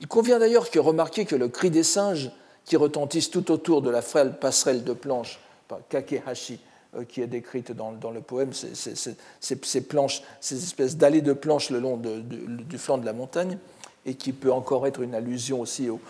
Il 0.00 0.06
convient 0.06 0.38
d'ailleurs 0.38 0.70
que 0.70 0.78
remarquer 0.78 1.24
que 1.24 1.34
le 1.34 1.48
cri 1.48 1.70
des 1.70 1.82
singes 1.82 2.30
qui 2.64 2.76
retentissent 2.76 3.30
tout 3.30 3.50
autour 3.50 3.82
de 3.82 3.90
la 3.90 4.02
frêle 4.02 4.38
passerelle 4.38 4.84
de 4.84 4.92
planches 4.92 5.40
Kakehashi 5.88 6.60
euh, 6.96 7.04
qui 7.04 7.20
est 7.20 7.26
décrite 7.26 7.72
dans, 7.72 8.10
le 8.10 8.20
poème, 8.20 8.52
ces, 8.52 9.80
planches, 9.82 10.22
ces 10.40 10.56
espèces 10.56 10.96
d'allées 10.96 11.22
de 11.22 11.32
planches 11.32 11.70
le 11.70 11.80
long 11.80 11.96
du 11.98 12.78
flanc 12.78 12.98
de 12.98 13.06
la 13.06 13.12
montagne, 13.12 13.58
et 14.06 14.14
qui 14.14 14.32
peut 14.32 14.52
encore 14.52 14.86
être 14.86 15.02
une 15.02 15.14
allusion 15.14 15.60
aussi 15.60 15.88
au, 15.90 16.00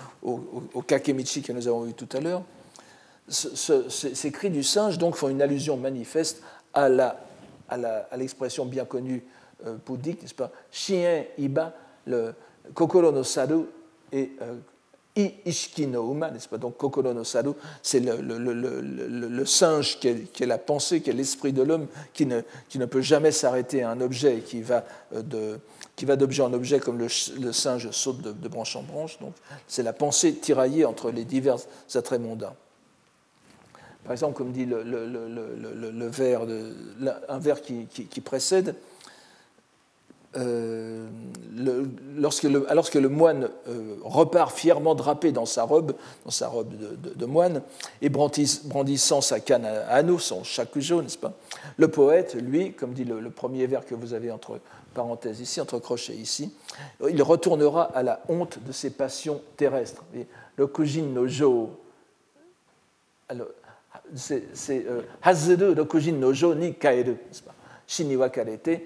Kakemichi 0.87 1.43
que 1.43 1.53
nous 1.53 1.67
avons 1.67 1.83
vu 1.83 1.95
tout 1.95 2.09
à 2.13 2.21
l'heure. 2.21 2.43
ces 3.29 4.31
cris 4.33 4.51
du 4.51 4.63
singe 4.63 4.99
donc 4.99 5.17
font 5.17 5.29
une 5.29 5.43
allusion 5.43 5.77
manifeste 5.77 6.43
à 6.75 6.89
l'expression 8.17 8.65
bien 8.67 8.85
connue 8.85 9.25
euh, 9.67 9.77
bouddhique, 9.85 10.23
n'est-ce 10.23 10.35
pas? 10.35 10.53
Chien 10.71 11.25
Iba, 11.37 11.75
le 12.07 12.33
Kokoro 12.75 13.11
no 13.11 13.25
Saru 13.25 13.65
et 14.13 14.31
euh, 14.41 14.55
Ishiki 15.45 15.89
no 15.89 16.13
Uma, 16.13 16.31
n'est-ce 16.31 16.49
pas? 16.49 16.59
Donc 16.59 16.77
Kokoro 16.77 17.13
no 17.13 17.25
Saru, 17.25 17.53
c'est 17.83 18.01
le, 18.01 19.45
singe 19.45 19.99
qui 19.99 20.09
est, 20.09 20.47
la 20.47 20.59
pensée, 20.59 21.01
qui 21.01 21.11
est 21.11 21.13
l'esprit 21.13 21.53
de 21.53 21.63
l'homme, 21.63 21.89
qui 22.13 22.27
ne, 22.27 22.85
peut 22.87 23.01
jamais 23.01 23.33
s'arrêter 23.33 23.83
à 23.83 23.91
un 23.91 24.01
objet 24.01 24.39
et 24.39 24.41
qui 24.43 24.63
va 24.63 24.85
euh, 25.13 25.23
de 25.23 25.59
qui 25.97 26.05
va 26.05 26.15
d'objet 26.15 26.45
en 26.45 26.53
objet 26.53 26.79
comme 26.79 26.97
le, 26.97 27.09
singe 27.09 27.91
saute 27.91 28.21
de, 28.21 28.49
branche 28.49 28.77
en 28.77 28.85
branche. 28.85 29.19
Donc 29.19 29.35
c'est 29.67 29.83
la 29.83 29.93
pensée 29.93 30.33
tiraillée 30.33 30.85
entre 30.85 31.11
les 31.11 31.25
divers 31.25 31.57
attraits 31.93 32.21
mondains. 32.21 32.55
Par 34.09 34.15
exemple, 34.15 34.39
comme 34.39 34.53
dit 34.53 34.65
le, 34.65 36.07
vers, 36.07 36.41
un 37.29 37.39
vers 37.39 37.61
qui, 37.61 38.21
précède, 38.25 38.75
euh, 40.35 41.07
lorsque 42.17 42.45
le, 42.45 42.65
alors 42.71 42.89
moine 43.11 43.51
euh, 43.69 43.97
repart 44.03 44.51
fièrement 44.51 44.95
drapé 44.95 45.31
dans 45.31 45.45
sa 45.45 45.65
robe, 45.65 45.93
dans 46.25 46.31
sa 46.31 46.49
robe 46.49 46.73
de, 46.75 47.27
moine, 47.27 47.61
et 48.01 48.09
brandissant 48.09 49.21
sa 49.21 49.41
canne 49.41 49.67
à 49.67 49.89
anneaux, 49.89 50.19
son 50.19 50.43
shakujo, 50.43 51.03
n'est-ce 51.03 51.19
pas? 51.19 51.35
Le 51.77 51.89
poète, 51.89 52.35
lui, 52.35 52.73
comme 52.73 52.95
dit 52.95 53.05
le, 53.05 53.29
premier 53.29 53.67
vers 53.67 53.85
que 53.85 53.95
vous 53.95 54.15
avez 54.15 54.31
entre 54.31 54.59
parenthèses 54.95 55.41
ici, 55.41 55.61
entre 55.61 55.81
crochets 55.81 56.17
ici, 56.17 56.51
il 57.07 57.23
retournera 57.23 57.83
à 57.83 58.03
la 58.03 58.23
honte 58.31 58.59
de 58.67 58.73
ses 58.73 58.89
passions 58.89 59.43
terrestres. 59.59 60.03
le 60.57 60.67
kujin 60.67 61.03
no 61.13 61.27
jo, 61.27 61.79
c'est 64.15 64.87
euh, 64.87 65.03
hazuru 65.23 65.75
le 65.75 65.85
kujin 65.85 66.13
no 66.13 66.33
jo 66.33 66.55
ni 66.55 66.75
kaeru, 66.75 67.17
wakarete, 68.17 68.83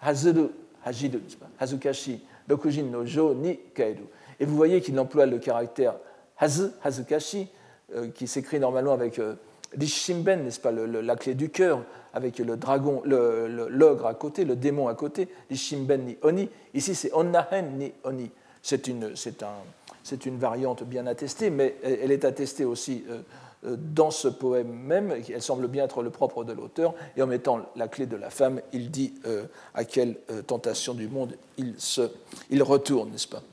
hazuru 0.00 0.50
hajiru, 0.84 1.20
hazukashi, 1.58 2.20
rokujin 2.48 2.90
no 2.90 3.04
jo 3.04 3.34
ni 3.34 3.58
kaeru. 3.74 4.04
Et 4.38 4.44
vous 4.44 4.56
voyez 4.56 4.80
qu'il 4.80 4.98
emploie 4.98 5.26
le 5.26 5.38
caractère 5.38 5.94
hazu, 6.38 6.68
hazukashi, 6.82 7.48
euh, 7.94 8.08
qui 8.08 8.26
s'écrit 8.26 8.60
normalement 8.60 8.92
avec, 8.92 9.18
euh, 9.18 9.34
l'Ishimben, 9.76 10.44
n'est-ce 10.44 10.60
pas, 10.60 10.72
la 10.72 11.16
clé 11.16 11.34
du 11.34 11.50
cœur, 11.50 11.82
avec 12.12 12.38
le 12.38 12.56
dragon, 12.56 13.02
l'ogre 13.04 14.06
à 14.06 14.14
côté, 14.14 14.44
le 14.44 14.56
démon 14.56 14.88
à 14.88 14.94
côté, 14.94 15.28
l'Ishimben 15.50 16.04
ni 16.04 16.16
Oni. 16.22 16.48
Ici, 16.72 16.94
c'est 16.94 17.12
Onnahen 17.12 17.76
ni 17.76 17.92
Oni. 18.04 18.30
C'est 18.66 18.88
une, 18.88 19.14
un, 19.42 20.16
une, 20.26 20.38
variante 20.38 20.82
bien 20.82 21.06
attestée, 21.06 21.50
mais 21.50 21.76
elle 21.84 22.10
est 22.10 22.24
attestée 22.24 22.64
aussi 22.64 23.04
euh, 23.08 23.20
euh, 23.64 23.76
dans 23.78 24.10
ce 24.10 24.26
poème 24.26 24.72
même, 24.72 25.14
elle 25.28 25.40
semble 25.40 25.68
bien 25.68 25.84
être 25.84 26.02
le 26.02 26.10
propre 26.10 26.42
de 26.42 26.52
l'auteur, 26.52 26.92
et 27.16 27.22
en 27.22 27.28
mettant 27.28 27.60
la 27.76 27.86
clé 27.86 28.06
de 28.06 28.16
la 28.16 28.28
femme, 28.28 28.60
il 28.72 28.90
dit 28.90 29.14
euh, 29.24 29.44
à 29.72 29.84
quelle 29.84 30.16
tentation 30.48 30.94
du 30.94 31.06
monde 31.06 31.36
il, 31.58 31.74
se, 31.78 32.10
il 32.50 32.60
retourne, 32.64 33.12
n'est-ce 33.12 33.28
pas? 33.28 33.44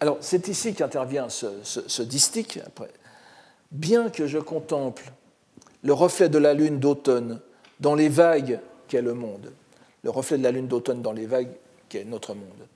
Alors, 0.00 0.16
c'est 0.22 0.48
ici 0.48 0.74
qu'intervient 0.74 1.28
ce, 1.28 2.02
distique. 2.02 2.58
Bien 3.70 4.10
que 4.10 4.26
je 4.26 4.38
contemple 4.38 5.12
le 5.84 5.92
reflet 5.92 6.28
de 6.28 6.38
la 6.38 6.52
lune 6.52 6.80
d'automne 6.80 7.38
dans 7.78 7.94
les 7.94 8.08
vagues 8.08 8.58
qu'est 8.88 9.02
le 9.02 9.14
monde, 9.14 9.52
le 10.02 10.10
reflet 10.10 10.36
de 10.36 10.42
la 10.42 10.50
lune 10.50 10.66
d'automne 10.66 11.00
dans 11.00 11.12
les 11.12 11.26
vagues 11.26 11.52
qu'est 11.88 12.04
notre 12.04 12.34
monde, 12.34 12.66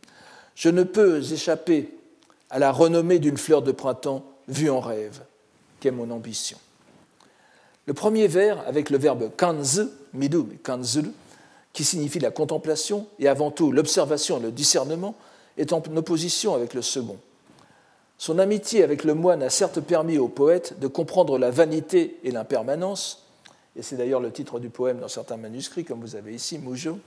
je 0.55 0.69
ne 0.69 0.83
peux 0.83 1.21
échapper 1.33 1.95
à 2.51 2.59
la 2.59 2.73
renommée 2.73 3.19
d'une 3.19 3.39
fleur 3.39 3.63
de 3.63 3.73
printemps 3.73 4.25
vue 4.49 4.71
en 4.71 4.81
rêve, 4.81 5.23
qu'est 5.81 5.91
mon 5.91 6.11
ambition. 6.11 6.59
Le 7.87 7.95
premier 7.95 8.29
vers, 8.29 8.67
avec 8.69 8.91
le 8.91 8.99
verbe 8.99 9.31
kanzu, 9.37 9.89
midu, 10.13 10.45
kanzul, 10.63 11.11
qui 11.73 11.85
signifie 11.85 12.19
la 12.19 12.31
contemplation 12.31 13.07
et 13.19 13.29
avant 13.29 13.51
tout 13.51 13.73
l'observation 13.73 14.39
et 14.39 14.43
le 14.43 14.53
discernement, 14.53 15.15
est 15.57 15.73
en 15.73 15.83
opposition 15.97 16.55
avec 16.55 16.75
le 16.75 16.83
second. 16.83 17.19
Son 18.19 18.39
amitié 18.39 18.85
avec 18.85 19.05
le 19.05 19.15
moine 19.15 19.43
a 19.43 19.51
certes 19.51 19.81
permis 19.81 20.19
au 20.19 20.29
poète 20.29 20.79
de 20.79 20.87
comprendre 20.87 21.39
la 21.39 21.51
vanité 21.51 22.19
et 22.23 22.31
l'impermanence, 22.31 23.27
et 23.75 23.83
c'est 23.83 23.97
d'ailleurs 23.97 24.21
le 24.21 24.31
titre 24.31 24.61
du 24.61 24.69
poème 24.69 24.99
dans 24.99 25.09
certains 25.09 25.37
manuscrits, 25.37 25.85
comme 25.85 26.01
vous 26.01 26.15
avez 26.15 26.35
ici, 26.35 26.59
Moujo, 26.59 26.99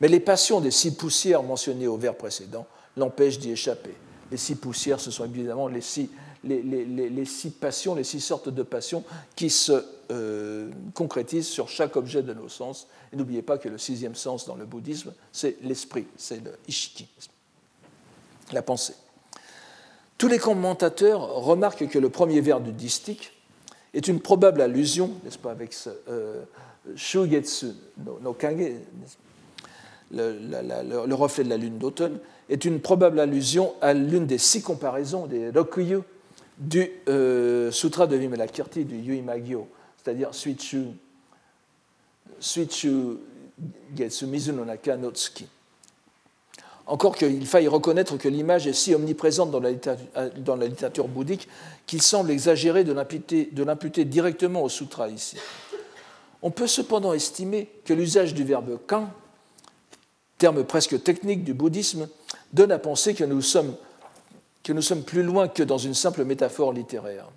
mais 0.00 0.08
les 0.08 0.20
passions 0.20 0.60
des 0.60 0.70
six 0.70 0.94
poussières 0.94 1.42
mentionnées 1.42 1.86
au 1.86 1.96
vers 1.96 2.16
précédent 2.16 2.66
l'empêchent 2.96 3.38
d'y 3.38 3.50
échapper. 3.50 3.94
Les 4.30 4.36
six 4.36 4.54
poussières, 4.54 5.00
ce 5.00 5.10
sont 5.10 5.24
évidemment 5.24 5.68
les 5.68 5.80
six, 5.80 6.10
les, 6.44 7.24
six 7.24 7.50
passions, 7.50 7.94
les 7.94 8.04
six 8.04 8.20
sortes 8.20 8.48
de 8.48 8.62
passions 8.62 9.04
qui 9.36 9.50
se 9.50 9.84
euh, 10.10 10.70
concrétisent 10.94 11.48
sur 11.48 11.68
chaque 11.68 11.96
objet 11.96 12.22
de 12.22 12.34
nos 12.34 12.48
sens. 12.48 12.86
Et 13.12 13.16
n'oubliez 13.16 13.42
pas 13.42 13.58
que 13.58 13.68
le 13.68 13.78
sixième 13.78 14.14
sens 14.14 14.46
dans 14.46 14.56
le 14.56 14.64
bouddhisme, 14.64 15.12
c'est 15.32 15.56
l'esprit, 15.62 16.06
c'est 16.16 16.42
le 16.42 16.52
ishiki, 16.68 17.08
la 18.52 18.62
pensée. 18.62 18.94
Tous 20.18 20.28
les 20.28 20.38
commentateurs 20.38 21.34
remarquent 21.34 21.88
que 21.88 21.98
le 21.98 22.08
premier 22.08 22.40
vers 22.40 22.60
du 22.60 22.72
distique 22.72 23.32
est 23.92 24.08
une 24.08 24.20
probable 24.20 24.60
allusion, 24.60 25.12
n'est-ce 25.24 25.38
pas, 25.38 25.50
avec 25.50 25.72
ce 25.72 25.90
euh, 26.08 26.44
Shugetsu 26.96 27.68
no, 27.98 28.32
Kage, 28.34 28.74
le, 30.14 31.14
reflet 31.14 31.44
de 31.44 31.50
la 31.50 31.56
lune 31.56 31.78
d'automne, 31.78 32.18
est 32.48 32.64
une 32.64 32.80
probable 32.80 33.20
allusion 33.20 33.72
à 33.80 33.94
l'une 33.94 34.26
des 34.26 34.38
six 34.38 34.62
comparaisons 34.62 35.26
des 35.26 35.50
Rokuyu 35.50 36.00
du 36.58 36.90
euh, 37.08 37.70
Sutra 37.70 38.06
de 38.06 38.16
Vimalakirti, 38.16 38.84
du 38.84 38.96
Yuimagyo, 38.96 39.66
c'est-à-dire 39.96 40.34
Suichu, 40.34 40.86
Suichu 42.38 43.18
Getsu 43.96 44.26
no 44.26 45.10
Tsuki. 45.10 45.46
Encore 46.86 47.16
qu'il 47.16 47.46
faille 47.46 47.66
reconnaître 47.66 48.18
que 48.18 48.28
l'image 48.28 48.66
est 48.66 48.74
si 48.74 48.94
omniprésente 48.94 49.50
dans 49.50 49.60
la 50.56 50.66
littérature, 50.66 51.08
bouddhique 51.08 51.48
qu'il 51.86 52.02
semble 52.02 52.30
exagéré 52.30 52.84
de 52.84 52.92
l'imputer 52.92 54.04
directement 54.04 54.62
au 54.62 54.68
sutra 54.68 55.08
ici. 55.08 55.38
On 56.42 56.50
peut 56.50 56.66
cependant 56.66 57.14
estimer 57.14 57.70
que 57.86 57.94
l'usage 57.94 58.34
du 58.34 58.44
verbe 58.44 58.78
kan, 58.86 59.08
terme 60.44 60.62
presque 60.64 61.02
technique 61.02 61.42
du 61.42 61.54
bouddhisme, 61.54 62.06
donne 62.52 62.70
à 62.70 62.78
penser 62.78 63.14
que 63.14 63.24
nous 63.24 63.40
sommes, 63.40 63.76
que 64.62 64.74
nous 64.74 64.82
sommes 64.82 65.02
plus 65.02 65.22
loin 65.22 65.48
que 65.48 65.62
dans 65.62 65.78
une 65.78 65.94
simple 65.94 66.22
métaphore 66.22 66.74
littéraire. 66.74 67.30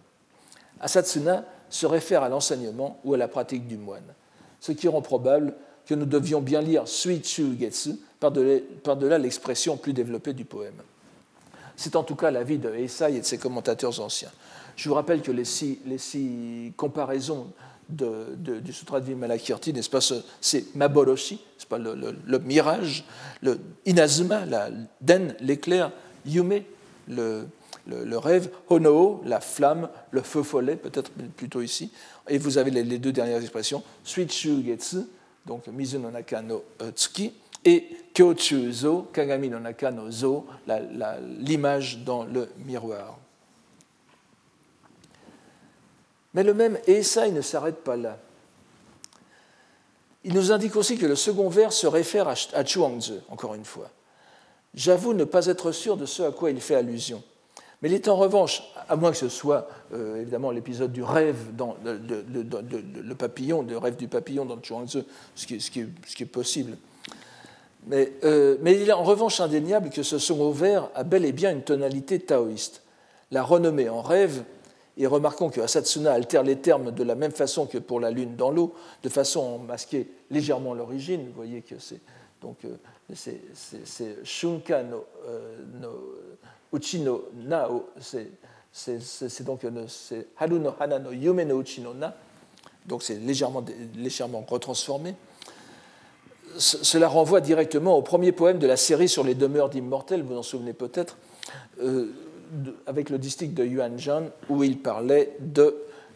Asatsuna 0.82 1.45
se 1.70 1.86
réfère 1.86 2.22
à 2.22 2.28
l'enseignement 2.28 2.99
ou 3.05 3.14
à 3.14 3.18
la 3.18 3.30
pratique 3.30 3.66
du 3.66 3.78
moine, 3.78 4.14
ce 4.60 4.74
qui 4.74 4.89
rend 4.89 5.01
probable 5.01 5.53
que 5.86 5.95
nous 5.95 6.05
devions 6.05 6.41
bien 6.41 6.60
lire 6.60 6.86
Suichu 6.86 7.58
Getsu 7.58 7.91
par-delà 8.20 9.18
l'expression 9.18 9.78
plus 9.78 9.93
développée 9.93 10.34
du 10.34 10.43
poème. 10.43 10.82
C'est 11.78 11.95
en 11.95 12.03
tout 12.03 12.16
cas 12.16 12.30
l'avis 12.30 12.58
de 12.58 12.76
Eisai 12.76 13.16
et 13.16 13.20
de 13.22 13.26
ses 13.26 13.38
commentateurs 13.38 14.01
anciens. 14.01 14.32
Je 14.76 14.89
vous 14.89 14.95
rappelle 14.95 15.22
que 15.22 15.32
les 15.32 15.45
six, 15.45 15.80
les 15.86 15.97
six 15.97 16.74
comparaisons 16.76 17.47
du 17.89 18.73
Sutra 18.73 18.99
de 18.99 19.05
Vimalakirti, 19.05 19.73
n'est-ce 19.73 19.89
pas, 19.89 20.01
c'est 20.41 20.75
Maboroshi, 20.75 21.39
c'est 21.57 21.69
pas 21.69 21.77
le, 21.77 22.39
mirage, 22.39 23.05
le 23.41 23.59
Inazuma, 23.85 24.45
la 24.45 24.69
den, 25.01 25.35
l'éclair, 25.39 25.91
Yume, 26.25 26.61
le, 27.07 27.47
le, 27.88 28.17
rêve, 28.17 28.49
Honoo, 28.69 29.21
la 29.25 29.39
flamme, 29.39 29.89
le 30.11 30.21
feu 30.21 30.43
follet, 30.43 30.75
peut-être 30.75 31.11
plutôt 31.35 31.61
ici, 31.61 31.91
et 32.27 32.38
vous 32.38 32.57
avez 32.57 32.71
les, 32.71 32.97
deux 32.97 33.13
dernières 33.13 33.41
expressions, 33.41 33.83
Suichu 34.03 34.63
Getsu, 34.65 34.97
donc 35.45 35.67
Mizuno 35.67 36.11
Naka 36.11 36.41
no 36.41 36.63
Tsuki, 36.93 37.33
et 37.63 37.88
Kyochu 38.13 38.71
Zo, 38.71 39.07
Kagami 39.13 39.49
no 39.49 39.59
Naka 39.59 39.91
no 39.91 40.11
Zo, 40.11 40.45
l'image 41.39 41.99
dans 41.99 42.23
le 42.25 42.49
miroir. 42.65 43.17
Mais 46.38 46.43
le 46.43 46.53
même 46.53 46.77
Eisai 46.85 47.31
ne 47.31 47.41
s'arrête 47.41 47.77
pas 47.77 47.95
là. 47.95 48.19
Il 50.23 50.35
nous 50.35 50.51
indique 50.51 50.75
aussi 50.75 50.95
que 50.95 51.07
le 51.07 51.15
second 51.15 51.49
vers 51.49 51.73
se 51.73 51.88
réfère 51.88 52.27
à 52.27 52.63
Chuangzi, 52.63 53.21
encore 53.29 53.55
une 53.55 53.65
fois. 53.65 53.89
J'avoue 54.75 55.15
ne 55.15 55.23
pas 55.23 55.47
être 55.47 55.71
sûr 55.71 55.97
de 55.97 56.05
ce 56.05 56.21
à 56.21 56.31
quoi 56.31 56.51
il 56.51 56.61
fait 56.61 56.75
allusion. 56.75 57.23
Mais 57.81 57.89
il 57.89 57.95
est 57.95 58.07
en 58.07 58.15
revanche, 58.15 58.61
à 58.88 58.95
moins 58.95 59.09
que 59.09 59.17
ce 59.17 59.29
soit 59.29 59.67
euh, 59.95 60.21
évidemment 60.21 60.51
l'épisode 60.51 60.91
du 60.91 61.01
rêve, 61.01 61.55
dans 61.55 61.75
le, 61.83 63.13
papillon, 63.15 63.63
le 63.63 63.79
rêve 63.79 63.95
du 63.95 64.07
papillon 64.07 64.45
dans 64.45 64.61
Chuangzi, 64.61 65.07
ce 65.33 65.47
qui, 65.47 65.88
est 66.19 66.25
possible, 66.25 66.77
euh, 67.91 68.57
mais, 68.61 68.79
il 68.79 68.88
est 68.88 68.93
en 68.93 69.03
revanche 69.03 69.39
indéniable 69.39 69.89
que 69.89 70.03
ce 70.03 70.19
second 70.19 70.51
vers 70.51 70.88
a 70.93 71.03
bel 71.03 71.25
et 71.25 71.31
bien 71.31 71.51
une 71.51 71.63
tonalité 71.63 72.19
taoïste. 72.19 72.83
La 73.31 73.41
renommée 73.41 73.89
en 73.89 74.03
rêve, 74.03 74.43
et 74.98 75.08
remarquons 75.08 75.50
que 75.50 75.62
Asatsuna 75.62 76.14
altère 76.14 76.43
les 76.43 76.58
termes 76.58 76.91
de 76.91 77.04
la 77.04 77.16
même 77.16 77.32
façon 77.32 77.68
que 77.68 77.78
pour 77.78 78.00
la 78.00 78.12
lune 78.12 78.36
dans 78.36 78.52
l'eau, 78.52 78.74
de 79.04 79.10
façon 79.10 79.56
à 79.56 79.64
masquer 79.64 80.08
légèrement 80.32 80.74
l'origine. 80.74 81.28
Vous 81.28 81.34
voyez 81.34 81.62
que 81.62 81.76
c'est 81.80 82.02
donc 82.41 82.58
euh, 82.66 82.76
c'est 83.14 83.39
euh, 84.02 84.24
Uchi 86.74 87.00
no 87.00 87.30
Nao, 87.36 87.89
c'est 88.00 89.43
donc 89.43 89.66
Haru 90.38 90.60
no 90.60 90.74
Hana 90.80 91.00
no 91.00 91.12
Yume 91.12 91.43
no 91.43 91.62
Uchi 91.62 91.82
no 91.82 91.93
Na, 91.93 92.16
donc 92.86 93.04
c'est 93.04 93.16
légèrement, 93.16 93.64
légèrement 93.95 94.45
retransformé. 94.48 95.16
Cela 96.58 97.08
renvoie 97.08 97.41
directement 97.41 97.98
au 97.98 98.02
premier 98.02 98.32
poème 98.32 98.58
de 98.58 98.68
la 98.68 98.78
série 98.78 99.10
sur 99.10 99.24
les 99.24 99.36
demeures 99.36 99.70
d'immortels, 99.70 100.24
vous 100.24 100.36
en 100.36 100.43
souvenez 100.43 100.74
peut-être, 100.74 101.18
euh, 101.82 102.12
avec 102.86 103.10
le 103.10 103.18
distique 103.18 103.54
de 103.54 103.66
Yuan 103.66 104.00
Zhan, 104.00 104.30
où 104.50 104.64
il 104.64 104.80
parlait 104.80 105.36
de 105.39 105.76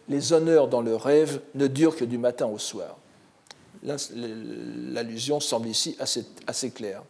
les 0.10 0.34
honneurs 0.34 0.68
dans 0.68 0.82
le 0.82 0.96
rêve 0.96 1.42
ne 1.56 1.68
durent 1.68 1.96
que 1.96 2.06
du 2.06 2.18
matin 2.18 2.46
au 2.46 2.58
soir. 2.58 2.98
L'allusion 3.84 5.40
semble 5.40 5.68
ici 5.68 5.96
assez, 6.00 6.72
claire. 6.72 7.04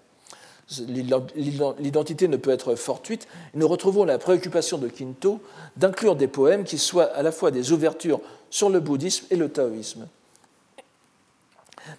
L'identité 0.79 2.27
ne 2.27 2.37
peut 2.37 2.51
être 2.51 2.75
fortuite. 2.75 3.27
Nous 3.55 3.67
retrouvons 3.67 4.05
la 4.05 4.17
préoccupation 4.17 4.77
de 4.77 4.87
Quinto 4.87 5.41
d'inclure 5.75 6.15
des 6.15 6.27
poèmes 6.27 6.63
qui 6.63 6.77
soient 6.77 7.11
à 7.13 7.23
la 7.23 7.31
fois 7.31 7.51
des 7.51 7.71
ouvertures 7.71 8.21
sur 8.49 8.69
le 8.69 8.79
bouddhisme 8.79 9.25
et 9.31 9.35
le 9.35 9.49
taoïsme. 9.49 10.07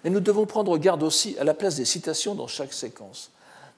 Mais 0.03 0.09
nous 0.09 0.21
devons 0.21 0.45
prendre 0.45 0.77
garde 0.77 1.03
aussi 1.03 1.37
à 1.37 1.43
la 1.43 1.53
place 1.53 1.75
des 1.75 1.85
citations 1.85 2.33
dans 2.33 2.47
chaque 2.47 2.73
séquence. 2.73 3.29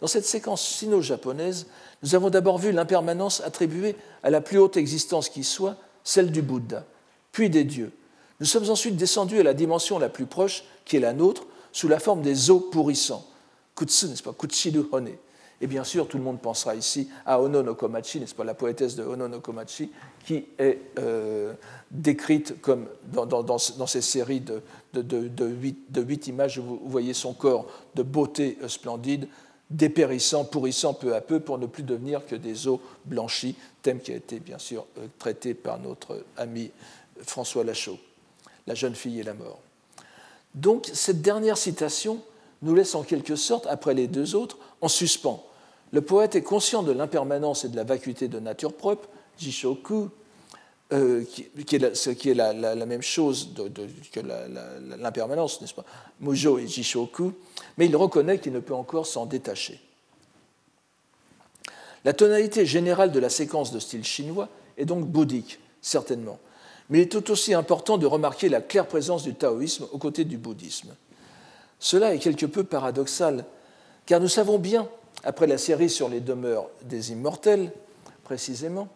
Dans 0.06 0.10
cette 0.10 0.28
séquence 0.28 0.64
sino-japonaise, 0.64 1.66
nous 2.04 2.14
avons 2.14 2.30
d'abord 2.30 2.60
vu 2.60 2.72
l'impermanence 2.72 3.42
attribuée 3.42 3.96
à 4.22 4.30
la 4.30 4.40
plus 4.40 4.60
haute 4.60 4.78
existence 4.78 5.30
qui 5.30 5.44
soit, 5.44 5.78
celle 6.04 6.32
du 6.32 6.44
Bouddha, 6.44 6.86
puis 7.32 7.50
des 7.50 7.64
dieux. 7.64 7.92
Nous 8.40 8.46
sommes 8.46 8.70
ensuite 8.70 8.98
descendus 8.98 9.40
à 9.40 9.44
la 9.44 9.56
dimension 9.56 9.98
la 9.98 10.10
plus 10.10 10.28
proche, 10.28 10.64
qui 10.86 10.98
est 10.98 11.00
la 11.00 11.14
nôtre, 11.14 11.48
sous 11.72 11.88
la 11.88 11.98
forme 11.98 12.22
des 12.22 12.52
eaux 12.52 12.60
pourrissants. 12.60 13.26
Kutsu, 13.76 14.06
n'est-ce 14.06 14.22
pas? 14.22 14.34
Kuchiru 14.34 14.88
Hone. 14.92 15.10
Et 15.60 15.66
bien 15.66 15.84
sûr, 15.84 16.08
tout 16.08 16.18
le 16.18 16.24
monde 16.24 16.40
pensera 16.40 16.76
ici 16.76 17.10
à 17.26 17.42
Ono 17.42 17.64
no 17.64 17.74
Komachi, 17.74 18.20
n'est-ce 18.20 18.36
pas, 18.36 18.44
la 18.44 18.54
poétesse 18.54 18.96
de 18.96 19.04
Ono 19.04 19.28
no 19.28 19.40
Komachi, 19.40 19.90
qui 20.24 20.46
est 20.60 20.82
euh, 21.00 21.54
décrite 21.90 22.62
comme 22.62 22.88
dans, 23.12 23.58
ces 23.58 24.02
séries 24.02 24.42
de, 24.42 24.62
de, 24.94 25.02
de, 25.02 25.46
huit, 25.48 26.28
images, 26.28 26.60
vous 26.60 26.80
voyez 26.86 27.14
son 27.14 27.34
corps 27.34 27.66
de 27.96 28.04
beauté 28.04 28.60
euh, 28.62 28.68
splendide, 28.68 29.28
dépérissant, 29.76 30.46
pourrissant 30.46 30.94
peu 30.94 31.16
à 31.16 31.22
peu 31.22 31.40
pour 31.40 31.58
ne 31.58 31.66
plus 31.66 31.84
devenir 31.84 32.26
que 32.26 32.36
des 32.36 32.68
eaux 32.68 32.82
blanchies, 33.06 33.56
thème 33.82 34.00
qui 34.00 34.12
a 34.12 34.16
été 34.16 34.40
bien 34.40 34.58
sûr 34.58 34.86
euh, 34.98 35.08
traité 35.20 35.54
par 35.54 35.80
notre 35.80 36.24
ami 36.38 36.72
François 37.22 37.64
Lachaud, 37.64 37.98
La 38.68 38.76
jeune 38.76 38.96
fille 38.96 39.20
et 39.20 39.24
la 39.24 39.34
mort. 39.34 39.60
Donc 40.54 40.90
cette 40.94 41.22
dernière 41.22 41.58
citation 41.58 42.22
nous 42.62 42.74
laisse 42.74 42.96
en 42.96 43.04
quelque 43.04 43.36
sorte, 43.36 43.68
après 43.68 43.94
les 43.94 44.08
deux 44.08 44.36
autres, 44.36 44.58
en 44.82 44.88
suspens. 44.88 45.44
Le 45.92 46.02
poète 46.02 46.36
est 46.36 46.42
conscient 46.42 46.82
de 46.82 46.92
l'impermanence 46.92 47.66
et 47.66 47.70
de 47.70 47.76
la 47.76 47.84
vacuité 47.84 48.28
de 48.28 48.40
nature 48.40 48.74
propre, 48.74 49.08
Jishoku, 49.38 50.10
euh, 50.94 51.24
qui, 51.24 51.76
est, 51.76 51.80
la, 51.80 51.96
ce 51.96 52.12
qui 52.12 52.30
est 52.30 52.36
la, 52.36 52.76
même 52.86 53.02
chose 53.02 53.54
que 54.12 54.20
l'impermanence, 55.00 55.60
n'est-ce 55.60 55.74
pas? 55.74 55.86
Mujo 56.20 56.60
et 56.60 56.68
Jishoku, 56.68 57.34
mais 57.78 57.88
il 57.88 57.96
reconnaît 57.96 58.38
qu'il 58.38 58.54
ne 58.54 58.60
peut 58.60 58.76
encore 58.76 59.08
s'en 59.08 59.26
détacher. 59.26 59.82
La 62.04 62.14
tonalité 62.14 62.68
générale 62.68 63.12
de 63.12 63.20
la 63.20 63.30
séquence 63.30 63.72
de 63.72 63.80
style 63.80 64.04
chinois 64.04 64.48
est 64.78 64.86
donc 64.86 65.08
bouddhique, 65.08 65.60
certainement, 65.82 66.38
mais 66.92 67.00
il 67.00 67.02
est 67.02 67.12
tout 67.12 67.32
aussi 67.32 67.56
important 67.56 67.98
de 67.98 68.06
remarquer 68.06 68.48
la 68.48 68.62
claire 68.62 68.86
présence 68.86 69.24
du 69.24 69.34
taoïsme 69.34 69.88
aux 69.92 69.98
côtés 69.98 70.24
du 70.24 70.38
bouddhisme. 70.38 70.94
Cela 71.80 72.14
est 72.14 72.20
quelque 72.20 72.46
peu 72.46 72.64
paradoxal, 72.64 73.46
car 74.06 74.22
nous 74.22 74.28
savons 74.28 74.60
bien, 74.60 74.88
après 75.24 75.48
la 75.48 75.58
série 75.58 75.90
sur 75.90 76.10
les 76.10 76.20
demeures 76.20 76.70
des 76.84 77.12
immortels, 77.12 77.72
précisément, 78.24 78.88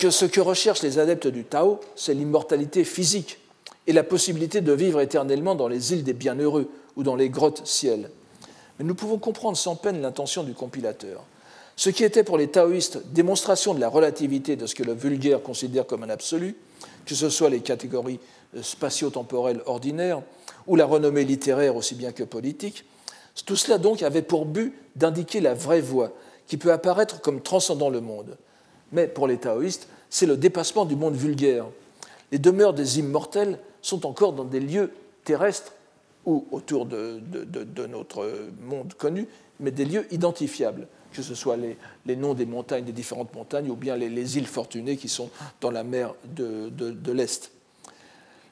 que 0.00 0.08
ce 0.10 0.24
que 0.24 0.40
recherchent 0.40 0.82
les 0.82 0.98
adeptes 0.98 1.26
du 1.26 1.44
Tao, 1.44 1.78
c'est 1.94 2.14
l'immortalité 2.14 2.84
physique 2.84 3.38
et 3.86 3.92
la 3.92 4.02
possibilité 4.02 4.62
de 4.62 4.72
vivre 4.72 5.00
éternellement 5.00 5.54
dans 5.54 5.68
les 5.68 5.92
îles 5.92 6.04
des 6.04 6.14
bienheureux 6.14 6.70
ou 6.96 7.02
dans 7.02 7.16
les 7.16 7.28
grottes 7.28 7.66
ciel. 7.66 8.10
Mais 8.78 8.86
nous 8.86 8.94
pouvons 8.94 9.18
comprendre 9.18 9.58
sans 9.58 9.76
peine 9.76 10.00
l'intention 10.00 10.42
du 10.42 10.54
compilateur. 10.54 11.22
Ce 11.76 11.90
qui 11.90 12.02
était 12.02 12.24
pour 12.24 12.38
les 12.38 12.48
taoïstes 12.48 13.12
démonstration 13.12 13.74
de 13.74 13.80
la 13.80 13.90
relativité 13.90 14.56
de 14.56 14.66
ce 14.66 14.74
que 14.74 14.82
le 14.82 14.94
vulgaire 14.94 15.42
considère 15.42 15.86
comme 15.86 16.02
un 16.02 16.10
absolu, 16.10 16.56
que 17.04 17.14
ce 17.14 17.28
soit 17.28 17.50
les 17.50 17.60
catégories 17.60 18.20
euh, 18.56 18.62
spatio-temporelles 18.62 19.60
ordinaires 19.66 20.22
ou 20.66 20.76
la 20.76 20.86
renommée 20.86 21.24
littéraire 21.24 21.76
aussi 21.76 21.94
bien 21.94 22.12
que 22.12 22.22
politique, 22.22 22.86
tout 23.44 23.56
cela 23.56 23.76
donc 23.76 24.02
avait 24.02 24.22
pour 24.22 24.46
but 24.46 24.74
d'indiquer 24.96 25.40
la 25.40 25.52
vraie 25.52 25.80
voie 25.82 26.12
qui 26.46 26.56
peut 26.56 26.72
apparaître 26.72 27.20
comme 27.20 27.42
transcendant 27.42 27.90
le 27.90 28.00
monde. 28.00 28.38
Mais 28.92 29.06
pour 29.06 29.26
les 29.26 29.38
taoïstes, 29.38 29.88
c'est 30.08 30.26
le 30.26 30.36
dépassement 30.36 30.84
du 30.84 30.96
monde 30.96 31.14
vulgaire. 31.14 31.66
Les 32.32 32.38
demeures 32.38 32.74
des 32.74 32.98
immortels 32.98 33.58
sont 33.82 34.06
encore 34.06 34.32
dans 34.32 34.44
des 34.44 34.60
lieux 34.60 34.92
terrestres 35.24 35.72
ou 36.26 36.46
autour 36.50 36.86
de, 36.86 37.20
notre 37.86 38.48
monde 38.62 38.94
connu, 38.94 39.26
mais 39.58 39.70
des 39.70 39.84
lieux 39.84 40.06
identifiables, 40.12 40.86
que 41.12 41.22
ce 41.22 41.34
soit 41.34 41.56
les, 41.56 42.16
noms 42.16 42.34
des 42.34 42.46
montagnes, 42.46 42.84
des 42.84 42.92
différentes 42.92 43.34
montagnes, 43.34 43.70
ou 43.70 43.76
bien 43.76 43.96
les, 43.96 44.36
îles 44.36 44.46
fortunées 44.46 44.96
qui 44.96 45.08
sont 45.08 45.30
dans 45.60 45.70
la 45.70 45.84
mer 45.84 46.14
de 46.24 47.12
l'Est. 47.12 47.50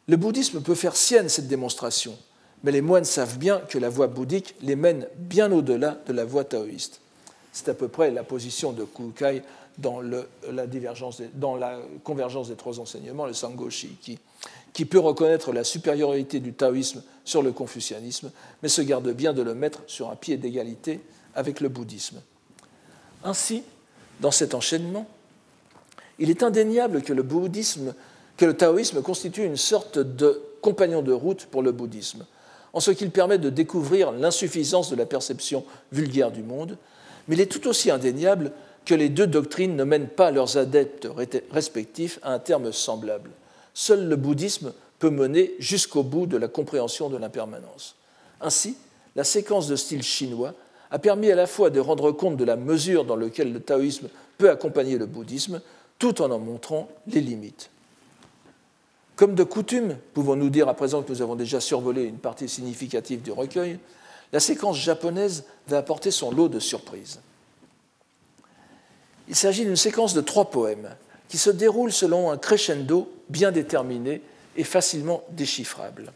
Le 0.09 0.17
bouddhisme 0.17 0.63
peut 0.63 0.75
faire 0.75 0.97
sienne 0.97 1.29
cette 1.29 1.49
démonstration, 1.49 2.17
mais 2.65 2.73
les 2.73 2.81
moines 2.81 3.05
savent 3.05 3.37
bien 3.37 3.59
que 3.59 3.77
la 3.77 3.91
voie 3.91 4.07
bouddhique 4.07 4.55
les 4.63 4.75
mène 4.75 5.07
bien 5.17 5.53
au-delà 5.53 6.01
de 6.07 6.15
la 6.15 6.25
voie 6.25 6.45
taoïste. 6.45 7.01
C'est 7.53 7.69
à 7.69 7.75
peu 7.75 7.89
près 7.89 8.11
la 8.11 8.25
position 8.25 8.73
de 8.73 8.85
Kukai 8.85 9.43
dans, 9.79 10.01
la, 10.01 11.81
convergence 12.05 12.49
des 12.49 12.57
trois 12.57 12.81
enseignements, 12.81 13.27
le 13.27 13.33
Sangoshi, 13.33 13.97
qui, 14.01 14.19
qui 14.73 14.85
peut 14.85 14.99
reconnaître 14.99 15.53
la 15.53 15.65
supériorité 15.65 16.41
du 16.41 16.53
taoïsme 16.53 17.03
sur 17.25 17.43
le 17.43 17.53
confucianisme, 17.53 18.31
mais 18.63 18.69
se 18.69 18.83
garde 18.83 19.11
bien 19.13 19.33
de 19.33 19.43
le 19.43 19.55
mettre 19.55 19.83
sur 19.87 20.11
un 20.11 20.17
pied 20.17 20.37
d'égalité 20.37 21.01
avec 21.35 21.61
le 21.61 21.69
bouddhisme. 21.69 22.21
Ainsi, 23.25 23.63
dans 24.21 24.31
cet 24.31 24.55
enchaînement, 24.55 25.07
il 26.19 26.31
est 26.31 26.43
indéniable 26.43 27.03
que 27.03 27.13
le 27.13 27.23
bouddhisme, 27.23 27.95
que 28.37 28.45
le 28.45 28.57
taoïsme 28.57 29.03
constitue 29.03 29.45
une 29.45 29.57
sorte 29.57 29.99
de 29.99 30.43
compagnon 30.61 31.03
de 31.03 31.13
route 31.13 31.47
pour 31.47 31.63
le 31.63 31.71
bouddhisme, 31.71 32.27
en 32.73 32.81
ce 32.81 32.91
qu'il 32.91 33.11
permet 33.11 33.39
de 33.39 33.51
découvrir 33.51 34.11
l'insuffisance 34.11 34.91
de 34.91 34.97
la 34.97 35.07
perception 35.07 35.65
vulgaire 35.93 36.33
du 36.33 36.43
monde, 36.43 36.77
mais 37.27 37.37
il 37.37 37.41
est 37.41 37.47
tout 37.47 37.69
aussi 37.69 37.91
indéniable 37.91 38.53
que 38.89 38.95
les 38.95 39.11
deux 39.11 39.27
doctrines 39.27 39.77
ne 39.77 39.85
mènent 39.85 40.09
pas 40.09 40.31
leurs 40.31 40.57
adeptes 40.57 41.07
respectifs 41.53 42.19
à 42.23 42.33
un 42.33 42.39
terme 42.39 42.73
semblable. 42.73 43.31
Seul 43.75 44.09
le 44.09 44.17
bouddhisme 44.17 44.73
peut 44.99 45.11
mener 45.11 45.53
jusqu'au 45.59 46.03
bout 46.03 46.27
de 46.27 46.39
la 46.39 46.49
compréhension 46.49 47.11
de 47.11 47.19
l'impermanence. 47.19 47.97
Ainsi, 48.41 48.79
la 49.15 49.25
séquence 49.25 49.69
de 49.69 49.77
style 49.77 50.03
chinois 50.03 50.55
a 50.91 50.99
permis 50.99 51.31
à 51.31 51.35
la 51.35 51.47
fois 51.47 51.69
de 51.69 51.81
rendre 51.81 52.13
compte 52.13 52.39
de 52.39 52.47
la 52.47 52.57
mesure 52.57 53.05
dans 53.05 53.15
laquelle 53.15 53.53
le 53.53 53.61
taoïsme 53.61 54.09
peut 54.39 54.49
accompagner 54.49 54.97
le 54.97 55.05
bouddhisme, 55.05 55.61
tout 55.99 56.23
en 56.23 56.31
en 56.31 56.39
montrant 56.39 56.89
les 57.09 57.21
limites. 57.21 57.69
Comme 59.17 59.35
de 59.35 59.45
coutume, 59.45 59.99
pouvons-nous 60.15 60.49
dire 60.49 60.67
à 60.67 60.73
présent 60.73 61.03
que 61.03 61.13
nous 61.13 61.21
avons 61.21 61.37
déjà 61.37 61.61
survolé 61.61 62.05
une 62.05 62.17
partie 62.17 62.49
significative 62.49 63.21
du 63.21 63.33
recueil, 63.33 63.79
la 64.33 64.41
séquence 64.41 64.79
japonaise 64.79 65.45
va 65.67 65.77
apporter 65.77 66.11
son 66.11 66.31
lot 66.31 66.49
de 66.49 66.59
surprises. 66.59 67.21
Il 69.29 69.37
s'agit 69.37 69.65
d'une 69.65 69.77
séquence 69.77 70.15
de 70.15 70.21
trois 70.21 70.51
poèmes 70.51 70.95
qui 71.29 71.39
se 71.39 71.51
déroulent 71.51 71.93
selon 71.93 72.31
un 72.31 72.39
crescendo 72.39 73.13
bien 73.29 73.53
déterminé 73.53 74.23
et 74.57 74.65
facilement 74.65 75.23
déchiffrable. 75.31 76.13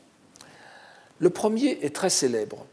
Le 1.19 1.31
premier 1.31 1.79
est 1.83 1.95
très 1.95 2.11
célèbre, 2.11 2.67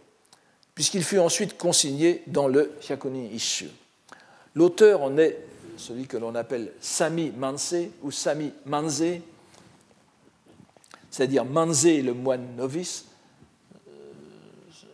puisqu'il 0.73 1.03
fut 1.03 1.19
ensuite 1.19 1.57
consigné 1.57 2.23
dans 2.27 2.47
le 2.47 2.71
Hyakunin 2.81 3.27
Ishu. 3.33 3.69
L'auteur 4.55 5.03
en 5.03 5.17
est 5.17 5.37
celui 5.77 6.07
que 6.07 6.17
l'on 6.17 6.35
appelle 6.35 6.71
Sami 6.81 7.31
Manse 7.31 7.75
ou 8.01 8.11
Sami 8.11 8.51
Manze, 8.65 9.03
c'est-à-dire 11.11 11.45
Manze 11.45 11.85
le 11.85 12.13
moine 12.13 12.55
novice, 12.55 13.05
euh, 13.87 14.11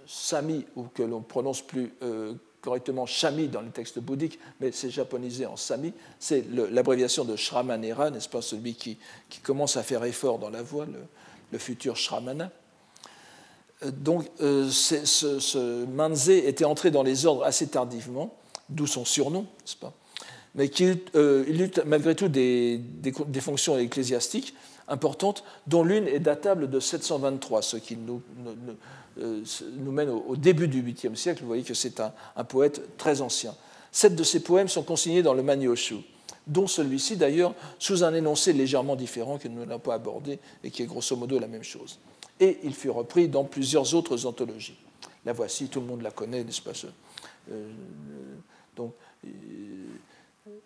Sami, 0.08 0.66
ou 0.76 0.84
que 0.84 1.04
l'on 1.04 1.22
prononce 1.22 1.62
plus 1.62 1.94
euh, 2.04 2.34
correctement 2.66 3.06
Shami 3.06 3.48
dans 3.48 3.62
les 3.62 3.70
textes 3.70 4.00
bouddhiques, 4.00 4.40
mais 4.60 4.72
c'est 4.72 4.90
japonisé 4.90 5.46
en 5.46 5.56
Sami. 5.56 5.94
C'est 6.20 6.44
l'abréviation 6.72 7.24
de 7.24 7.36
Shramanera, 7.36 8.10
n'est-ce 8.10 8.28
pas, 8.28 8.42
celui 8.42 8.74
qui, 8.74 8.98
qui, 9.30 9.40
commence 9.40 9.78
à 9.78 9.84
faire 9.84 10.04
effort 10.04 10.40
dans 10.40 10.50
la 10.50 10.64
voie, 10.64 10.88
le, 11.52 11.60
futur 11.60 11.96
Shramana. 11.96 12.52
Euh, 13.84 13.92
donc, 13.92 14.26
euh, 14.42 14.68
ce, 14.70 15.86
Manze 15.86 16.30
était 16.30 16.66
entré 16.66 16.90
dans 16.90 17.04
les 17.04 17.28
ordres 17.28 17.44
assez 17.44 17.68
tardivement, 17.68 18.36
d'où 18.68 18.88
son 18.88 19.06
surnom, 19.06 19.42
n'est-ce 19.42 19.78
pas 19.78 19.94
mais 20.58 20.70
qu'il 20.70 20.98
euh, 21.16 21.44
eut 21.48 21.70
malgré 21.86 22.16
tout 22.16 22.30
des, 22.30 22.78
des, 22.78 23.42
fonctions 23.42 23.78
ecclésiastiques 23.78 24.56
importantes, 24.88 25.44
dont 25.68 25.84
l'une 25.84 26.08
est 26.08 26.22
datable 26.22 26.70
de 26.70 26.80
723, 26.80 27.62
ce 27.62 27.76
qui 27.76 27.98
nous, 27.98 28.22
nous 29.18 29.92
mène 29.92 30.10
au, 30.10 30.36
début 30.36 30.68
du 30.68 30.84
8e 30.84 31.16
siècle. 31.16 31.42
Vous 31.42 31.48
voyez 31.48 31.64
que 31.64 31.74
c'est 31.74 32.00
un, 32.00 32.44
poète 32.44 32.98
très 32.98 33.22
ancien. 33.22 33.56
Sept 33.92 34.16
de 34.16 34.24
ses 34.24 34.42
poèmes 34.42 34.68
sont 34.68 34.84
consignés 34.84 35.24
dans 35.24 35.34
le 35.34 35.42
Manyoshu, 35.42 35.98
dont 36.48 36.68
celui-ci 36.68 37.16
d'ailleurs 37.16 37.54
sous 37.80 38.04
un 38.04 38.14
énoncé 38.14 38.52
légèrement 38.52 38.96
différent 38.96 39.38
que 39.38 39.48
nous 39.48 39.66
n'avons 39.66 39.80
pas 39.80 39.94
abordé 39.94 40.40
et 40.64 40.72
qui 40.72 40.84
est 40.84 40.86
grosso 40.86 41.16
modo 41.16 41.40
la 41.40 41.48
même 41.48 41.64
chose. 41.64 42.00
Et 42.40 42.60
il 42.64 42.74
fut 42.74 42.90
repris 42.90 43.30
dans 43.30 43.46
plusieurs 43.46 43.94
autres 43.96 44.26
anthologies. 44.26 44.78
La 45.26 45.34
voici, 45.34 45.70
tout 45.70 45.80
le 45.80 45.88
monde 45.88 46.02
la 46.02 46.12
connaît, 46.12 46.44
n'est-ce 46.44 46.62
pas 46.62 46.74
euh, 47.52 47.72
Donc, 48.76 48.94
euh, 49.26 49.30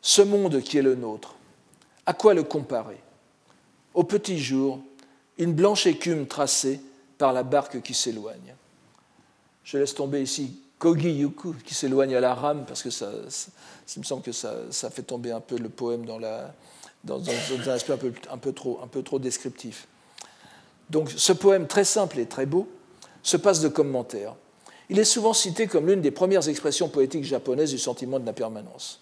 ce 0.02 0.22
monde 0.22 0.62
qui 0.62 0.78
est 0.78 0.82
le 0.82 0.96
nôtre, 0.96 1.36
à 2.06 2.14
quoi 2.14 2.34
le 2.34 2.44
comparer? 2.44 2.98
Au 3.94 4.04
petit 4.04 4.40
jour, 4.40 4.80
une 5.38 5.54
blanche 5.54 5.86
écume 5.86 6.26
tracée 6.28 6.82
par 7.20 7.34
la 7.34 7.44
barque 7.44 7.82
qui 7.84 7.94
s'éloigne. 7.94 8.56
Je 9.64 9.78
laisse 9.78 9.94
tomber 9.94 10.24
ici 10.24 10.60
Kogi 10.80 11.12
Yuku 11.12 11.54
qui 11.64 11.76
s'éloigne 11.76 12.16
à 12.16 12.22
la 12.22 12.34
rame 12.34 12.64
parce 12.66 12.82
que 12.82 12.90
ça, 12.90 13.12
me 13.98 14.04
semble 14.04 14.24
que 14.24 14.32
ça, 14.32 14.90
fait 14.90 15.04
tomber 15.04 15.32
un 15.32 15.42
peu 15.42 15.58
le 15.58 15.70
poème 15.70 16.06
dans, 16.06 16.18
la, 16.18 16.56
dans, 17.04 17.22
un 17.22 17.72
aspect 17.72 17.94
un 17.94 17.98
peu, 17.98 18.14
un, 18.32 18.38
peu 18.38 18.54
trop, 18.54 18.80
un 18.82 18.88
peu 18.88 19.04
trop 19.04 19.20
descriptif. 19.20 19.88
Donc 20.90 21.12
ce 21.16 21.34
poème 21.34 21.68
très 21.68 21.84
simple 21.84 22.18
et 22.18 22.26
très 22.26 22.46
beau 22.46 22.68
se 23.22 23.38
passe 23.38 23.60
de 23.60 23.68
commentaires. 23.68 24.34
Il 24.90 24.98
est 24.98 25.04
souvent 25.04 25.34
cité 25.34 25.68
comme 25.68 25.88
l'une 25.88 26.02
des 26.02 26.12
premières 26.12 26.48
expressions 26.48 26.88
poétiques 26.88 27.26
japonaises 27.26 27.72
du 27.72 27.78
sentiment 27.78 28.18
de 28.18 28.26
l'impermanence. 28.26 29.02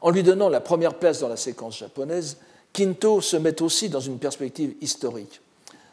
En 0.00 0.10
lui 0.10 0.22
donnant 0.22 0.48
la 0.48 0.60
première 0.60 0.94
place 0.94 1.18
dans 1.18 1.28
la 1.28 1.36
séquence 1.36 1.78
japonaise, 1.78 2.38
Kinto 2.72 3.20
se 3.20 3.36
met 3.36 3.60
aussi 3.60 3.88
dans 3.88 4.00
une 4.00 4.18
perspective 4.18 4.74
historique 4.80 5.42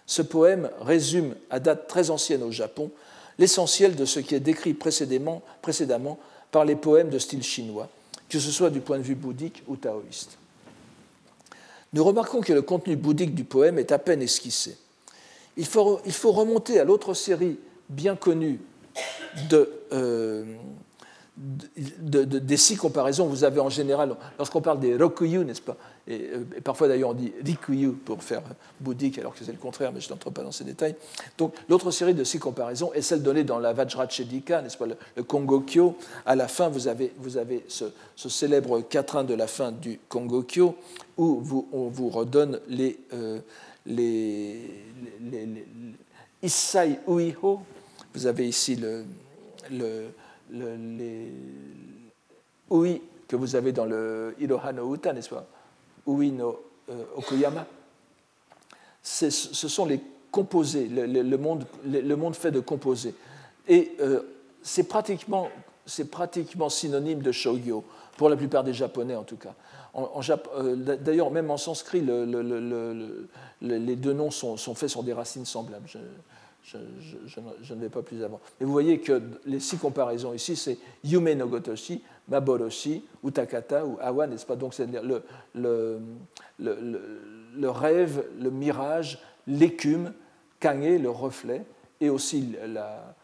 ce 0.10 0.24
poème 0.24 0.72
résume, 0.82 1.36
à 1.51 1.60
date 1.60 1.88
très 1.88 2.10
ancienne 2.10 2.41
au 2.41 2.51
Japon, 2.51 2.89
l'essentiel 3.38 3.95
de 3.95 4.05
ce 4.05 4.20
qui 4.20 4.34
est 4.34 4.39
décrit 4.39 4.74
précédemment, 4.74 5.43
précédemment 5.62 6.18
par 6.49 6.66
les 6.66 6.76
poèmes 6.76 7.12
de 7.12 7.20
style 7.20 7.43
chinois, 7.43 7.88
que 8.28 8.39
ce 8.39 8.49
soit 8.49 8.72
du 8.72 8.82
point 8.82 8.97
de 8.97 9.03
vue 9.03 9.14
bouddhique 9.14 9.62
ou 9.68 9.76
taoïste. 9.76 10.39
Nous 11.93 12.03
remarquons 12.03 12.41
que 12.41 12.53
le 12.53 12.64
contenu 12.64 12.95
bouddhique 12.95 13.36
du 13.36 13.43
poème 13.43 13.78
est 13.78 13.91
à 13.91 13.99
peine 13.99 14.24
esquissé. 14.24 14.80
Il 15.57 15.68
faut, 15.68 16.01
il 16.03 16.12
faut 16.12 16.32
remonter 16.32 16.80
à 16.80 16.86
l'autre 16.86 17.14
série 17.14 17.60
bien 17.88 18.16
connue 18.16 18.60
de, 19.47 19.72
euh, 19.93 20.43
des 21.40 22.58
six 22.58 22.76
comparaisons, 22.76 23.26
vous 23.26 23.46
avez 23.46 23.62
en 23.62 23.70
général, 23.70 24.16
lorsqu'on 24.38 24.62
parle 24.62 24.80
des 24.80 24.98
rokuyu, 24.98 25.46
n'est-ce 25.46 25.62
pas 25.62 25.78
et, 26.10 26.32
parfois 26.64 26.88
d'ailleurs 26.88 27.12
on 27.12 27.14
dit 27.14 27.32
rikuyu 27.46 27.92
pour 27.92 28.22
faire 28.24 28.42
bouddhique, 28.80 29.20
alors 29.20 29.34
que 29.34 29.46
c'est 29.46 29.52
le 29.52 29.58
contraire, 29.58 29.92
mais 29.94 30.02
je 30.02 30.10
n'entre 30.10 30.32
pas 30.32 30.42
dans 30.42 30.52
ces 30.52 30.64
détails. 30.64 30.96
Donc 31.38 31.54
l'autre 31.70 31.92
série 31.92 32.14
de 32.14 32.24
six 32.24 32.40
comparaisons 32.40 32.92
est 32.94 33.02
celle 33.02 33.22
donnée 33.22 33.44
dans 33.44 33.60
la 33.60 33.74
Vajrachedika, 33.74 34.62
n'est-ce 34.62 34.78
pas, 34.78 34.88
le, 34.88 35.24
Kongokyo. 35.24 35.96
À 36.26 36.36
la 36.36 36.48
fin, 36.48 36.68
vous 36.68 36.88
avez, 36.88 37.14
vous 37.20 37.38
avez 37.38 37.64
ce, 37.68 37.86
célèbre 38.28 38.82
quatrain 38.82 39.24
de 39.24 39.34
la 39.36 39.48
fin 39.48 39.72
du 39.72 40.00
Kongokyo, 40.10 40.76
où 41.18 41.68
on 41.72 41.88
vous 41.88 42.10
redonne 42.10 42.60
les, 42.68 43.00
euh, 43.14 43.40
les, 43.86 44.84
les, 45.22 45.66
Issai 46.42 47.00
Uiho. 47.08 47.60
Vous 48.14 48.26
avez 48.26 48.48
ici 48.48 48.76
le, 48.76 49.04
le 49.72 50.08
les 50.52 51.32
oui 52.70 53.02
que 53.28 53.36
vous 53.36 53.56
avez 53.56 53.72
dans 53.72 53.86
le 53.86 54.36
Iroha 54.39 54.74
no 54.74 54.93
Uta, 54.95 55.14
n'est-ce 55.14 55.30
pas? 55.30 55.45
Oui 56.06 56.32
no 56.32 56.60
euh, 56.89 57.04
Okuyama. 57.16 57.66
Ce 59.02 59.30
sont 59.30 59.86
les 59.86 60.02
composés, 60.32 60.88
le, 60.88 61.38
monde, 61.38 62.36
fait 62.36 62.52
de 62.52 62.60
composés. 62.60 63.16
Et 63.68 63.93
euh, 64.02 64.22
c'est 64.62 64.84
pratiquement, 64.84 65.50
pratiquement 66.12 66.70
synonyme 66.70 67.22
de 67.22 67.32
shogyo, 67.32 67.84
pour 68.18 68.30
la 68.30 68.36
plupart 68.36 68.64
des 68.64 68.74
Japonais 68.74 69.16
en 69.16 69.24
tout 69.24 69.38
cas. 69.38 69.54
Euh, 69.97 70.76
D'ailleurs, 70.76 71.32
même 71.32 71.50
en 71.50 71.58
sanskrit, 71.58 72.02
les 73.62 73.95
deux 73.95 74.14
noms 74.14 74.32
sont, 74.32 74.76
faits 74.76 74.89
sur 74.89 75.04
des 75.04 75.14
racines 75.14 75.45
semblables. 75.45 75.88
Je, 76.72 77.74
ne 77.74 77.80
vais 77.80 77.90
pas 77.90 78.02
plus 78.02 78.24
avant. 78.24 78.40
Mais 78.60 78.66
vous 78.66 78.72
voyez 78.72 79.00
que 79.00 79.22
les 79.46 79.60
six 79.60 79.78
comparaisons 79.78 80.34
ici, 80.34 80.56
c'est 80.56 80.78
Yume 81.04 81.34
no 81.34 81.48
Gotoshi, 81.48 82.02
Maboroshi, 82.28 83.04
Utakata 83.24 83.86
ou 83.86 83.98
Awa, 84.02 84.28
n'est-ce 84.28 84.46
pas? 84.46 84.56
Donc 84.56 84.74
c'est 84.74 84.88
le, 84.88 85.24
le, 85.56 86.00
le, 86.60 87.70
rêve, 87.70 88.24
le 88.40 88.52
mirage, 88.52 89.20
l'écume, 89.48 90.14
Kage, 90.60 91.00
le 91.02 91.10
reflet, 91.10 91.64
et 92.02 92.10
aussi 92.10 92.56
la, 92.68 93.16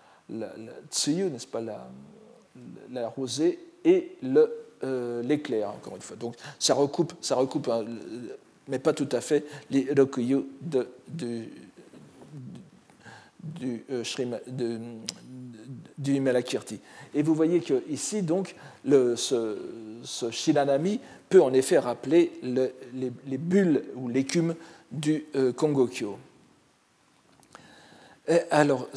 tsuyu, 0.89 1.29
n'est-ce 1.29 1.47
pas, 1.47 1.61
la, 1.61 3.07
rosée, 3.09 3.59
et 3.83 4.17
euh, 4.83 5.21
l'éclair, 5.21 5.69
encore 5.69 5.95
une 5.95 6.01
fois. 6.01 6.15
Donc 6.15 6.35
ça 6.59 6.73
recoupe, 6.73 7.13
ça 7.21 7.35
recoupe 7.35 7.69
mais 8.67 8.79
pas 8.79 8.93
tout 8.93 9.09
à 9.11 9.21
fait, 9.21 9.45
les 9.69 9.87
rokuyu 9.95 10.45
de, 10.61 10.87
de, 11.07 11.43
du, 13.45 13.83
euh, 13.91 14.03
de, 14.47 14.79
du 15.97 16.19
Malakirti. 16.19 16.79
Et 17.13 17.21
vous 17.21 17.35
voyez 17.35 17.59
qu'ici, 17.59 18.21
donc, 18.21 18.55
le, 18.83 19.15
ce, 19.15 19.57
ce, 20.03 20.31
Shiranami 20.31 20.99
peut 21.29 21.41
en 21.41 21.53
effet 21.53 21.77
rappeler 21.79 22.31
le, 22.43 22.73
les, 22.93 23.37
bulles 23.37 23.83
ou 23.95 24.09
l'écume 24.09 24.55
du 24.91 25.25
euh, 25.35 25.53
Kongokyo. 25.53 26.17
alors, 28.51 28.87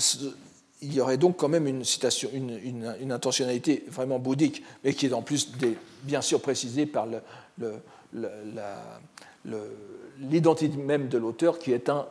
il 0.81 0.95
y 0.95 1.01
aurait 1.01 1.17
donc 1.17 1.37
quand 1.37 1.49
même 1.49 1.67
une 1.67 1.85
citation, 1.85 2.31
une, 2.33 2.59
une, 3.01 3.13
intentionnalité 3.13 3.85
vraiment 3.89 4.19
bouddhique, 4.19 4.63
mais 4.85 4.95
qui 4.95 5.07
est 5.07 5.13
en 5.13 5.23
plus 5.23 5.51
bien 6.05 6.21
sûr 6.23 6.41
précisée 6.41 6.87
par 6.87 7.07
l'identité 10.21 10.77
même 10.77 11.09
de 11.09 11.19
l'auteur, 11.19 11.59
qui 11.59 11.73
est 11.73 11.89
un, 11.89 12.07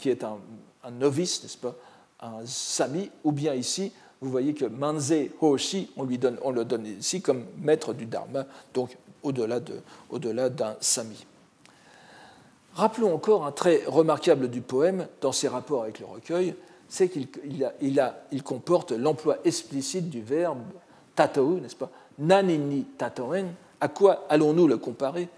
qui 0.00 0.08
est 0.08 0.22
un 0.22 0.38
un 0.84 0.90
novice, 0.90 1.42
n'est-ce 1.42 1.58
pas, 1.58 1.74
un 2.20 2.44
sami, 2.44 3.10
ou 3.24 3.32
bien 3.32 3.54
ici, 3.54 3.92
vous 4.20 4.30
voyez 4.30 4.54
que 4.54 4.64
Manze 4.64 5.14
Hoshi, 5.40 5.90
on, 5.96 6.04
lui 6.04 6.18
donne, 6.18 6.38
on 6.42 6.52
le 6.52 6.64
donne 6.64 6.86
ici 6.86 7.20
comme 7.20 7.44
maître 7.58 7.92
du 7.92 8.06
Dharma, 8.06 8.46
donc 8.72 8.96
au-delà 9.22 9.60
d'un 10.48 10.76
sami. 10.80 11.26
Rappelons 12.74 13.14
encore 13.14 13.44
un 13.44 13.52
trait 13.52 13.82
remarquable 13.86 14.48
du 14.48 14.60
poème 14.60 15.06
dans 15.20 15.32
ses 15.32 15.48
rapports 15.48 15.82
avec 15.82 15.98
le 15.98 16.06
recueil, 16.06 16.54
c'est 16.88 17.08
qu'il 17.08 17.28
il 17.80 18.12
il 18.30 18.42
comporte 18.42 18.92
l'emploi 18.92 19.38
explicite 19.44 20.08
du 20.08 20.22
verbe 20.22 20.62
tatou, 21.14 21.58
n'est-ce 21.60 21.76
pas 21.76 21.90
Nanini 22.18 22.84
tatoen, 22.96 23.52
à 23.80 23.88
quoi 23.88 24.24
allons-nous 24.28 24.68
le 24.68 24.78
comparer? 24.78 25.28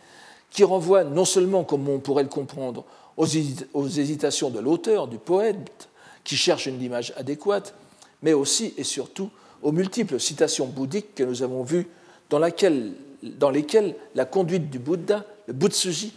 Qui 0.50 0.62
renvoie 0.62 1.02
non 1.02 1.24
seulement, 1.24 1.64
comme 1.64 1.88
on 1.88 1.98
pourrait 1.98 2.22
le 2.22 2.28
comprendre, 2.28 2.84
aux, 3.16 3.26
hésitations 3.26 4.50
de 4.50 4.60
l'auteur, 4.60 5.08
du 5.08 5.18
poète, 5.18 5.88
qui 6.24 6.36
cherche 6.36 6.66
une 6.66 6.80
image 6.82 7.12
adéquate, 7.16 7.74
mais 8.22 8.32
aussi 8.32 8.74
et 8.76 8.84
surtout 8.84 9.30
aux 9.62 9.72
multiples 9.72 10.20
citations 10.20 10.66
bouddhiques 10.66 11.14
que 11.14 11.24
nous 11.24 11.42
avons 11.42 11.62
vues, 11.62 11.86
dans, 12.30 12.38
lesquelles 12.38 13.94
la 14.14 14.24
conduite 14.24 14.70
du 14.70 14.78
Bouddha, 14.78 15.24
le 15.46 15.52
Butsuji, 15.52 16.12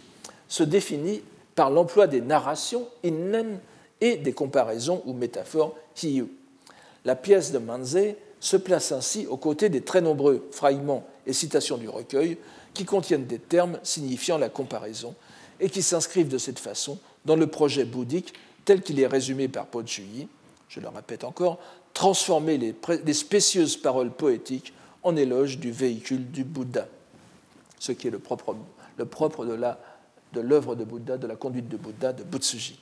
se 0.48 0.62
définit 0.62 1.22
par 1.54 1.70
l'emploi 1.70 2.06
des 2.06 2.20
narrations 2.20 2.88
innen 3.04 3.58
et 4.00 4.16
des 4.16 4.32
comparaisons 4.32 5.02
ou 5.06 5.12
métaphores 5.12 5.76
hiyu. 6.02 6.26
La 7.04 7.16
pièce 7.16 7.52
de 7.52 7.58
Manze 7.58 7.98
se 8.40 8.56
place 8.56 8.92
ainsi 8.92 9.26
aux 9.26 9.36
côtés 9.36 9.68
des 9.68 9.82
très 9.82 10.00
nombreux 10.00 10.48
fragments 10.52 11.04
et 11.26 11.32
citations 11.32 11.76
du 11.76 11.88
recueil 11.88 12.38
qui 12.74 12.84
contiennent 12.84 13.26
des 13.26 13.38
termes 13.38 13.78
signifiant 13.82 14.38
la 14.38 14.48
comparaison 14.48 15.14
et 15.60 15.70
qui 15.70 15.82
s'inscrivent 15.82 16.28
de 16.28 16.38
cette 16.38 16.58
façon 16.58 16.98
dans 17.24 17.36
le 17.36 17.46
projet 17.46 17.84
bouddhique 17.84 18.34
tel 18.64 18.82
qu'il 18.82 19.00
est 19.00 19.06
résumé 19.06 19.48
par 19.48 19.66
Po 19.66 19.82
je 19.86 20.80
le 20.80 20.88
répète 20.88 21.24
encore, 21.24 21.58
transformer 21.94 22.58
les, 22.58 23.14
spécieuses 23.14 23.76
paroles 23.76 24.10
poétiques 24.10 24.72
en 25.02 25.16
éloge 25.16 25.58
du 25.58 25.72
véhicule 25.72 26.30
du 26.30 26.44
Bouddha, 26.44 26.86
ce 27.78 27.92
qui 27.92 28.08
est 28.08 28.10
le 28.10 28.18
propre, 28.18 28.54
propre 29.10 29.46
de 29.46 30.40
l'œuvre 30.40 30.74
de, 30.74 30.84
de 30.84 30.88
Bouddha, 30.88 31.16
de 31.16 31.26
la 31.26 31.36
conduite 31.36 31.68
de 31.68 31.76
Bouddha, 31.76 32.12
de 32.12 32.22
Butsuji. 32.22 32.78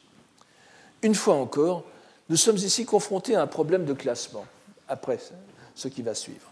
Une 1.03 1.15
fois 1.15 1.37
encore, 1.37 1.85
nous 2.29 2.37
sommes 2.37 2.57
ici 2.57 2.85
confrontés 2.85 3.37
à 3.37 3.43
un 3.43 3.47
problème 3.47 3.85
de 3.85 3.93
classement, 3.93 4.45
après 4.89 5.21
ce 5.75 5.89
qui 5.89 6.03
va 6.03 6.15
suivre, 6.15 6.51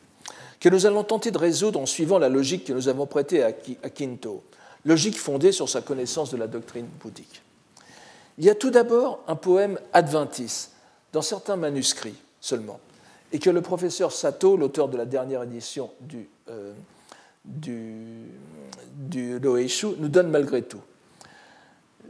que 0.60 0.68
nous 0.68 0.86
allons 0.86 1.02
tenter 1.02 1.32
de 1.32 1.38
résoudre 1.38 1.80
en 1.80 1.86
suivant 1.86 2.18
la 2.18 2.28
logique 2.28 2.64
que 2.64 2.72
nous 2.72 2.88
avons 2.88 3.06
prêtée 3.06 3.42
à 3.42 3.52
Kinto, 3.52 4.44
logique 4.84 5.18
fondée 5.18 5.52
sur 5.52 5.68
sa 5.68 5.80
connaissance 5.80 6.30
de 6.30 6.36
la 6.36 6.46
doctrine 6.46 6.86
bouddhique. 7.00 7.42
Il 8.38 8.44
y 8.44 8.50
a 8.50 8.54
tout 8.54 8.70
d'abord 8.70 9.20
un 9.28 9.36
poème 9.36 9.78
adventiste, 9.92 10.72
dans 11.12 11.22
certains 11.22 11.56
manuscrits 11.56 12.16
seulement, 12.40 12.80
et 13.32 13.38
que 13.38 13.50
le 13.50 13.62
professeur 13.62 14.12
Sato, 14.12 14.56
l'auteur 14.56 14.88
de 14.88 14.96
la 14.96 15.06
dernière 15.06 15.44
édition 15.44 15.90
du, 16.00 16.28
euh, 16.48 16.72
nous 19.06 20.08
donne 20.08 20.30
malgré 20.30 20.62
tout. 20.62 20.80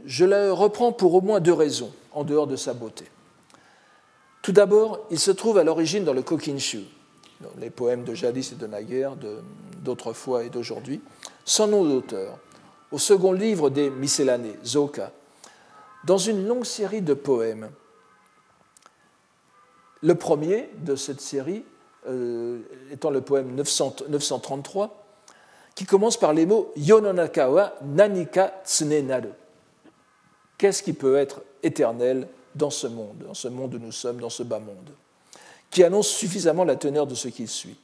Je 0.05 0.25
la 0.25 0.51
reprends 0.53 0.91
pour 0.91 1.13
au 1.13 1.21
moins 1.21 1.39
deux 1.39 1.53
raisons, 1.53 1.91
en 2.11 2.23
dehors 2.23 2.47
de 2.47 2.55
sa 2.55 2.73
beauté. 2.73 3.05
Tout 4.41 4.51
d'abord, 4.51 5.05
il 5.09 5.19
se 5.19 5.31
trouve 5.31 5.57
à 5.57 5.63
l'origine 5.63 6.03
dans 6.03 6.13
le 6.13 6.21
Kokinshu, 6.21 6.83
les 7.59 7.69
poèmes 7.69 8.03
de 8.03 8.13
jadis 8.13 8.51
et 8.51 8.55
de 8.55 8.67
naguère, 8.67 9.15
d'autrefois 9.83 10.43
et 10.43 10.49
d'aujourd'hui, 10.49 11.01
sans 11.43 11.67
nom 11.67 11.83
d'auteur, 11.83 12.37
au 12.91 12.97
second 12.97 13.31
livre 13.31 13.69
des 13.69 13.89
Miscellanées, 13.89 14.57
Zoka, 14.63 15.11
dans 16.05 16.17
une 16.17 16.47
longue 16.47 16.65
série 16.65 17.01
de 17.01 17.13
poèmes. 17.13 17.69
Le 20.01 20.15
premier 20.15 20.69
de 20.77 20.95
cette 20.95 21.21
série 21.21 21.65
euh, 22.07 22.59
étant 22.91 23.09
le 23.09 23.21
poème 23.21 23.55
933, 23.55 25.03
qui 25.73 25.85
commence 25.85 26.17
par 26.17 26.33
les 26.33 26.45
mots 26.45 26.71
Yononaka 26.77 27.49
wa 27.49 27.73
nanika 27.83 28.61
tsunenaru. 28.63 29.29
Qu'est-ce 30.57 30.83
qui 30.83 30.93
peut 30.93 31.17
être 31.17 31.41
éternel 31.63 32.27
dans 32.53 32.69
ce 32.69 32.87
monde, 32.87 33.23
dans 33.25 33.33
ce 33.33 33.47
monde 33.47 33.73
où 33.73 33.79
nous 33.79 33.91
sommes, 33.91 34.19
dans 34.19 34.29
ce 34.29 34.43
bas 34.43 34.59
monde, 34.59 34.91
qui 35.69 35.83
annonce 35.83 36.07
suffisamment 36.07 36.63
la 36.63 36.75
teneur 36.75 37.07
de 37.07 37.15
ce 37.15 37.27
qu'il 37.27 37.49
suit? 37.49 37.75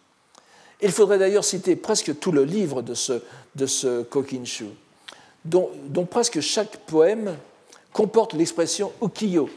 Il 0.81 0.91
faudrait 0.91 1.17
d'ailleurs 1.17 1.43
citer 1.43 1.75
presque 1.75 2.17
tout 2.19 2.31
le 2.31 2.43
livre 2.43 2.81
de 2.81 2.93
ce 2.93 4.03
Kokinshu 4.03 4.67
dont, 5.45 5.69
presque 6.09 6.39
chaque 6.39 6.77
poème 6.85 7.35
comporte 7.93 8.33
l'expression 8.33 8.91
ukiyo, 9.01 9.49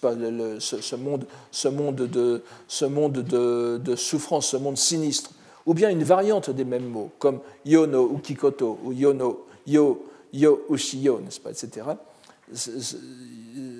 pas, 0.00 0.14
ce, 0.58 0.96
monde, 0.96 1.26
ce 1.50 1.68
monde, 1.68 1.96
de, 1.96 2.42
ce 2.66 2.84
monde 2.84 3.12
de, 3.12 3.96
souffrance, 3.96 4.48
ce 4.48 4.56
monde 4.56 4.78
sinistre, 4.78 5.32
ou 5.66 5.74
bien 5.74 5.90
une 5.90 6.02
variante 6.02 6.50
des 6.50 6.64
mêmes 6.64 6.86
mots, 6.86 7.10
comme 7.18 7.40
yono 7.64 8.10
ukikoto 8.14 8.78
ou 8.84 8.92
yono 8.92 9.46
yo 9.66 10.06
yo 10.32 10.64
ushiyo, 10.68 11.20
n'est-ce 11.20 11.40
pas, 11.40 11.50
etc. 11.50 11.86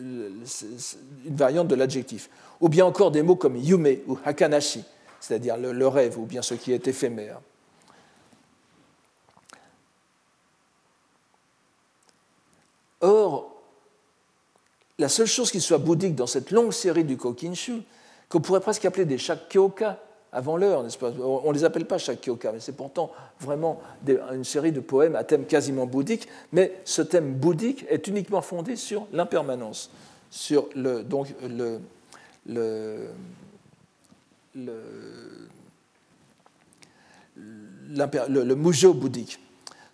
une 0.07 0.45
variante 1.35 1.69
de 1.69 1.75
l'adjectif. 1.75 2.29
Ou 2.61 2.69
bien 2.69 2.85
encore 2.85 3.11
des 3.11 3.23
mots 3.23 3.37
comme 3.37 3.57
yume 3.57 3.97
ou 4.07 4.19
hakanashi, 4.25 4.85
c'est-à-dire 5.19 5.57
le 5.57 5.89
rêve 5.89 6.19
ou 6.19 6.27
bien 6.27 6.43
ce 6.43 6.55
qui 6.55 6.73
est 6.73 6.87
éphémère. 6.87 7.41
Or, 13.03 13.51
la 14.99 15.09
seule 15.09 15.27
chose 15.27 15.51
qui 15.51 15.61
soit 15.61 15.79
bouddhique 15.79 16.15
dans 16.15 16.27
cette 16.27 16.51
longue 16.51 16.73
série 16.73 17.05
du 17.05 17.17
Kokinshu, 17.17 17.83
qu'on 18.29 18.41
pourrait 18.41 18.61
presque 18.61 18.85
appeler 18.85 19.05
des 19.05 19.19
Shakkyoka, 19.19 19.99
avant 20.33 20.57
l'heure, 20.57 20.83
n'est-ce 20.83 20.97
pas? 20.97 21.11
On 21.11 21.49
ne 21.49 21.55
les 21.55 21.65
appelle 21.65 21.85
pas 21.85 21.99
Shakyoka, 21.99 22.53
mais 22.53 22.61
c'est 22.61 22.73
pourtant 22.73 23.13
vraiment 23.39 23.83
une 24.09 24.45
série 24.45 24.73
de 24.73 24.81
poèmes 24.81 25.15
à 25.15 25.25
thème 25.25 25.45
quasiment 25.45 25.87
bouddhique, 25.87 26.27
mais 26.53 26.73
ce 26.85 27.03
thème 27.03 27.35
bouddhique 27.35 27.85
est 27.91 28.09
uniquement 28.09 28.41
fondé 28.41 28.77
sur 28.77 29.07
l'impermanence, 29.13 29.91
sur 30.31 30.69
le, 30.75 31.03
donc 31.03 31.29
le, 31.47 31.81
le, 32.47 33.09
le, 37.35 38.55
mujo 38.55 38.95
bouddhique. 38.95 39.39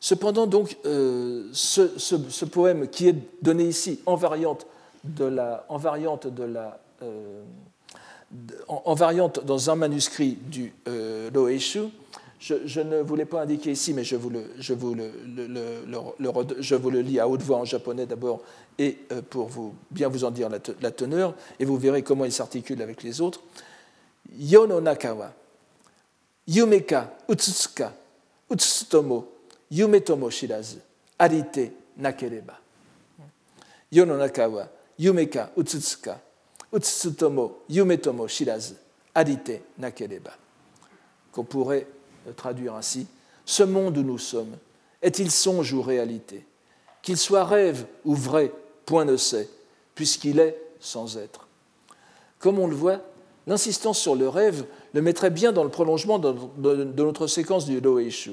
Cependant, 0.00 0.46
donc, 0.46 0.76
euh, 0.86 1.48
ce, 1.52 2.44
poème 2.44 2.88
qui 2.88 3.08
est 3.08 3.16
donné 3.42 3.64
ici 3.64 4.00
en 4.06 4.14
variante 4.14 4.66
de 5.04 5.24
la, 5.24 5.64
en 5.68 5.76
variante 5.76 6.26
de 6.26 6.44
la 6.44 6.80
euh, 7.02 7.42
en, 8.66 8.94
variante 8.94 9.44
dans 9.44 9.70
un 9.70 9.74
manuscrit 9.74 10.38
du 10.42 10.74
euh, 10.86 11.30
Loeshu. 11.30 11.84
Je, 12.40 12.80
ne 12.80 13.00
voulais 13.00 13.24
pas 13.24 13.42
indiquer 13.42 13.72
ici, 13.72 13.92
mais 13.92 14.04
je 14.04 14.14
vous 14.14 14.30
le, 14.30 14.44
je 14.58 14.72
vous 14.72 14.94
le, 14.94 15.10
je 16.60 16.74
vous 16.76 16.90
le 16.90 17.00
lis 17.00 17.18
à 17.18 17.26
haute 17.26 17.42
voix 17.42 17.58
en 17.58 17.64
japonais 17.64 18.06
d'abord, 18.06 18.42
et 18.78 18.98
euh, 19.10 19.22
pour 19.28 19.48
vous, 19.48 19.74
bien 19.90 20.08
vous 20.08 20.22
en 20.24 20.30
dire 20.30 20.48
la, 20.48 20.90
teneur, 20.90 21.34
et 21.58 21.64
vous 21.64 21.76
verrez 21.76 22.02
comment 22.02 22.24
il 22.24 22.32
s'articule 22.32 22.80
avec 22.80 23.02
les 23.02 23.20
autres. 23.20 23.40
Yono 24.38 24.80
nakawa, 24.80 25.32
yumeka 26.46 27.12
utsutsuka, 27.28 27.92
utsutsutomo, 29.70 29.70
yumetomo 29.70 30.30
shirazu, 30.30 30.78
arite 31.18 31.72
nakereba. 31.96 32.58
Yono 33.90 34.16
nakawa, 34.16 34.68
yumeka 34.98 35.50
utsutsuka, 35.56 36.20
Utsutsutomo 36.72 37.62
yumetomo 37.68 38.28
shirazu, 38.28 38.74
adite 39.14 39.62
nakereba. 39.78 40.32
Qu'on 41.32 41.44
pourrait 41.44 41.86
traduire 42.36 42.74
ainsi 42.74 43.06
Ce 43.46 43.62
monde 43.62 43.96
où 43.96 44.02
nous 44.02 44.18
sommes, 44.18 44.56
est-il 45.00 45.30
songe 45.30 45.72
ou 45.72 45.80
réalité? 45.80 46.44
Qu'il 47.00 47.16
soit 47.16 47.44
rêve 47.44 47.86
ou 48.04 48.14
vrai, 48.14 48.52
point 48.84 49.06
ne 49.06 49.16
sait, 49.16 49.48
puisqu'il 49.94 50.40
est 50.40 50.58
sans 50.80 51.16
être. 51.16 51.46
Comme 52.38 52.58
on 52.58 52.66
le 52.66 52.76
voit, 52.76 53.00
l'insistance 53.46 53.98
sur 53.98 54.14
le 54.14 54.28
rêve 54.28 54.66
le 54.92 55.00
mettrait 55.00 55.30
bien 55.30 55.52
dans 55.52 55.64
le 55.64 55.70
prolongement 55.70 56.18
de 56.18 56.84
notre 57.02 57.26
séquence 57.26 57.64
du 57.64 57.80
Loeishu, 57.80 58.32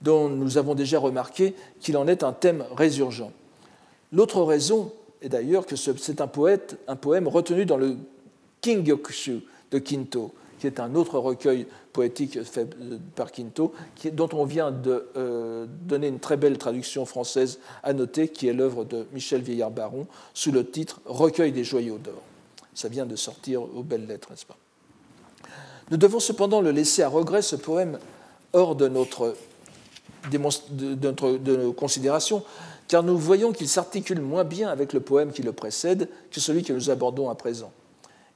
dont 0.00 0.28
nous 0.28 0.58
avons 0.58 0.74
déjà 0.74 0.98
remarqué 0.98 1.54
qu'il 1.80 1.96
en 1.96 2.06
est 2.06 2.22
un 2.22 2.32
thème 2.32 2.64
résurgent. 2.76 3.32
L'autre 4.12 4.42
raison 4.42 4.92
et 5.24 5.30
d'ailleurs 5.30 5.64
que 5.64 5.74
c'est 5.74 6.20
un, 6.20 6.26
poète, 6.26 6.76
un 6.86 6.96
poème 6.96 7.26
retenu 7.26 7.64
dans 7.64 7.78
le 7.78 7.96
Kingyokushu 8.60 9.40
de 9.70 9.78
Kinto, 9.78 10.34
qui 10.58 10.66
est 10.66 10.78
un 10.80 10.94
autre 10.94 11.18
recueil 11.18 11.66
poétique 11.94 12.42
fait 12.44 12.68
par 13.14 13.32
Kinto, 13.32 13.72
dont 14.12 14.28
on 14.34 14.44
vient 14.44 14.70
de 14.70 15.06
euh, 15.16 15.66
donner 15.66 16.08
une 16.08 16.20
très 16.20 16.36
belle 16.36 16.58
traduction 16.58 17.06
française 17.06 17.58
à 17.82 17.94
noter, 17.94 18.28
qui 18.28 18.48
est 18.48 18.52
l'œuvre 18.52 18.84
de 18.84 19.06
Michel 19.12 19.40
Vieillard-Baron, 19.40 20.06
sous 20.34 20.52
le 20.52 20.66
titre 20.66 21.00
Recueil 21.06 21.52
des 21.52 21.64
joyaux 21.64 21.98
d'or. 21.98 22.22
Ça 22.74 22.88
vient 22.88 23.06
de 23.06 23.16
sortir 23.16 23.62
aux 23.62 23.82
belles 23.82 24.06
lettres, 24.06 24.28
n'est-ce 24.30 24.44
pas? 24.44 24.58
Nous 25.90 25.96
devons 25.96 26.20
cependant 26.20 26.60
le 26.60 26.70
laisser 26.70 27.02
à 27.02 27.08
regret, 27.08 27.40
ce 27.40 27.56
poème, 27.56 27.98
hors 28.52 28.76
de, 28.76 28.88
notre, 28.88 29.34
de, 30.30 31.36
de 31.36 31.56
nos 31.56 31.72
considérations, 31.72 32.42
car 32.88 33.02
nous 33.02 33.16
voyons 33.16 33.52
qu'il 33.52 33.68
s'articule 33.68 34.20
moins 34.20 34.44
bien 34.44 34.68
avec 34.68 34.92
le 34.92 35.00
poème 35.00 35.32
qui 35.32 35.42
le 35.42 35.52
précède 35.52 36.08
que 36.30 36.40
celui 36.40 36.62
que 36.62 36.72
nous 36.72 36.90
abordons 36.90 37.30
à 37.30 37.34
présent. 37.34 37.72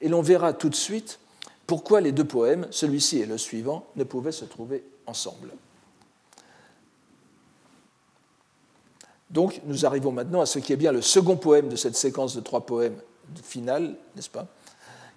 Et 0.00 0.08
l'on 0.08 0.22
verra 0.22 0.52
tout 0.52 0.68
de 0.68 0.74
suite 0.74 1.18
pourquoi 1.66 2.00
les 2.00 2.12
deux 2.12 2.24
poèmes, 2.24 2.66
celui-ci 2.70 3.18
et 3.18 3.26
le 3.26 3.36
suivant, 3.36 3.86
ne 3.96 4.04
pouvaient 4.04 4.32
se 4.32 4.44
trouver 4.44 4.84
ensemble. 5.06 5.50
Donc 9.30 9.60
nous 9.66 9.84
arrivons 9.84 10.12
maintenant 10.12 10.40
à 10.40 10.46
ce 10.46 10.58
qui 10.58 10.72
est 10.72 10.76
bien 10.76 10.92
le 10.92 11.02
second 11.02 11.36
poème 11.36 11.68
de 11.68 11.76
cette 11.76 11.96
séquence 11.96 12.34
de 12.34 12.40
trois 12.40 12.64
poèmes 12.64 12.96
finale, 13.42 13.96
n'est-ce 14.16 14.30
pas 14.30 14.46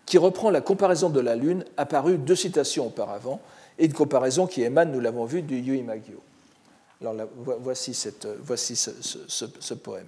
qui 0.05 0.17
reprend 0.17 0.49
la 0.49 0.59
comparaison 0.59 1.09
de 1.09 1.19
la 1.21 1.35
Lune 1.35 1.63
apparue 1.77 2.17
deux 2.17 2.35
citations 2.35 2.87
auparavant, 2.87 3.39
et 3.79 3.85
une 3.85 3.93
comparaison 3.93 4.45
qui 4.45 4.61
émane, 4.61 4.91
nous 4.91 4.99
l'avons 4.99 5.23
vu, 5.23 5.41
du 5.41 5.57
Yui 5.57 5.83
Magyo. 5.83 6.21
Alors 7.01 7.15
voici, 7.35 7.93
cette, 7.95 8.27
voici 8.43 8.75
ce, 8.75 9.73
poème. 9.73 10.05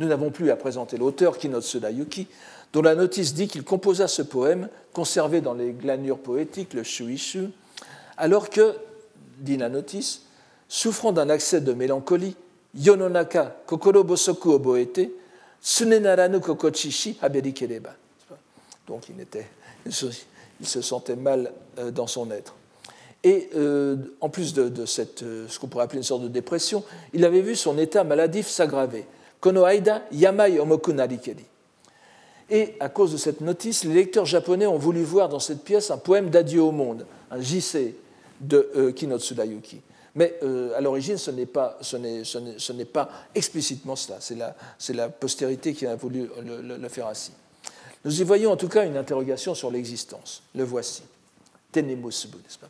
Nous 0.00 0.08
n'avons 0.08 0.30
plus 0.30 0.50
à 0.50 0.56
présenter 0.56 0.96
l'auteur 0.96 1.38
Kinotsuda 1.38 1.90
Yuki, 1.92 2.26
dont 2.72 2.82
la 2.82 2.96
notice 2.96 3.34
dit 3.34 3.46
qu'il 3.46 3.62
composa 3.62 4.08
ce 4.08 4.22
poème, 4.22 4.68
conservé 4.92 5.40
dans 5.40 5.54
les 5.54 5.72
glanures 5.72 6.18
poétiques, 6.18 6.74
le 6.74 6.82
shuishu, 6.82 7.50
alors 8.16 8.50
que, 8.50 8.74
dit 9.38 9.56
la 9.56 9.68
notice, 9.68 10.22
souffrant 10.68 11.12
d'un 11.12 11.30
accès 11.30 11.60
de 11.60 11.72
mélancolie, 11.72 12.36
Yononaka 12.74 13.56
kokoro 13.66 14.02
bosoku 14.02 14.50
oboete, 14.50 15.10
sunenaranu 15.60 16.40
kokochishi 16.40 17.16
haberikereba. 17.22 17.94
Donc 18.88 19.08
il, 19.08 19.20
était, 19.20 19.46
il 19.86 20.66
se 20.66 20.82
sentait 20.82 21.14
mal 21.14 21.52
euh, 21.78 21.92
dans 21.92 22.08
son 22.08 22.30
être. 22.32 22.54
Et 23.24 23.48
euh, 23.56 23.96
en 24.20 24.28
plus 24.28 24.52
de, 24.52 24.84
cette, 24.84 25.22
euh, 25.22 25.46
ce 25.48 25.58
qu'on 25.58 25.66
pourrait 25.66 25.84
appeler 25.84 25.98
une 25.98 26.04
sorte 26.04 26.22
de 26.22 26.28
dépression, 26.28 26.84
il 27.14 27.24
avait 27.24 27.40
vu 27.40 27.56
son 27.56 27.78
état 27.78 28.04
maladif 28.04 28.46
s'aggraver. 28.46 29.06
Kono 29.40 29.66
aida 29.66 30.02
yamai 30.12 30.58
omoku 30.58 30.92
narikeri. 30.92 31.44
Et 32.50 32.74
à 32.78 32.90
cause 32.90 33.12
de 33.12 33.16
cette 33.16 33.40
notice, 33.40 33.84
les 33.84 33.94
lecteurs 33.94 34.26
japonais 34.26 34.66
ont 34.66 34.76
voulu 34.76 35.02
voir 35.02 35.30
dans 35.30 35.38
cette 35.38 35.64
pièce 35.64 35.90
un 35.90 35.96
poème 35.96 36.28
d'adieu 36.28 36.60
au 36.62 36.70
monde, 36.70 37.06
un 37.30 37.40
JC 37.40 37.94
de 38.42 38.70
euh, 38.76 38.92
Kinotsuda. 38.92 39.44
Mais 40.14 40.38
à 40.76 40.80
l'origine, 40.80 41.16
ce 41.16 41.30
n'est 41.32 41.46
pas, 41.46 41.78
pas, 42.92 43.10
explicitement 43.34 43.96
cela. 43.96 44.18
C'est 44.20 44.36
la, 44.36 44.54
la, 44.90 45.08
postérité 45.08 45.72
qui 45.72 45.86
a 45.86 45.96
voulu 45.96 46.28
le, 46.40 46.76
le, 46.76 46.88
faire 46.88 47.08
ainsi. 47.08 47.32
Nous 48.04 48.20
y 48.20 48.22
voyons 48.22 48.52
en 48.52 48.56
tout 48.56 48.68
cas 48.68 48.86
une 48.86 48.96
interrogation 48.96 49.56
sur 49.56 49.72
l'existence. 49.72 50.42
Le 50.54 50.62
voici. 50.62 51.02
Tenemusubu, 51.72 52.36
n'est-ce 52.36 52.58
pas? 52.58 52.68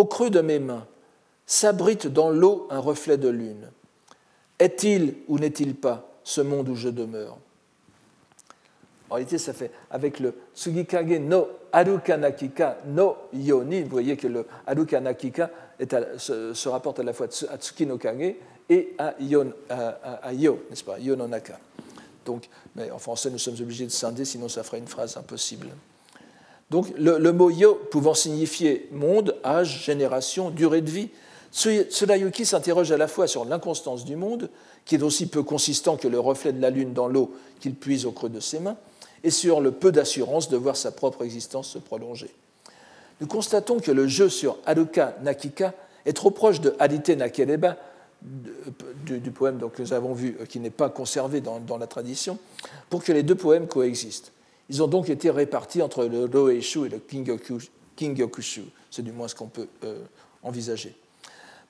Au 0.00 0.06
creux 0.06 0.30
de 0.30 0.40
mes 0.40 0.58
mains, 0.58 0.86
s'abrite 1.44 2.06
dans 2.06 2.30
l'eau 2.30 2.66
un 2.70 2.78
reflet 2.78 3.18
de 3.18 3.28
lune. 3.28 3.70
Est-il 4.58 5.16
ou 5.28 5.38
n'est-il 5.38 5.74
pas 5.74 6.08
ce 6.24 6.40
monde 6.40 6.70
où 6.70 6.74
je 6.74 6.88
demeure? 6.88 7.36
En 9.10 9.16
réalité, 9.16 9.36
ça 9.36 9.52
fait 9.52 9.70
avec 9.90 10.18
le 10.20 10.32
Tsugikage 10.54 11.20
no 11.20 11.48
Arukanakika 11.70 12.78
no 12.86 13.16
Yoni. 13.34 13.82
Vous 13.82 13.90
voyez 13.90 14.16
que 14.16 14.26
le 14.26 14.46
Arukanakika 14.66 15.50
se, 16.16 16.68
rapporte 16.68 17.00
à 17.00 17.02
la 17.02 17.12
fois 17.12 17.26
à 17.50 17.58
Tsuki 17.58 17.84
no 17.84 17.98
Kage 17.98 18.36
et 18.70 18.94
à, 18.96 19.14
yon, 19.20 19.52
à, 19.68 20.32
Yo, 20.32 20.64
n'est-ce 20.70 20.84
pas? 20.84 20.98
Yo 20.98 21.14
no 21.14 21.26
Naka. 21.26 21.58
Donc, 22.24 22.48
mais 22.74 22.90
en 22.90 22.98
français, 22.98 23.28
nous 23.28 23.38
sommes 23.38 23.56
obligés 23.60 23.84
de 23.84 23.90
scinder, 23.90 24.24
sinon 24.24 24.48
ça 24.48 24.62
ferait 24.62 24.78
une 24.78 24.88
phrase 24.88 25.18
impossible. 25.18 25.68
Donc 26.70 26.92
le, 26.96 27.32
mot 27.32 27.50
yo 27.50 27.74
pouvant 27.90 28.14
signifier 28.14 28.88
monde, 28.92 29.36
âge, 29.44 29.84
génération, 29.84 30.50
durée 30.50 30.82
de 30.82 30.90
vie, 30.90 31.08
Tsurayuki 31.52 32.46
s'interroge 32.46 32.92
à 32.92 32.96
la 32.96 33.08
fois 33.08 33.26
sur 33.26 33.44
l'inconstance 33.44 34.04
du 34.04 34.14
monde, 34.14 34.50
qui 34.84 34.94
est 34.94 35.02
aussi 35.02 35.26
peu 35.26 35.42
consistant 35.42 35.96
que 35.96 36.06
le 36.06 36.20
reflet 36.20 36.52
de 36.52 36.62
la 36.62 36.70
lune 36.70 36.92
dans 36.92 37.08
l'eau 37.08 37.34
qu'il 37.58 37.74
puise 37.74 38.06
au 38.06 38.12
creux 38.12 38.28
de 38.28 38.38
ses 38.38 38.60
mains, 38.60 38.76
et 39.24 39.30
sur 39.30 39.60
le 39.60 39.72
peu 39.72 39.90
d'assurance 39.90 40.48
de 40.48 40.56
voir 40.56 40.76
sa 40.76 40.92
propre 40.92 41.24
existence 41.24 41.68
se 41.70 41.78
prolonger. 41.78 42.30
Nous 43.20 43.26
constatons 43.26 43.80
que 43.80 43.90
le 43.90 44.06
jeu 44.06 44.28
sur 44.28 44.56
Haruka 44.64 45.16
Nakika 45.22 45.74
est 46.06 46.12
trop 46.12 46.30
proche 46.30 46.60
de 46.60 46.74
Adite 46.78 47.10
Nakereba, 47.10 47.76
du, 48.22 49.30
poème 49.30 49.58
que 49.74 49.82
nous 49.82 49.92
avons 49.92 50.12
vu, 50.12 50.36
euh, 50.40 50.46
qui 50.46 50.60
n'est 50.60 50.70
pas 50.70 50.90
conservé 50.90 51.40
dans 51.40 51.78
la 51.78 51.86
tradition, 51.86 52.38
pour 52.90 53.02
que 53.02 53.12
les 53.12 53.22
deux 53.22 53.34
poèmes 53.34 53.66
coexistent. 53.66 54.30
Ils 54.70 54.84
ont 54.84 54.86
donc 54.86 55.10
été 55.10 55.30
répartis 55.30 55.82
entre 55.82 56.04
le 56.04 56.26
Roeishu 56.26 56.86
et 56.86 56.88
le 56.88 57.00
Kingyokushu. 57.96 58.62
C'est 58.88 59.02
du 59.02 59.10
moins 59.10 59.26
ce 59.26 59.34
qu'on 59.34 59.48
peut 59.48 59.66
euh, 59.82 59.98
envisager. 60.44 60.94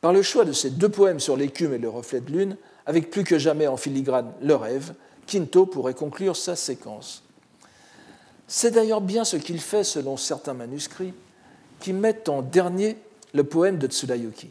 Par 0.03 0.13
le 0.13 0.21
choix 0.21 0.45
de 0.45 0.53
ces 0.53 0.69
deux 0.69 0.91
poèmes 0.91 1.19
sur 1.19 1.35
l'écume 1.35 1.73
et 1.73 1.79
le 1.79 1.89
reflet 1.89 2.21
de 2.21 2.31
lune, 2.31 2.57
avec 2.85 3.11
plus 3.11 3.25
que 3.25 3.39
jamais 3.39 3.67
en 3.67 3.79
filigrane 3.79 4.31
le 4.43 4.55
rêve, 4.55 4.93
Kinto 5.27 5.65
pourrait 5.65 5.95
conclure 5.95 6.37
sa 6.37 6.57
séquence. 6.57 7.23
C'est 8.47 8.73
d'ailleurs 8.73 9.01
bien 9.01 9.25
ce 9.25 9.37
qu'il 9.37 9.61
fait 9.61 9.85
selon 9.85 10.19
certains 10.19 10.55
manuscrits, 10.55 11.15
qui 11.79 11.95
mettent 11.95 12.29
en 12.29 12.43
dernier 12.43 12.99
le 13.33 13.45
poème 13.45 13.79
de 13.79 13.87
Tsurayuki. 13.87 14.51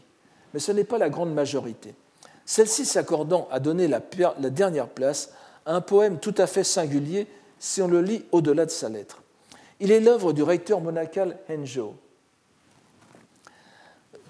Mais 0.54 0.60
ce 0.60 0.72
n'est 0.72 0.82
pas 0.82 0.98
la 0.98 1.08
grande 1.08 1.32
majorité. 1.32 1.94
Celle-ci 2.46 2.84
s'accordant 2.84 3.46
à 3.52 3.60
donner 3.60 3.86
la 3.86 4.00
dernière 4.50 4.88
place 4.88 5.30
à 5.66 5.74
un 5.74 5.80
poème 5.80 6.18
tout 6.18 6.34
à 6.36 6.48
fait 6.48 6.64
singulier 6.64 7.28
si 7.60 7.80
on 7.82 7.88
le 7.88 8.00
lit 8.00 8.24
au-delà 8.32 8.66
de 8.66 8.70
sa 8.70 8.88
lettre. 8.88 9.22
Il 9.78 9.92
est 9.92 10.00
l'œuvre 10.00 10.32
du 10.32 10.42
recteur 10.42 10.80
monacal 10.80 11.38
Henjo, 11.48 11.94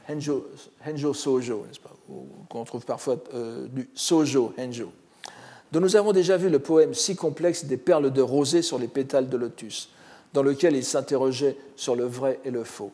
Henjo, 0.08 1.14
Sojo, 1.14 1.64
n'est-ce 1.66 1.80
pas, 1.80 1.94
qu'on 2.48 2.64
trouve 2.64 2.84
parfois 2.84 3.16
euh, 3.32 3.66
du 3.68 3.88
Sojo 3.94 4.52
Henjo, 4.58 4.92
dont 5.70 5.80
nous 5.80 5.96
avons 5.96 6.12
déjà 6.12 6.36
vu 6.36 6.48
le 6.48 6.58
poème 6.58 6.94
si 6.94 7.14
complexe 7.14 7.64
des 7.64 7.76
perles 7.76 8.12
de 8.12 8.20
rosée 8.20 8.62
sur 8.62 8.78
les 8.78 8.88
pétales 8.88 9.28
de 9.28 9.36
lotus, 9.36 9.90
dans 10.32 10.42
lequel 10.42 10.74
il 10.74 10.84
s'interrogeait 10.84 11.56
sur 11.76 11.94
le 11.94 12.04
vrai 12.04 12.40
et 12.44 12.50
le 12.50 12.64
faux. 12.64 12.90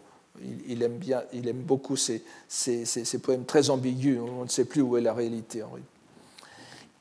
Il, 0.69 0.83
aime, 0.83 0.99
bien, 0.99 1.23
il 1.33 1.49
aime 1.49 1.63
beaucoup 1.63 1.97
ces, 1.97 2.23
poèmes 3.23 3.47
très 3.47 3.71
ambigus, 3.71 4.19
on 4.21 4.45
ne 4.45 4.49
sait 4.49 4.67
plus 4.67 4.83
où 4.83 4.99
est 4.99 5.01
la 5.01 5.15
réalité. 5.15 5.63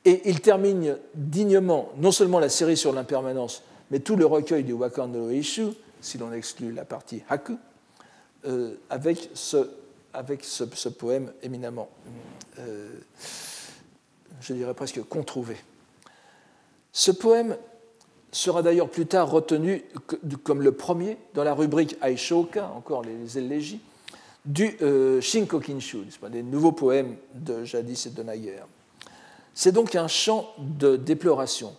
Et 0.06 0.30
il 0.30 0.40
termine 0.40 0.96
dignement 1.16 1.90
non 1.98 2.12
seulement 2.12 2.38
la 2.38 2.48
série 2.48 2.76
sur 2.76 2.92
l'impermanence, 2.92 3.64
mais 3.90 3.98
tout 3.98 4.14
le 4.14 4.24
recueil 4.24 4.62
du 4.62 4.72
Wakan 4.72 5.08
no 5.08 5.30
Ishu, 5.30 5.66
si 6.00 6.16
l'on 6.16 6.32
exclut 6.32 6.70
la 6.70 6.84
partie 6.84 7.24
Haku, 7.28 7.58
euh, 8.46 8.76
avec, 8.88 9.30
ce, 9.34 9.68
avec 10.14 10.44
ce, 10.44 10.88
poème 10.88 11.32
éminemment, 11.42 11.88
euh, 12.60 12.88
je 14.40 14.52
dirais 14.52 14.74
presque 14.74 15.02
controuvé. 15.08 15.56
Ce 16.92 17.10
poème 17.10 17.56
sera 18.30 18.62
d'ailleurs 18.62 18.88
plus 18.88 19.06
tard 19.06 19.28
retenu 19.28 19.82
comme 20.44 20.62
le 20.62 20.70
premier 20.70 21.18
dans 21.34 21.42
la 21.42 21.52
rubrique 21.52 21.96
Aishoka, 22.00 22.70
encore 22.76 23.02
les 23.02 23.38
élégies, 23.38 23.80
du 24.44 24.76
euh, 24.82 25.20
Shinkokinshu, 25.20 26.04
des 26.30 26.44
nouveaux 26.44 26.70
poèmes 26.70 27.16
de 27.34 27.64
jadis 27.64 28.06
et 28.06 28.10
de 28.10 28.22
naguère. 28.22 28.68
C'est 29.58 29.72
donc 29.72 29.94
un 29.94 30.06
chant 30.06 30.52
de 30.58 30.96
déploration, 30.96 31.74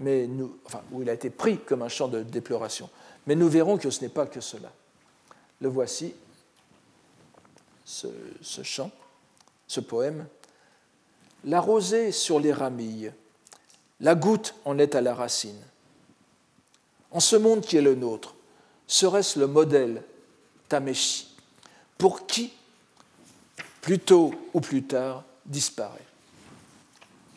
mais 0.00 0.28
où 0.90 1.02
il 1.02 1.08
a 1.08 1.12
été 1.12 1.30
pris 1.30 1.56
comme 1.56 1.82
un 1.82 1.88
chant 1.88 2.08
de 2.08 2.24
déploration. 2.24 2.90
Mais 3.28 3.36
nous 3.36 3.48
verrons 3.48 3.78
que 3.78 3.90
ce 3.90 4.00
n'est 4.00 4.08
pas 4.08 4.26
que 4.26 4.40
cela. 4.40 4.72
Le 5.60 5.68
voici, 5.68 6.14
ce, 7.84 8.08
ce 8.42 8.64
chant, 8.64 8.90
ce 9.68 9.78
poème. 9.78 10.26
La 11.44 11.60
rosée 11.60 12.10
sur 12.10 12.40
les 12.40 12.52
ramilles, 12.52 13.12
la 14.00 14.16
goutte 14.16 14.56
en 14.64 14.76
est 14.80 14.96
à 14.96 15.00
la 15.00 15.14
racine. 15.14 15.62
En 17.12 17.20
ce 17.20 17.36
monde 17.36 17.60
qui 17.60 17.76
est 17.76 17.82
le 17.82 17.94
nôtre, 17.94 18.34
serait-ce 18.88 19.38
le 19.38 19.46
modèle 19.46 20.02
Tameshi 20.68 21.36
pour 21.98 22.26
qui, 22.26 22.52
plus 23.80 24.00
tôt 24.00 24.34
ou 24.54 24.60
plus 24.60 24.82
tard, 24.82 25.22
disparaît? 25.46 26.11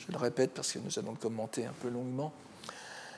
Je 0.08 0.14
le 0.14 0.18
répète 0.18 0.51
parce 0.51 0.72
que 0.72 0.80
nous 0.80 0.99
allons 0.99 1.12
le 1.12 1.18
commenter 1.18 1.66
un 1.66 1.74
peu 1.82 1.89
longuement. 1.89 2.32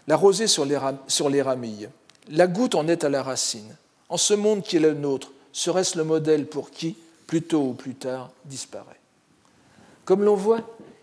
La 0.08 0.16
rosée 0.16 0.48
sur 0.48 0.66
les, 0.66 1.42
ramilles, 1.42 1.90
la 2.30 2.48
goutte 2.48 2.76
en 2.76 2.88
est 2.88 3.04
à 3.04 3.10
la 3.10 3.24
racine. 3.24 3.76
En 4.10 4.18
ce 4.18 4.34
monde 4.34 4.64
qui 4.64 4.78
est 4.78 4.82
le 4.82 4.94
nôtre, 4.94 5.32
serait-ce 5.52 5.98
le 5.98 6.06
modèle 6.06 6.46
pour 6.46 6.72
qui, 6.72 6.96
plus 7.26 7.42
tôt 7.42 7.62
ou 7.62 7.74
plus 7.74 7.96
tard, 7.96 8.32
disparaît? 8.46 9.02
Comme 10.06 10.24
l'on 10.24 10.36
voit, 10.36 10.62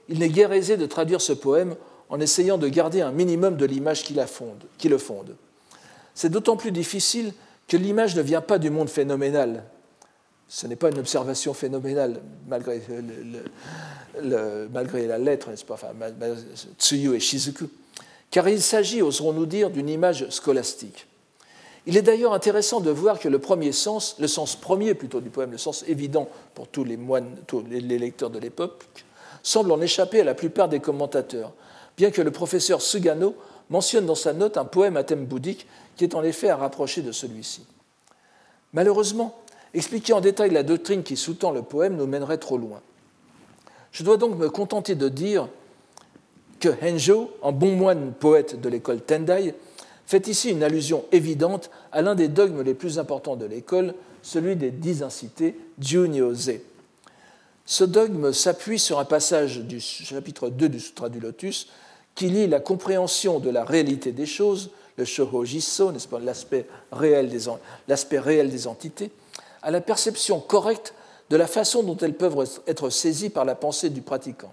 il 0.09 0.20
n'est 0.20 0.30
guère 0.30 0.53
aisé 0.53 0.78
de 0.78 0.87
traduire 0.87 1.20
ce 1.20 1.35
poème 1.35 1.76
en 2.09 2.20
essayant 2.20 2.57
de 2.57 2.68
garder 2.68 3.03
un 3.03 3.12
minimum 3.12 3.57
de 3.57 3.66
l'image 3.66 4.05
qui 4.05 4.14
le 4.14 4.99
fonde. 4.99 5.37
C'est 6.14 6.30
d'autant 6.30 6.57
plus 6.57 6.72
difficile 6.72 7.35
que 7.68 7.76
l'image 7.76 8.16
ne 8.16 8.22
vient 8.22 8.41
pas 8.41 8.59
du 8.59 8.70
monde 8.70 8.89
phénoménal. 8.89 9.64
Ce 10.49 10.66
n'est 10.66 10.76
pas 10.76 10.90
une 10.90 10.99
observation 10.99 11.55
phénoménale, 11.55 12.20
malgré, 12.47 12.80
la 15.07 15.18
lettre, 15.18 15.51
n'est-ce 15.51 15.64
pas, 15.64 15.78
Tsuyu 16.78 17.14
et 17.14 17.20
Shizuku, 17.20 17.68
car 18.30 18.49
il 18.49 18.61
s'agit, 18.62 19.03
oserons-nous 19.03 19.47
dire, 19.47 19.70
d'une 19.70 19.88
image 19.88 20.28
scolastique. 20.30 21.07
Il 21.86 21.97
est 21.97 22.03
d'ailleurs 22.03 22.32
intéressant 22.32 22.80
de 22.80 22.90
voir 22.90 23.18
que 23.18 23.28
le 23.28 23.38
premier 23.38 23.72
sens, 23.72 24.16
le 24.18 24.26
sens 24.26 24.57
premier 24.57 24.95
plutôt 24.95 25.20
du 25.20 25.28
poème, 25.28 25.51
le 25.51 25.59
sens 25.59 25.84
évident 25.86 26.28
pour 26.55 26.68
tous 26.68 26.84
les 26.84 26.97
moines, 26.97 27.36
tous 27.47 27.62
les 27.68 27.99
lecteurs 27.99 28.30
de 28.30 28.38
l'époque, 28.38 28.84
semble 29.42 29.70
en 29.72 29.80
échapper 29.80 30.22
à 30.22 30.24
la 30.24 30.34
plupart 30.34 30.68
des 30.68 30.80
commentateurs, 30.80 31.53
bien 31.97 32.11
que 32.11 32.22
le 32.22 32.30
professeur 32.30 32.80
Sugano 32.80 33.34
mentionne 33.70 34.07
dans 34.07 34.14
sa 34.14 34.32
note 34.32 34.57
un 34.57 34.64
poème 34.64 34.97
à 34.97 35.05
thème 35.05 35.26
bouddhique 35.26 35.66
qui 35.97 36.05
est 36.05 36.14
en 36.14 36.22
effet 36.22 36.49
à 36.49 36.57
rapprocher 36.57 37.03
de 37.03 37.12
celui-ci. 37.12 37.66
Malheureusement, 38.72 39.38
expliquer 39.75 40.12
en 40.12 40.20
détail 40.20 40.51
la 40.51 40.62
doctrine 40.62 41.03
qui 41.03 41.16
sous-tend 41.16 41.51
le 41.51 41.62
poème 41.62 41.97
nous 41.97 42.07
mènerait 42.07 42.39
trop 42.39 42.59
loin. 42.59 42.81
Je 43.93 44.03
dois 44.03 44.16
donc 44.16 44.37
me 44.37 44.49
contenter 44.49 44.95
de 44.95 45.09
dire 45.09 45.49
que 46.61 46.68
Henjo, 46.83 47.31
en 47.43 47.53
bon 47.53 47.77
moine 47.77 48.12
poète 48.12 48.61
de 48.61 48.68
l'école 48.68 49.01
Tendai, 49.01 49.55
fait 50.07 50.29
ici 50.29 50.51
une 50.51 50.62
allusion 50.62 51.05
évidente 51.12 51.70
à 51.93 52.03
l'un 52.03 52.14
des 52.14 52.29
dogmes 52.29 52.62
les 52.62 52.75
plus 52.75 52.99
importants 52.99 53.37
de 53.37 53.47
l'école, 53.47 53.95
celui 54.22 54.57
des 54.57 54.70
dix 54.70 55.03
incités, 55.03 55.57
Junyose. 55.79 56.53
Ce 57.66 57.85
dogme 57.85 58.33
s'appuie 58.33 58.79
sur 58.79 58.99
un 58.99 59.05
passage 59.05 59.61
du 59.61 59.81
chapitre 59.81 60.51
2 60.51 60.68
du 60.68 60.81
Sutra 60.81 61.09
du 61.09 61.20
Lotus 61.20 61.68
qui 62.14 62.29
lie 62.29 62.47
la 62.47 62.61
compréhension 62.61 63.41
de 63.41 63.51
la 63.51 63.64
réalité 63.64 64.12
des 64.12 64.27
choses, 64.27 64.70
le 64.97 65.05
shohojiso, 65.05 65.91
n'est-ce 65.91 66.07
pas, 66.07 66.20
l'aspect 66.20 66.66
réel, 66.93 67.29
des 68.51 68.66
entités, 68.66 69.11
à 69.64 69.70
la 69.70 69.80
perception 69.80 70.40
correcte 70.40 70.94
de 71.30 71.36
la 71.36 71.46
façon 71.46 71.82
dont 71.82 71.96
elles 71.96 72.14
peuvent 72.14 72.62
être 72.66 72.90
saisies 72.90 73.30
par 73.30 73.44
la 73.44 73.54
pensée 73.54 73.90
du 73.90 74.02
pratiquant. 74.02 74.52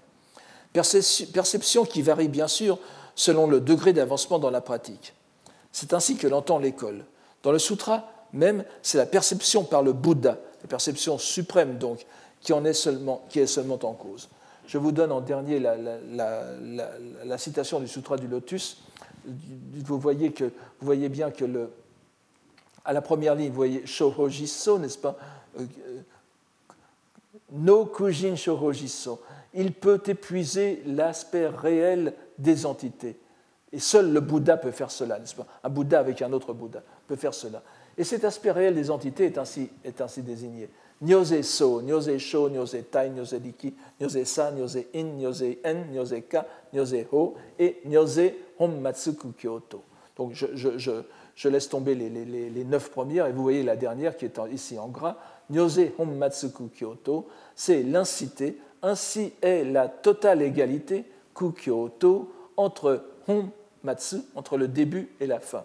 Perception 0.72 1.84
qui 1.84 2.02
varie 2.02 2.28
bien 2.28 2.48
sûr 2.48 2.78
selon 3.14 3.46
le 3.46 3.60
degré 3.60 3.92
d'avancement 3.92 4.38
dans 4.38 4.50
la 4.50 4.62
pratique. 4.62 5.14
C'est 5.70 5.92
ainsi 5.92 6.16
que 6.16 6.26
l'entend 6.26 6.58
l'école. 6.58 7.04
Dans 7.42 7.52
le 7.52 7.58
sutra 7.58 8.10
même, 8.32 8.64
c'est 8.80 8.96
la 8.96 9.04
perception 9.04 9.64
par 9.64 9.82
le 9.82 9.92
Bouddha, 9.92 10.38
la 10.62 10.68
perception 10.68 11.18
suprême 11.18 11.76
donc, 11.76 12.06
qui, 12.40 12.54
en 12.54 12.64
est 12.64 12.72
seulement, 12.72 13.22
qui 13.28 13.40
est 13.40 13.46
seulement 13.46 13.78
en 13.82 13.92
cause. 13.92 14.30
Je 14.66 14.78
vous 14.78 14.92
donne 14.92 15.12
en 15.12 15.20
dernier 15.20 15.58
la, 15.58 15.76
la, 15.76 17.38
citation 17.38 17.80
du 17.80 17.88
Sutra 17.88 18.16
du 18.16 18.28
Lotus. 18.28 18.78
Vous 19.26 19.98
voyez, 19.98 20.32
que, 20.32 20.44
vous 20.44 20.86
voyez 20.86 21.10
bien 21.10 21.30
que 21.30 21.44
le, 21.44 21.70
à 22.84 22.92
la 22.92 23.02
première 23.02 23.34
ligne, 23.34 23.48
vous 23.48 23.54
voyez 23.54 23.86
Shohojiso, 23.86 24.78
n'est-ce 24.78 24.98
pas? 24.98 25.16
Euh, 25.58 25.64
No 27.50 27.86
Kujin 27.86 28.36
Shohojiso. 28.36 29.20
Il 29.54 29.72
peut 29.72 30.02
épuiser 30.06 30.82
l'aspect 30.86 31.48
réel 31.48 32.14
des 32.38 32.64
entités. 32.64 33.18
Et 33.72 33.78
seul 33.78 34.12
le 34.12 34.20
Bouddha 34.20 34.56
peut 34.56 34.70
faire 34.70 34.90
cela, 34.90 35.18
n'est-ce 35.18 35.34
pas? 35.34 35.46
Un 35.62 35.68
Bouddha 35.68 35.98
avec 35.98 36.22
un 36.22 36.32
autre 36.32 36.52
Bouddha 36.52 36.82
peut 37.06 37.16
faire 37.16 37.34
cela. 37.34 37.62
Et 37.96 38.04
cet 38.04 38.24
aspect 38.24 38.50
réel 38.50 38.74
des 38.74 38.90
entités 38.90 39.26
est 39.26 39.38
ainsi, 39.38 39.68
est 39.84 40.00
ainsi 40.00 40.22
désigné. 40.22 40.68
Nyose 41.02 41.42
so, 41.42 41.82
nyose 41.82 42.16
sho, 42.18 42.48
nyose 42.48 42.76
tai, 42.90 43.10
nyose 43.10 43.34
diki, 43.34 43.74
nyose 44.00 44.24
sa, 44.24 44.52
nyose 44.52 44.86
in, 44.94 45.18
nyose 45.18 45.58
en, 45.64 45.92
nyose 45.92 46.22
ka, 46.28 46.46
nyose 46.72 47.06
ho 47.10 47.34
et 47.58 47.82
nyose 47.84 48.32
hommatsuku 48.58 49.32
kyoto. 49.32 49.82
Donc 50.16 50.32
je, 50.32 51.02
je 51.34 51.48
laisse 51.48 51.68
tomber 51.68 51.94
les, 51.94 52.64
neuf 52.64 52.90
premières 52.90 53.26
et 53.26 53.32
vous 53.32 53.42
voyez 53.42 53.62
la 53.62 53.76
dernière 53.76 54.16
qui 54.16 54.24
est 54.24 54.40
ici 54.50 54.78
en 54.78 54.88
gras. 54.88 55.16
Nyose 55.50 55.80
hommatsuku 55.98 56.68
kyoto, 56.68 57.28
c'est 57.54 57.82
l'incité. 57.82 58.58
Ainsi 58.82 59.32
est 59.42 59.64
la 59.64 59.88
totale 59.88 60.42
égalité 60.42 61.04
kukyoto 61.34 62.32
entre 62.56 63.04
hommatsu, 63.28 64.16
entre 64.34 64.56
le 64.56 64.68
début 64.68 65.08
et 65.20 65.26
la 65.26 65.40
fin. 65.40 65.64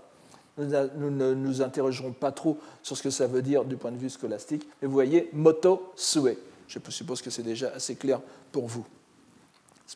Nous 0.58 1.12
ne 1.12 1.34
nous 1.34 1.62
interrogerons 1.62 2.14
pas 2.14 2.32
trop 2.32 2.58
sur 2.82 2.98
ce 2.98 3.04
que 3.04 3.10
ça 3.12 3.28
veut 3.28 3.44
dire 3.44 3.64
du 3.64 3.78
point 3.78 3.92
de 3.92 3.98
vue 3.98 4.10
scolastique, 4.10 4.68
mais 4.82 4.88
vous 4.88 4.94
voyez, 4.94 5.30
moto 5.34 5.92
sue. 5.96 6.38
Je 6.68 6.80
suppose 6.90 7.22
que 7.22 7.30
c'est 7.30 7.44
déjà 7.44 7.70
assez 7.70 7.96
clair 7.96 8.20
pour 8.52 8.68
vous. 8.68 8.86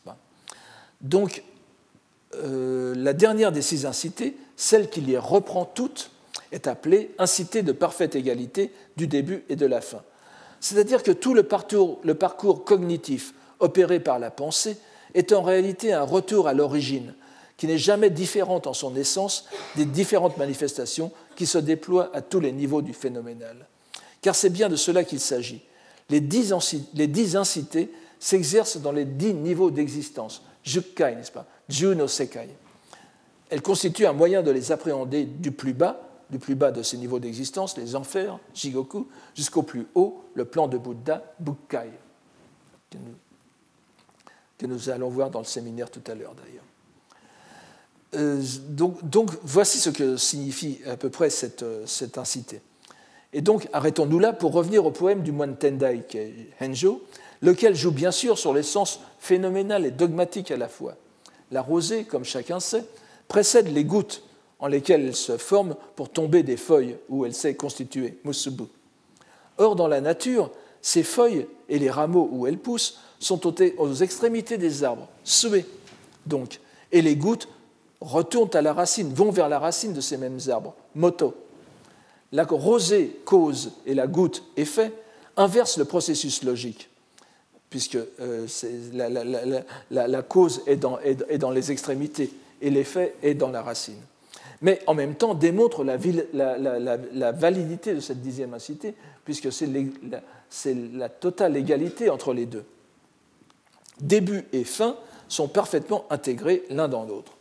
Pas? 0.05 0.17
Donc, 1.01 1.43
euh, 2.36 2.93
la 2.95 3.13
dernière 3.13 3.51
des 3.51 3.61
six 3.61 3.86
incités, 3.86 4.38
celle 4.55 4.89
qui 4.89 5.01
les 5.01 5.17
reprend 5.17 5.65
toutes, 5.65 6.11
est 6.51 6.67
appelée 6.67 7.11
incité 7.17 7.61
de 7.61 7.71
parfaite 7.71 8.15
égalité 8.15 8.71
du 8.97 9.07
début 9.07 9.43
et 9.49 9.55
de 9.55 9.65
la 9.65 9.82
fin. 9.82 10.01
C'est-à-dire 10.59 11.03
que 11.03 11.11
tout 11.11 11.34
le 11.34 11.43
parcours, 11.43 11.99
le 12.03 12.15
parcours 12.15 12.63
cognitif 12.63 13.34
opéré 13.59 13.99
par 13.99 14.19
la 14.19 14.32
pensée 14.32 14.77
est 15.13 15.34
en 15.34 15.41
réalité 15.41 15.93
un 15.93 16.03
retour 16.03 16.47
à 16.47 16.53
l'origine, 16.53 17.13
qui 17.57 17.67
n'est 17.67 17.77
jamais 17.77 18.09
différente 18.09 18.67
en 18.67 18.73
son 18.73 18.95
essence 18.95 19.45
des 19.75 19.86
différentes 19.86 20.38
manifestations 20.38 21.11
qui 21.36 21.45
se 21.45 21.57
déploient 21.57 22.09
à 22.13 22.21
tous 22.21 22.39
les 22.39 22.51
niveaux 22.51 22.82
du 22.82 22.93
phénoménal. 22.93 23.67
Car 24.21 24.36
c'est 24.36 24.49
bien 24.49 24.69
de 24.69 24.75
cela 24.75 25.03
qu'il 25.03 25.19
s'agit. 25.19 25.61
Les 26.09 26.21
dix, 26.21 26.53
incités 26.53 27.91
s'exercent 28.19 28.77
dans 28.77 28.91
les 28.91 29.05
dix 29.05 29.34
niveaux 29.34 29.71
d'existence, 29.71 30.43
Jukkai, 30.64 31.16
n'est-ce 31.16 31.32
pas? 31.32 31.45
Juno 31.68 32.07
Sekai. 32.07 32.49
Elles 33.49 33.62
constituent 33.62 34.05
un 34.05 34.14
moyen 34.14 34.43
de 34.43 34.51
les 34.51 34.72
appréhender 34.72 35.26
du 35.26 35.51
plus 35.51 35.74
bas, 35.74 36.01
du 36.30 36.39
plus 36.39 36.55
bas 36.55 36.72
de 36.72 36.84
ces 36.84 36.97
niveaux 36.97 37.20
d'existence, 37.20 37.78
les 37.78 37.95
enfers, 37.95 38.39
Jigoku, 38.53 39.07
jusqu'au 39.36 39.64
plus 39.64 39.88
haut, 39.95 40.24
le 40.34 40.45
plan 40.45 40.68
de 40.68 40.78
Bouddha, 40.78 41.34
Bukkai, 41.39 41.89
que 44.57 44.66
nous 44.66 44.89
allons 44.89 45.09
voir 45.09 45.30
dans 45.30 45.39
le 45.39 45.45
séminaire 45.45 45.89
tout 45.89 46.03
à 46.07 46.16
l'heure 46.16 46.34
d'ailleurs. 46.36 46.64
Euh, 48.14 48.41
donc, 48.70 49.32
voici 49.43 49.80
ce 49.80 49.89
que 49.89 50.18
signifie 50.18 50.80
à 50.86 50.97
peu 50.97 51.09
près 51.09 51.30
cette, 51.30 51.66
cette 51.86 52.18
incité. 52.18 52.62
Et 53.34 53.41
donc 53.41 53.68
arrêtons-nous 53.72 54.20
là 54.20 54.34
pour 54.34 54.51
revenir 54.51 54.86
au 54.86 54.91
poème 54.91 55.22
du 55.22 55.32
moine 55.32 55.55
Tendai, 55.55 56.03
qui 56.07 56.18
est 56.18 56.49
Henjo, 56.62 57.01
lequel 57.41 57.75
joue 57.75 57.91
bien 57.91 58.11
sûr 58.11 58.37
sur 58.37 58.53
l'essence 58.53 58.99
phénoménale 59.19 59.85
et 59.85 59.91
dogmatique 59.91 60.51
à 60.51 60.57
la 60.57 60.67
fois. 60.67 60.95
La 61.51 61.61
rosée, 61.61 62.05
comme 62.05 62.23
chacun 62.23 62.59
sait, 62.59 62.85
précède 63.27 63.67
les 63.73 63.83
gouttes 63.83 64.23
en 64.59 64.67
lesquelles 64.67 65.05
elle 65.07 65.15
se 65.15 65.37
forme 65.37 65.75
pour 65.95 66.09
tomber 66.09 66.43
des 66.43 66.57
feuilles 66.57 66.97
où 67.09 67.25
elle 67.25 67.33
s'est 67.33 67.55
constituée, 67.55 68.19
musubu. 68.23 68.65
Or, 69.57 69.75
dans 69.75 69.87
la 69.87 70.01
nature, 70.01 70.51
ces 70.81 71.03
feuilles 71.03 71.47
et 71.67 71.79
les 71.79 71.89
rameaux 71.89 72.29
où 72.31 72.47
elles 72.47 72.57
poussent 72.57 72.99
sont 73.19 73.41
aux 73.77 73.93
extrémités 73.95 74.57
des 74.57 74.83
arbres, 74.83 75.07
suées 75.23 75.65
donc, 76.25 76.59
et 76.91 77.01
les 77.01 77.15
gouttes 77.15 77.47
retournent 77.99 78.55
à 78.55 78.61
la 78.61 78.73
racine, 78.73 79.13
vont 79.13 79.31
vers 79.31 79.49
la 79.49 79.59
racine 79.59 79.93
de 79.93 80.01
ces 80.01 80.17
mêmes 80.17 80.39
arbres, 80.49 80.75
moto. 80.95 81.35
La 82.31 82.43
rosée, 82.43 83.19
cause, 83.25 83.73
et 83.85 83.93
la 83.93 84.07
goutte, 84.07 84.43
effet, 84.57 84.93
inversent 85.37 85.77
le 85.77 85.85
processus 85.85 86.43
logique, 86.43 86.89
puisque 87.72 87.97
euh, 88.19 88.45
la, 89.89 90.22
cause 90.22 90.61
est 90.67 90.76
dans, 90.76 90.99
est 90.99 91.38
dans, 91.38 91.51
les 91.51 91.72
extrémités 91.72 92.30
et 92.61 92.69
l'effet 92.69 93.15
est 93.24 93.34
dans 93.34 93.49
la 93.49 93.63
racine. 93.63 94.01
Mais 94.61 94.82
en 94.88 94.93
même 94.93 95.15
temps 95.15 95.34
démontre 95.34 95.86
la, 95.86 97.32
validité 97.32 97.95
de 97.95 98.01
cette 98.01 98.22
dixième 98.22 98.53
incité, 98.53 98.93
puisque 99.24 99.51
c'est 99.53 100.78
la 100.93 101.09
totale 101.09 101.55
égalité 101.55 102.09
entre 102.09 102.34
les 102.34 102.45
deux. 102.45 102.65
Début 104.01 104.43
et 104.51 104.65
fin 104.65 104.97
sont 105.30 105.47
parfaitement 105.47 106.05
intégrés 106.09 106.63
l'un 106.69 106.89
dans 106.89 107.05
l'autre. 107.05 107.32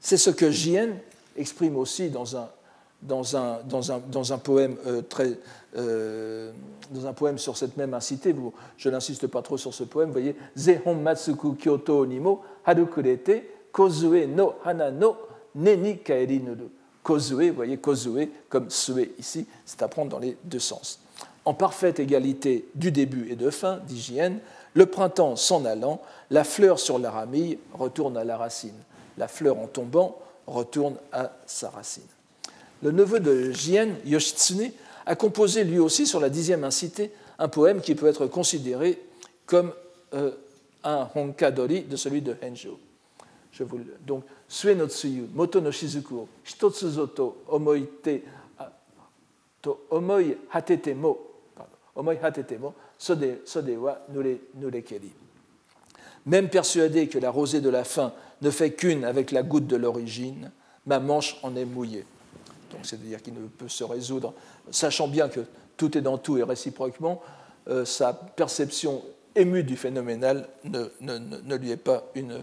C'est 0.00 0.16
ce 0.16 0.30
que 0.30 0.50
Jien 0.50 0.90
exprime 1.36 1.76
aussi 1.76 2.10
dans 2.10 2.36
un, 2.36 2.48
dans 3.02 3.36
un, 3.36 3.60
dans 3.68 3.92
un, 3.92 3.98
dans 3.98 4.32
un 4.32 4.38
poème 4.38 4.76
euh, 4.86 5.02
très, 5.02 5.38
euh, 5.76 6.50
dans 6.90 7.06
un 7.06 7.12
poème 7.12 7.38
sur 7.38 7.56
cette 7.56 7.76
même 7.76 7.94
incité. 7.94 8.34
Je 8.76 8.88
n'insiste 8.88 9.26
pas 9.26 9.42
trop 9.42 9.56
sur 9.56 9.72
ce 9.72 9.84
poème. 9.84 10.08
Vous 10.08 10.14
voyez, 10.14 10.36
Zehon 10.56 10.94
Matsuku 10.94 11.54
Kyoto 11.54 12.06
Nimo 12.06 12.42
Harukurete 12.64 13.44
Kozue 13.72 14.26
no 14.26 14.54
Hana 14.64 14.90
no 14.90 15.16
Neni 15.54 15.98
Kaeri. 15.98 16.42
Kozue, 17.02 17.50
vous 17.50 17.56
voyez, 17.56 17.78
Kozue 17.78 18.30
comme 18.48 18.70
sue 18.70 19.12
ici, 19.18 19.46
c'est 19.64 19.82
à 19.82 19.88
prendre 19.88 20.10
dans 20.10 20.18
les 20.18 20.36
deux 20.44 20.58
sens. 20.58 21.00
En 21.44 21.54
parfaite 21.54 21.98
égalité 21.98 22.68
du 22.74 22.92
début 22.92 23.30
et 23.30 23.36
de 23.36 23.48
fin, 23.48 23.80
dit 23.86 24.18
le 24.74 24.86
printemps 24.86 25.34
s'en 25.36 25.64
allant, 25.64 26.00
la 26.30 26.44
fleur 26.44 26.78
sur 26.78 26.98
la 26.98 27.10
ramille 27.10 27.58
retourne 27.72 28.16
à 28.16 28.24
la 28.24 28.36
racine. 28.36 28.74
La 29.16 29.28
fleur 29.28 29.58
en 29.58 29.66
tombant 29.66 30.18
retourne 30.46 30.96
à 31.10 31.32
sa 31.46 31.70
racine. 31.70 32.02
Le 32.82 32.90
neveu 32.92 33.20
de 33.20 33.50
Jien, 33.52 33.88
Yoshitsune, 34.04 34.70
a 35.06 35.16
composé 35.16 35.64
lui 35.64 35.78
aussi 35.78 36.06
sur 36.06 36.20
la 36.20 36.28
dixième 36.28 36.64
incité 36.64 37.10
un 37.38 37.48
poème 37.48 37.80
qui 37.80 37.94
peut 37.94 38.06
être 38.06 38.26
considéré 38.26 38.98
comme 39.46 39.72
euh, 40.14 40.32
un 40.84 41.08
honkadori 41.14 41.82
de 41.82 41.96
celui 41.96 42.20
de 42.22 42.36
Henjo. 42.42 42.78
Donc, 44.06 44.24
Sue 44.46 44.74
no 44.74 44.86
tsuyu, 44.86 45.28
moto 45.34 45.60
no 45.60 45.72
shizuku 45.72 46.26
omoi 47.48 47.78
mo, 50.94 51.18
omoi 51.96 52.14
même 56.26 56.48
persuadé 56.48 57.08
que 57.08 57.18
la 57.18 57.30
rosée 57.30 57.60
de 57.60 57.68
la 57.68 57.84
fin 57.84 58.12
ne 58.42 58.50
fait 58.50 58.72
qu'une 58.72 59.04
avec 59.04 59.30
la 59.32 59.42
goutte 59.42 59.66
de 59.66 59.76
l'origine, 59.76 60.50
ma 60.86 61.00
manche 61.00 61.38
en 61.42 61.56
est 61.56 61.64
mouillée. 61.64 62.04
Donc 62.70 62.80
c'est-à-dire 62.84 63.22
qu'il 63.22 63.34
ne 63.34 63.46
peut 63.46 63.68
se 63.68 63.84
résoudre, 63.84 64.34
sachant 64.70 65.08
bien 65.08 65.28
que 65.28 65.40
tout 65.76 65.96
est 65.96 66.02
dans 66.02 66.18
tout 66.18 66.38
et 66.38 66.42
réciproquement, 66.42 67.22
euh, 67.68 67.84
sa 67.84 68.12
perception 68.12 69.02
émue 69.34 69.62
du 69.62 69.76
phénoménal 69.76 70.48
ne, 70.64 71.56
lui 71.56 71.70
est 71.70 71.76
pas 71.76 72.04
une, 72.14 72.42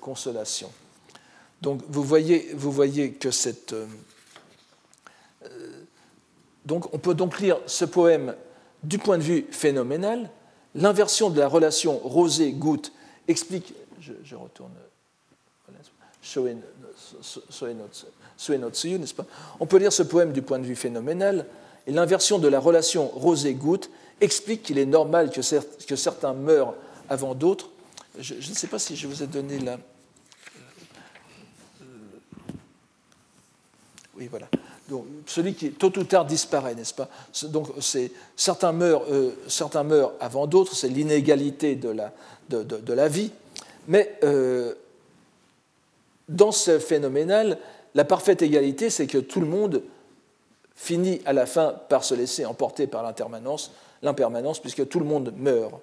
consolation. 0.00 0.70
Donc 1.60 1.82
vous 1.88 2.04
voyez, 2.04 2.52
vous 2.54 2.70
voyez 2.70 3.12
que 3.12 3.32
cette... 3.32 3.72
Euh, 3.72 3.86
euh, 5.46 5.82
donc 6.64 6.94
on 6.94 6.98
peut 6.98 7.14
donc 7.14 7.40
lire 7.40 7.58
ce 7.66 7.84
poème 7.84 8.36
du 8.84 8.98
point 8.98 9.18
de 9.18 9.22
vue 9.24 9.46
phénoménal, 9.50 10.30
l'inversion 10.74 11.28
de 11.30 11.40
la 11.40 11.48
relation 11.48 11.98
rosée-goutte 11.98 12.92
explique. 13.26 13.74
Je, 14.00 14.36
retourne. 14.36 14.72
N'est-ce 18.98 19.14
pas? 19.14 19.26
On 19.60 19.66
peut 19.66 19.76
lire 19.78 19.92
ce 19.92 20.02
poème 20.02 20.32
du 20.32 20.42
point 20.42 20.58
de 20.58 20.64
vue 20.64 20.76
phénoménal, 20.76 21.46
et 21.86 21.92
l'inversion 21.92 22.38
de 22.38 22.48
la 22.48 22.58
relation 22.58 23.08
rosée-goutte 23.08 23.90
explique 24.20 24.62
qu'il 24.62 24.78
est 24.78 24.86
normal 24.86 25.30
que, 25.30 25.42
certains 25.42 26.32
meurent 26.32 26.74
avant 27.08 27.34
d'autres. 27.34 27.70
Je, 28.18 28.34
ne 28.34 28.54
sais 28.54 28.68
pas 28.68 28.78
si 28.78 28.96
je 28.96 29.06
vous 29.06 29.22
ai 29.22 29.26
donné 29.26 29.58
la. 29.58 29.78
Oui, 34.16 34.28
voilà 34.30 34.48
donc, 34.88 35.06
celui 35.26 35.54
qui 35.54 35.70
tôt 35.72 35.92
ou 35.98 36.04
tard 36.04 36.26
disparaît, 36.26 36.74
n'est-ce 36.74 36.92
pas? 36.92 37.08
Donc 37.44 37.68
certains 38.36 38.72
meurent, 38.72 39.04
euh, 39.10 39.30
certains 39.48 39.82
meurent 39.82 40.12
avant 40.20 40.46
d'autres, 40.46 40.74
c'est 40.74 40.88
l'inégalité 40.88 41.74
de 41.74 41.88
la, 41.88 42.12
de, 42.50 42.92
la, 42.92 43.08
vie, 43.08 43.30
mais 43.88 44.18
euh, 44.24 44.74
dans 46.28 46.52
ce 46.52 46.78
phénoménal, 46.78 47.58
la 47.94 48.04
parfaite 48.04 48.42
égalité, 48.42 48.90
c'est 48.90 49.06
que 49.06 49.18
tout 49.18 49.40
le 49.40 49.46
monde 49.46 49.82
finit 50.74 51.20
à 51.24 51.32
la 51.32 51.46
fin 51.46 51.74
par 51.88 52.04
se 52.04 52.14
laisser 52.14 52.44
emporter 52.44 52.86
par 52.86 53.02
l'impermanence, 53.02 53.72
l'impermanence, 54.02 54.58
puisque 54.58 54.88
tout 54.88 54.98
le 54.98 55.04
monde 55.04 55.32
meurt. 55.36 55.74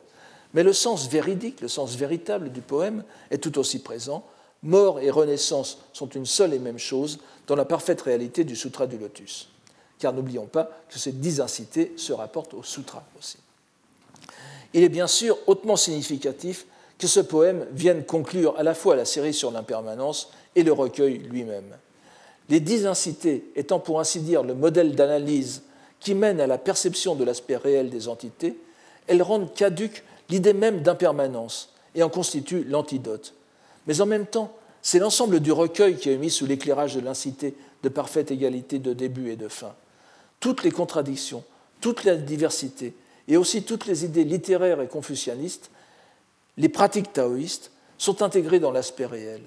Mais 0.53 0.63
le 0.63 0.73
sens 0.73 1.07
véridique, 1.07 1.61
le 1.61 1.67
sens 1.67 1.95
véritable 1.95 2.51
du 2.51 2.61
poème 2.61 3.03
est 3.29 3.37
tout 3.37 3.57
aussi 3.57 3.79
présent. 3.79 4.25
Mort 4.63 4.99
et 4.99 5.09
renaissance 5.09 5.79
sont 5.93 6.09
une 6.09 6.25
seule 6.25 6.53
et 6.53 6.59
même 6.59 6.77
chose 6.77 7.19
dans 7.47 7.55
la 7.55 7.65
parfaite 7.65 8.01
réalité 8.01 8.43
du 8.43 8.55
Sutra 8.55 8.85
du 8.85 8.97
Lotus. 8.97 9.49
Car 9.97 10.13
n'oublions 10.13 10.45
pas 10.45 10.69
que 10.89 10.99
ces 10.99 11.13
dix 11.13 11.39
incités 11.39 11.93
se 11.95 12.11
rapportent 12.11 12.53
au 12.53 12.63
Sutra 12.63 13.03
aussi. 13.17 13.37
Il 14.73 14.83
est 14.83 14.89
bien 14.89 15.07
sûr 15.07 15.37
hautement 15.47 15.75
significatif 15.75 16.65
que 17.01 17.07
ce 17.07 17.19
poème 17.19 17.65
vienne 17.71 18.05
conclure 18.05 18.55
à 18.59 18.63
la 18.63 18.75
fois 18.75 18.95
la 18.95 19.05
série 19.05 19.33
sur 19.33 19.49
l'impermanence 19.49 20.29
et 20.55 20.61
le 20.61 20.71
recueil 20.71 21.17
lui-même. 21.17 21.75
Les 22.47 22.59
dix 22.59 22.85
incités 22.85 23.51
étant 23.55 23.79
pour 23.79 23.99
ainsi 23.99 24.19
dire 24.19 24.43
le 24.43 24.53
modèle 24.53 24.93
d'analyse 24.93 25.63
qui 25.99 26.13
mène 26.13 26.39
à 26.39 26.45
la 26.45 26.59
perception 26.59 27.15
de 27.15 27.23
l'aspect 27.23 27.57
réel 27.57 27.89
des 27.89 28.07
entités, 28.07 28.55
elles 29.07 29.23
rendent 29.23 29.51
caduque 29.51 30.03
l'idée 30.29 30.53
même 30.53 30.83
d'impermanence 30.83 31.73
et 31.95 32.03
en 32.03 32.09
constituent 32.09 32.65
l'antidote. 32.65 33.33
Mais 33.87 33.99
en 33.99 34.05
même 34.05 34.27
temps, 34.27 34.55
c'est 34.83 34.99
l'ensemble 34.99 35.39
du 35.39 35.51
recueil 35.51 35.95
qui 35.95 36.11
est 36.11 36.17
mis 36.17 36.29
sous 36.29 36.45
l'éclairage 36.45 36.93
de 36.93 37.01
l'incité 37.01 37.55
de 37.81 37.89
parfaite 37.89 38.29
égalité 38.29 38.77
de 38.77 38.93
début 38.93 39.31
et 39.31 39.35
de 39.35 39.47
fin. 39.47 39.73
Toutes 40.39 40.63
les 40.63 40.71
contradictions, 40.71 41.43
toute 41.81 42.03
la 42.03 42.15
diversité, 42.15 42.93
et 43.27 43.37
aussi 43.37 43.63
toutes 43.63 43.87
les 43.87 44.05
idées 44.05 44.23
littéraires 44.23 44.81
et 44.81 44.87
confucianistes, 44.87 45.71
les 46.57 46.69
pratiques 46.69 47.13
taoïstes, 47.13 47.71
sont 47.97 48.21
intégrées 48.23 48.59
dans 48.59 48.71
l'aspect 48.71 49.05
réel, 49.05 49.41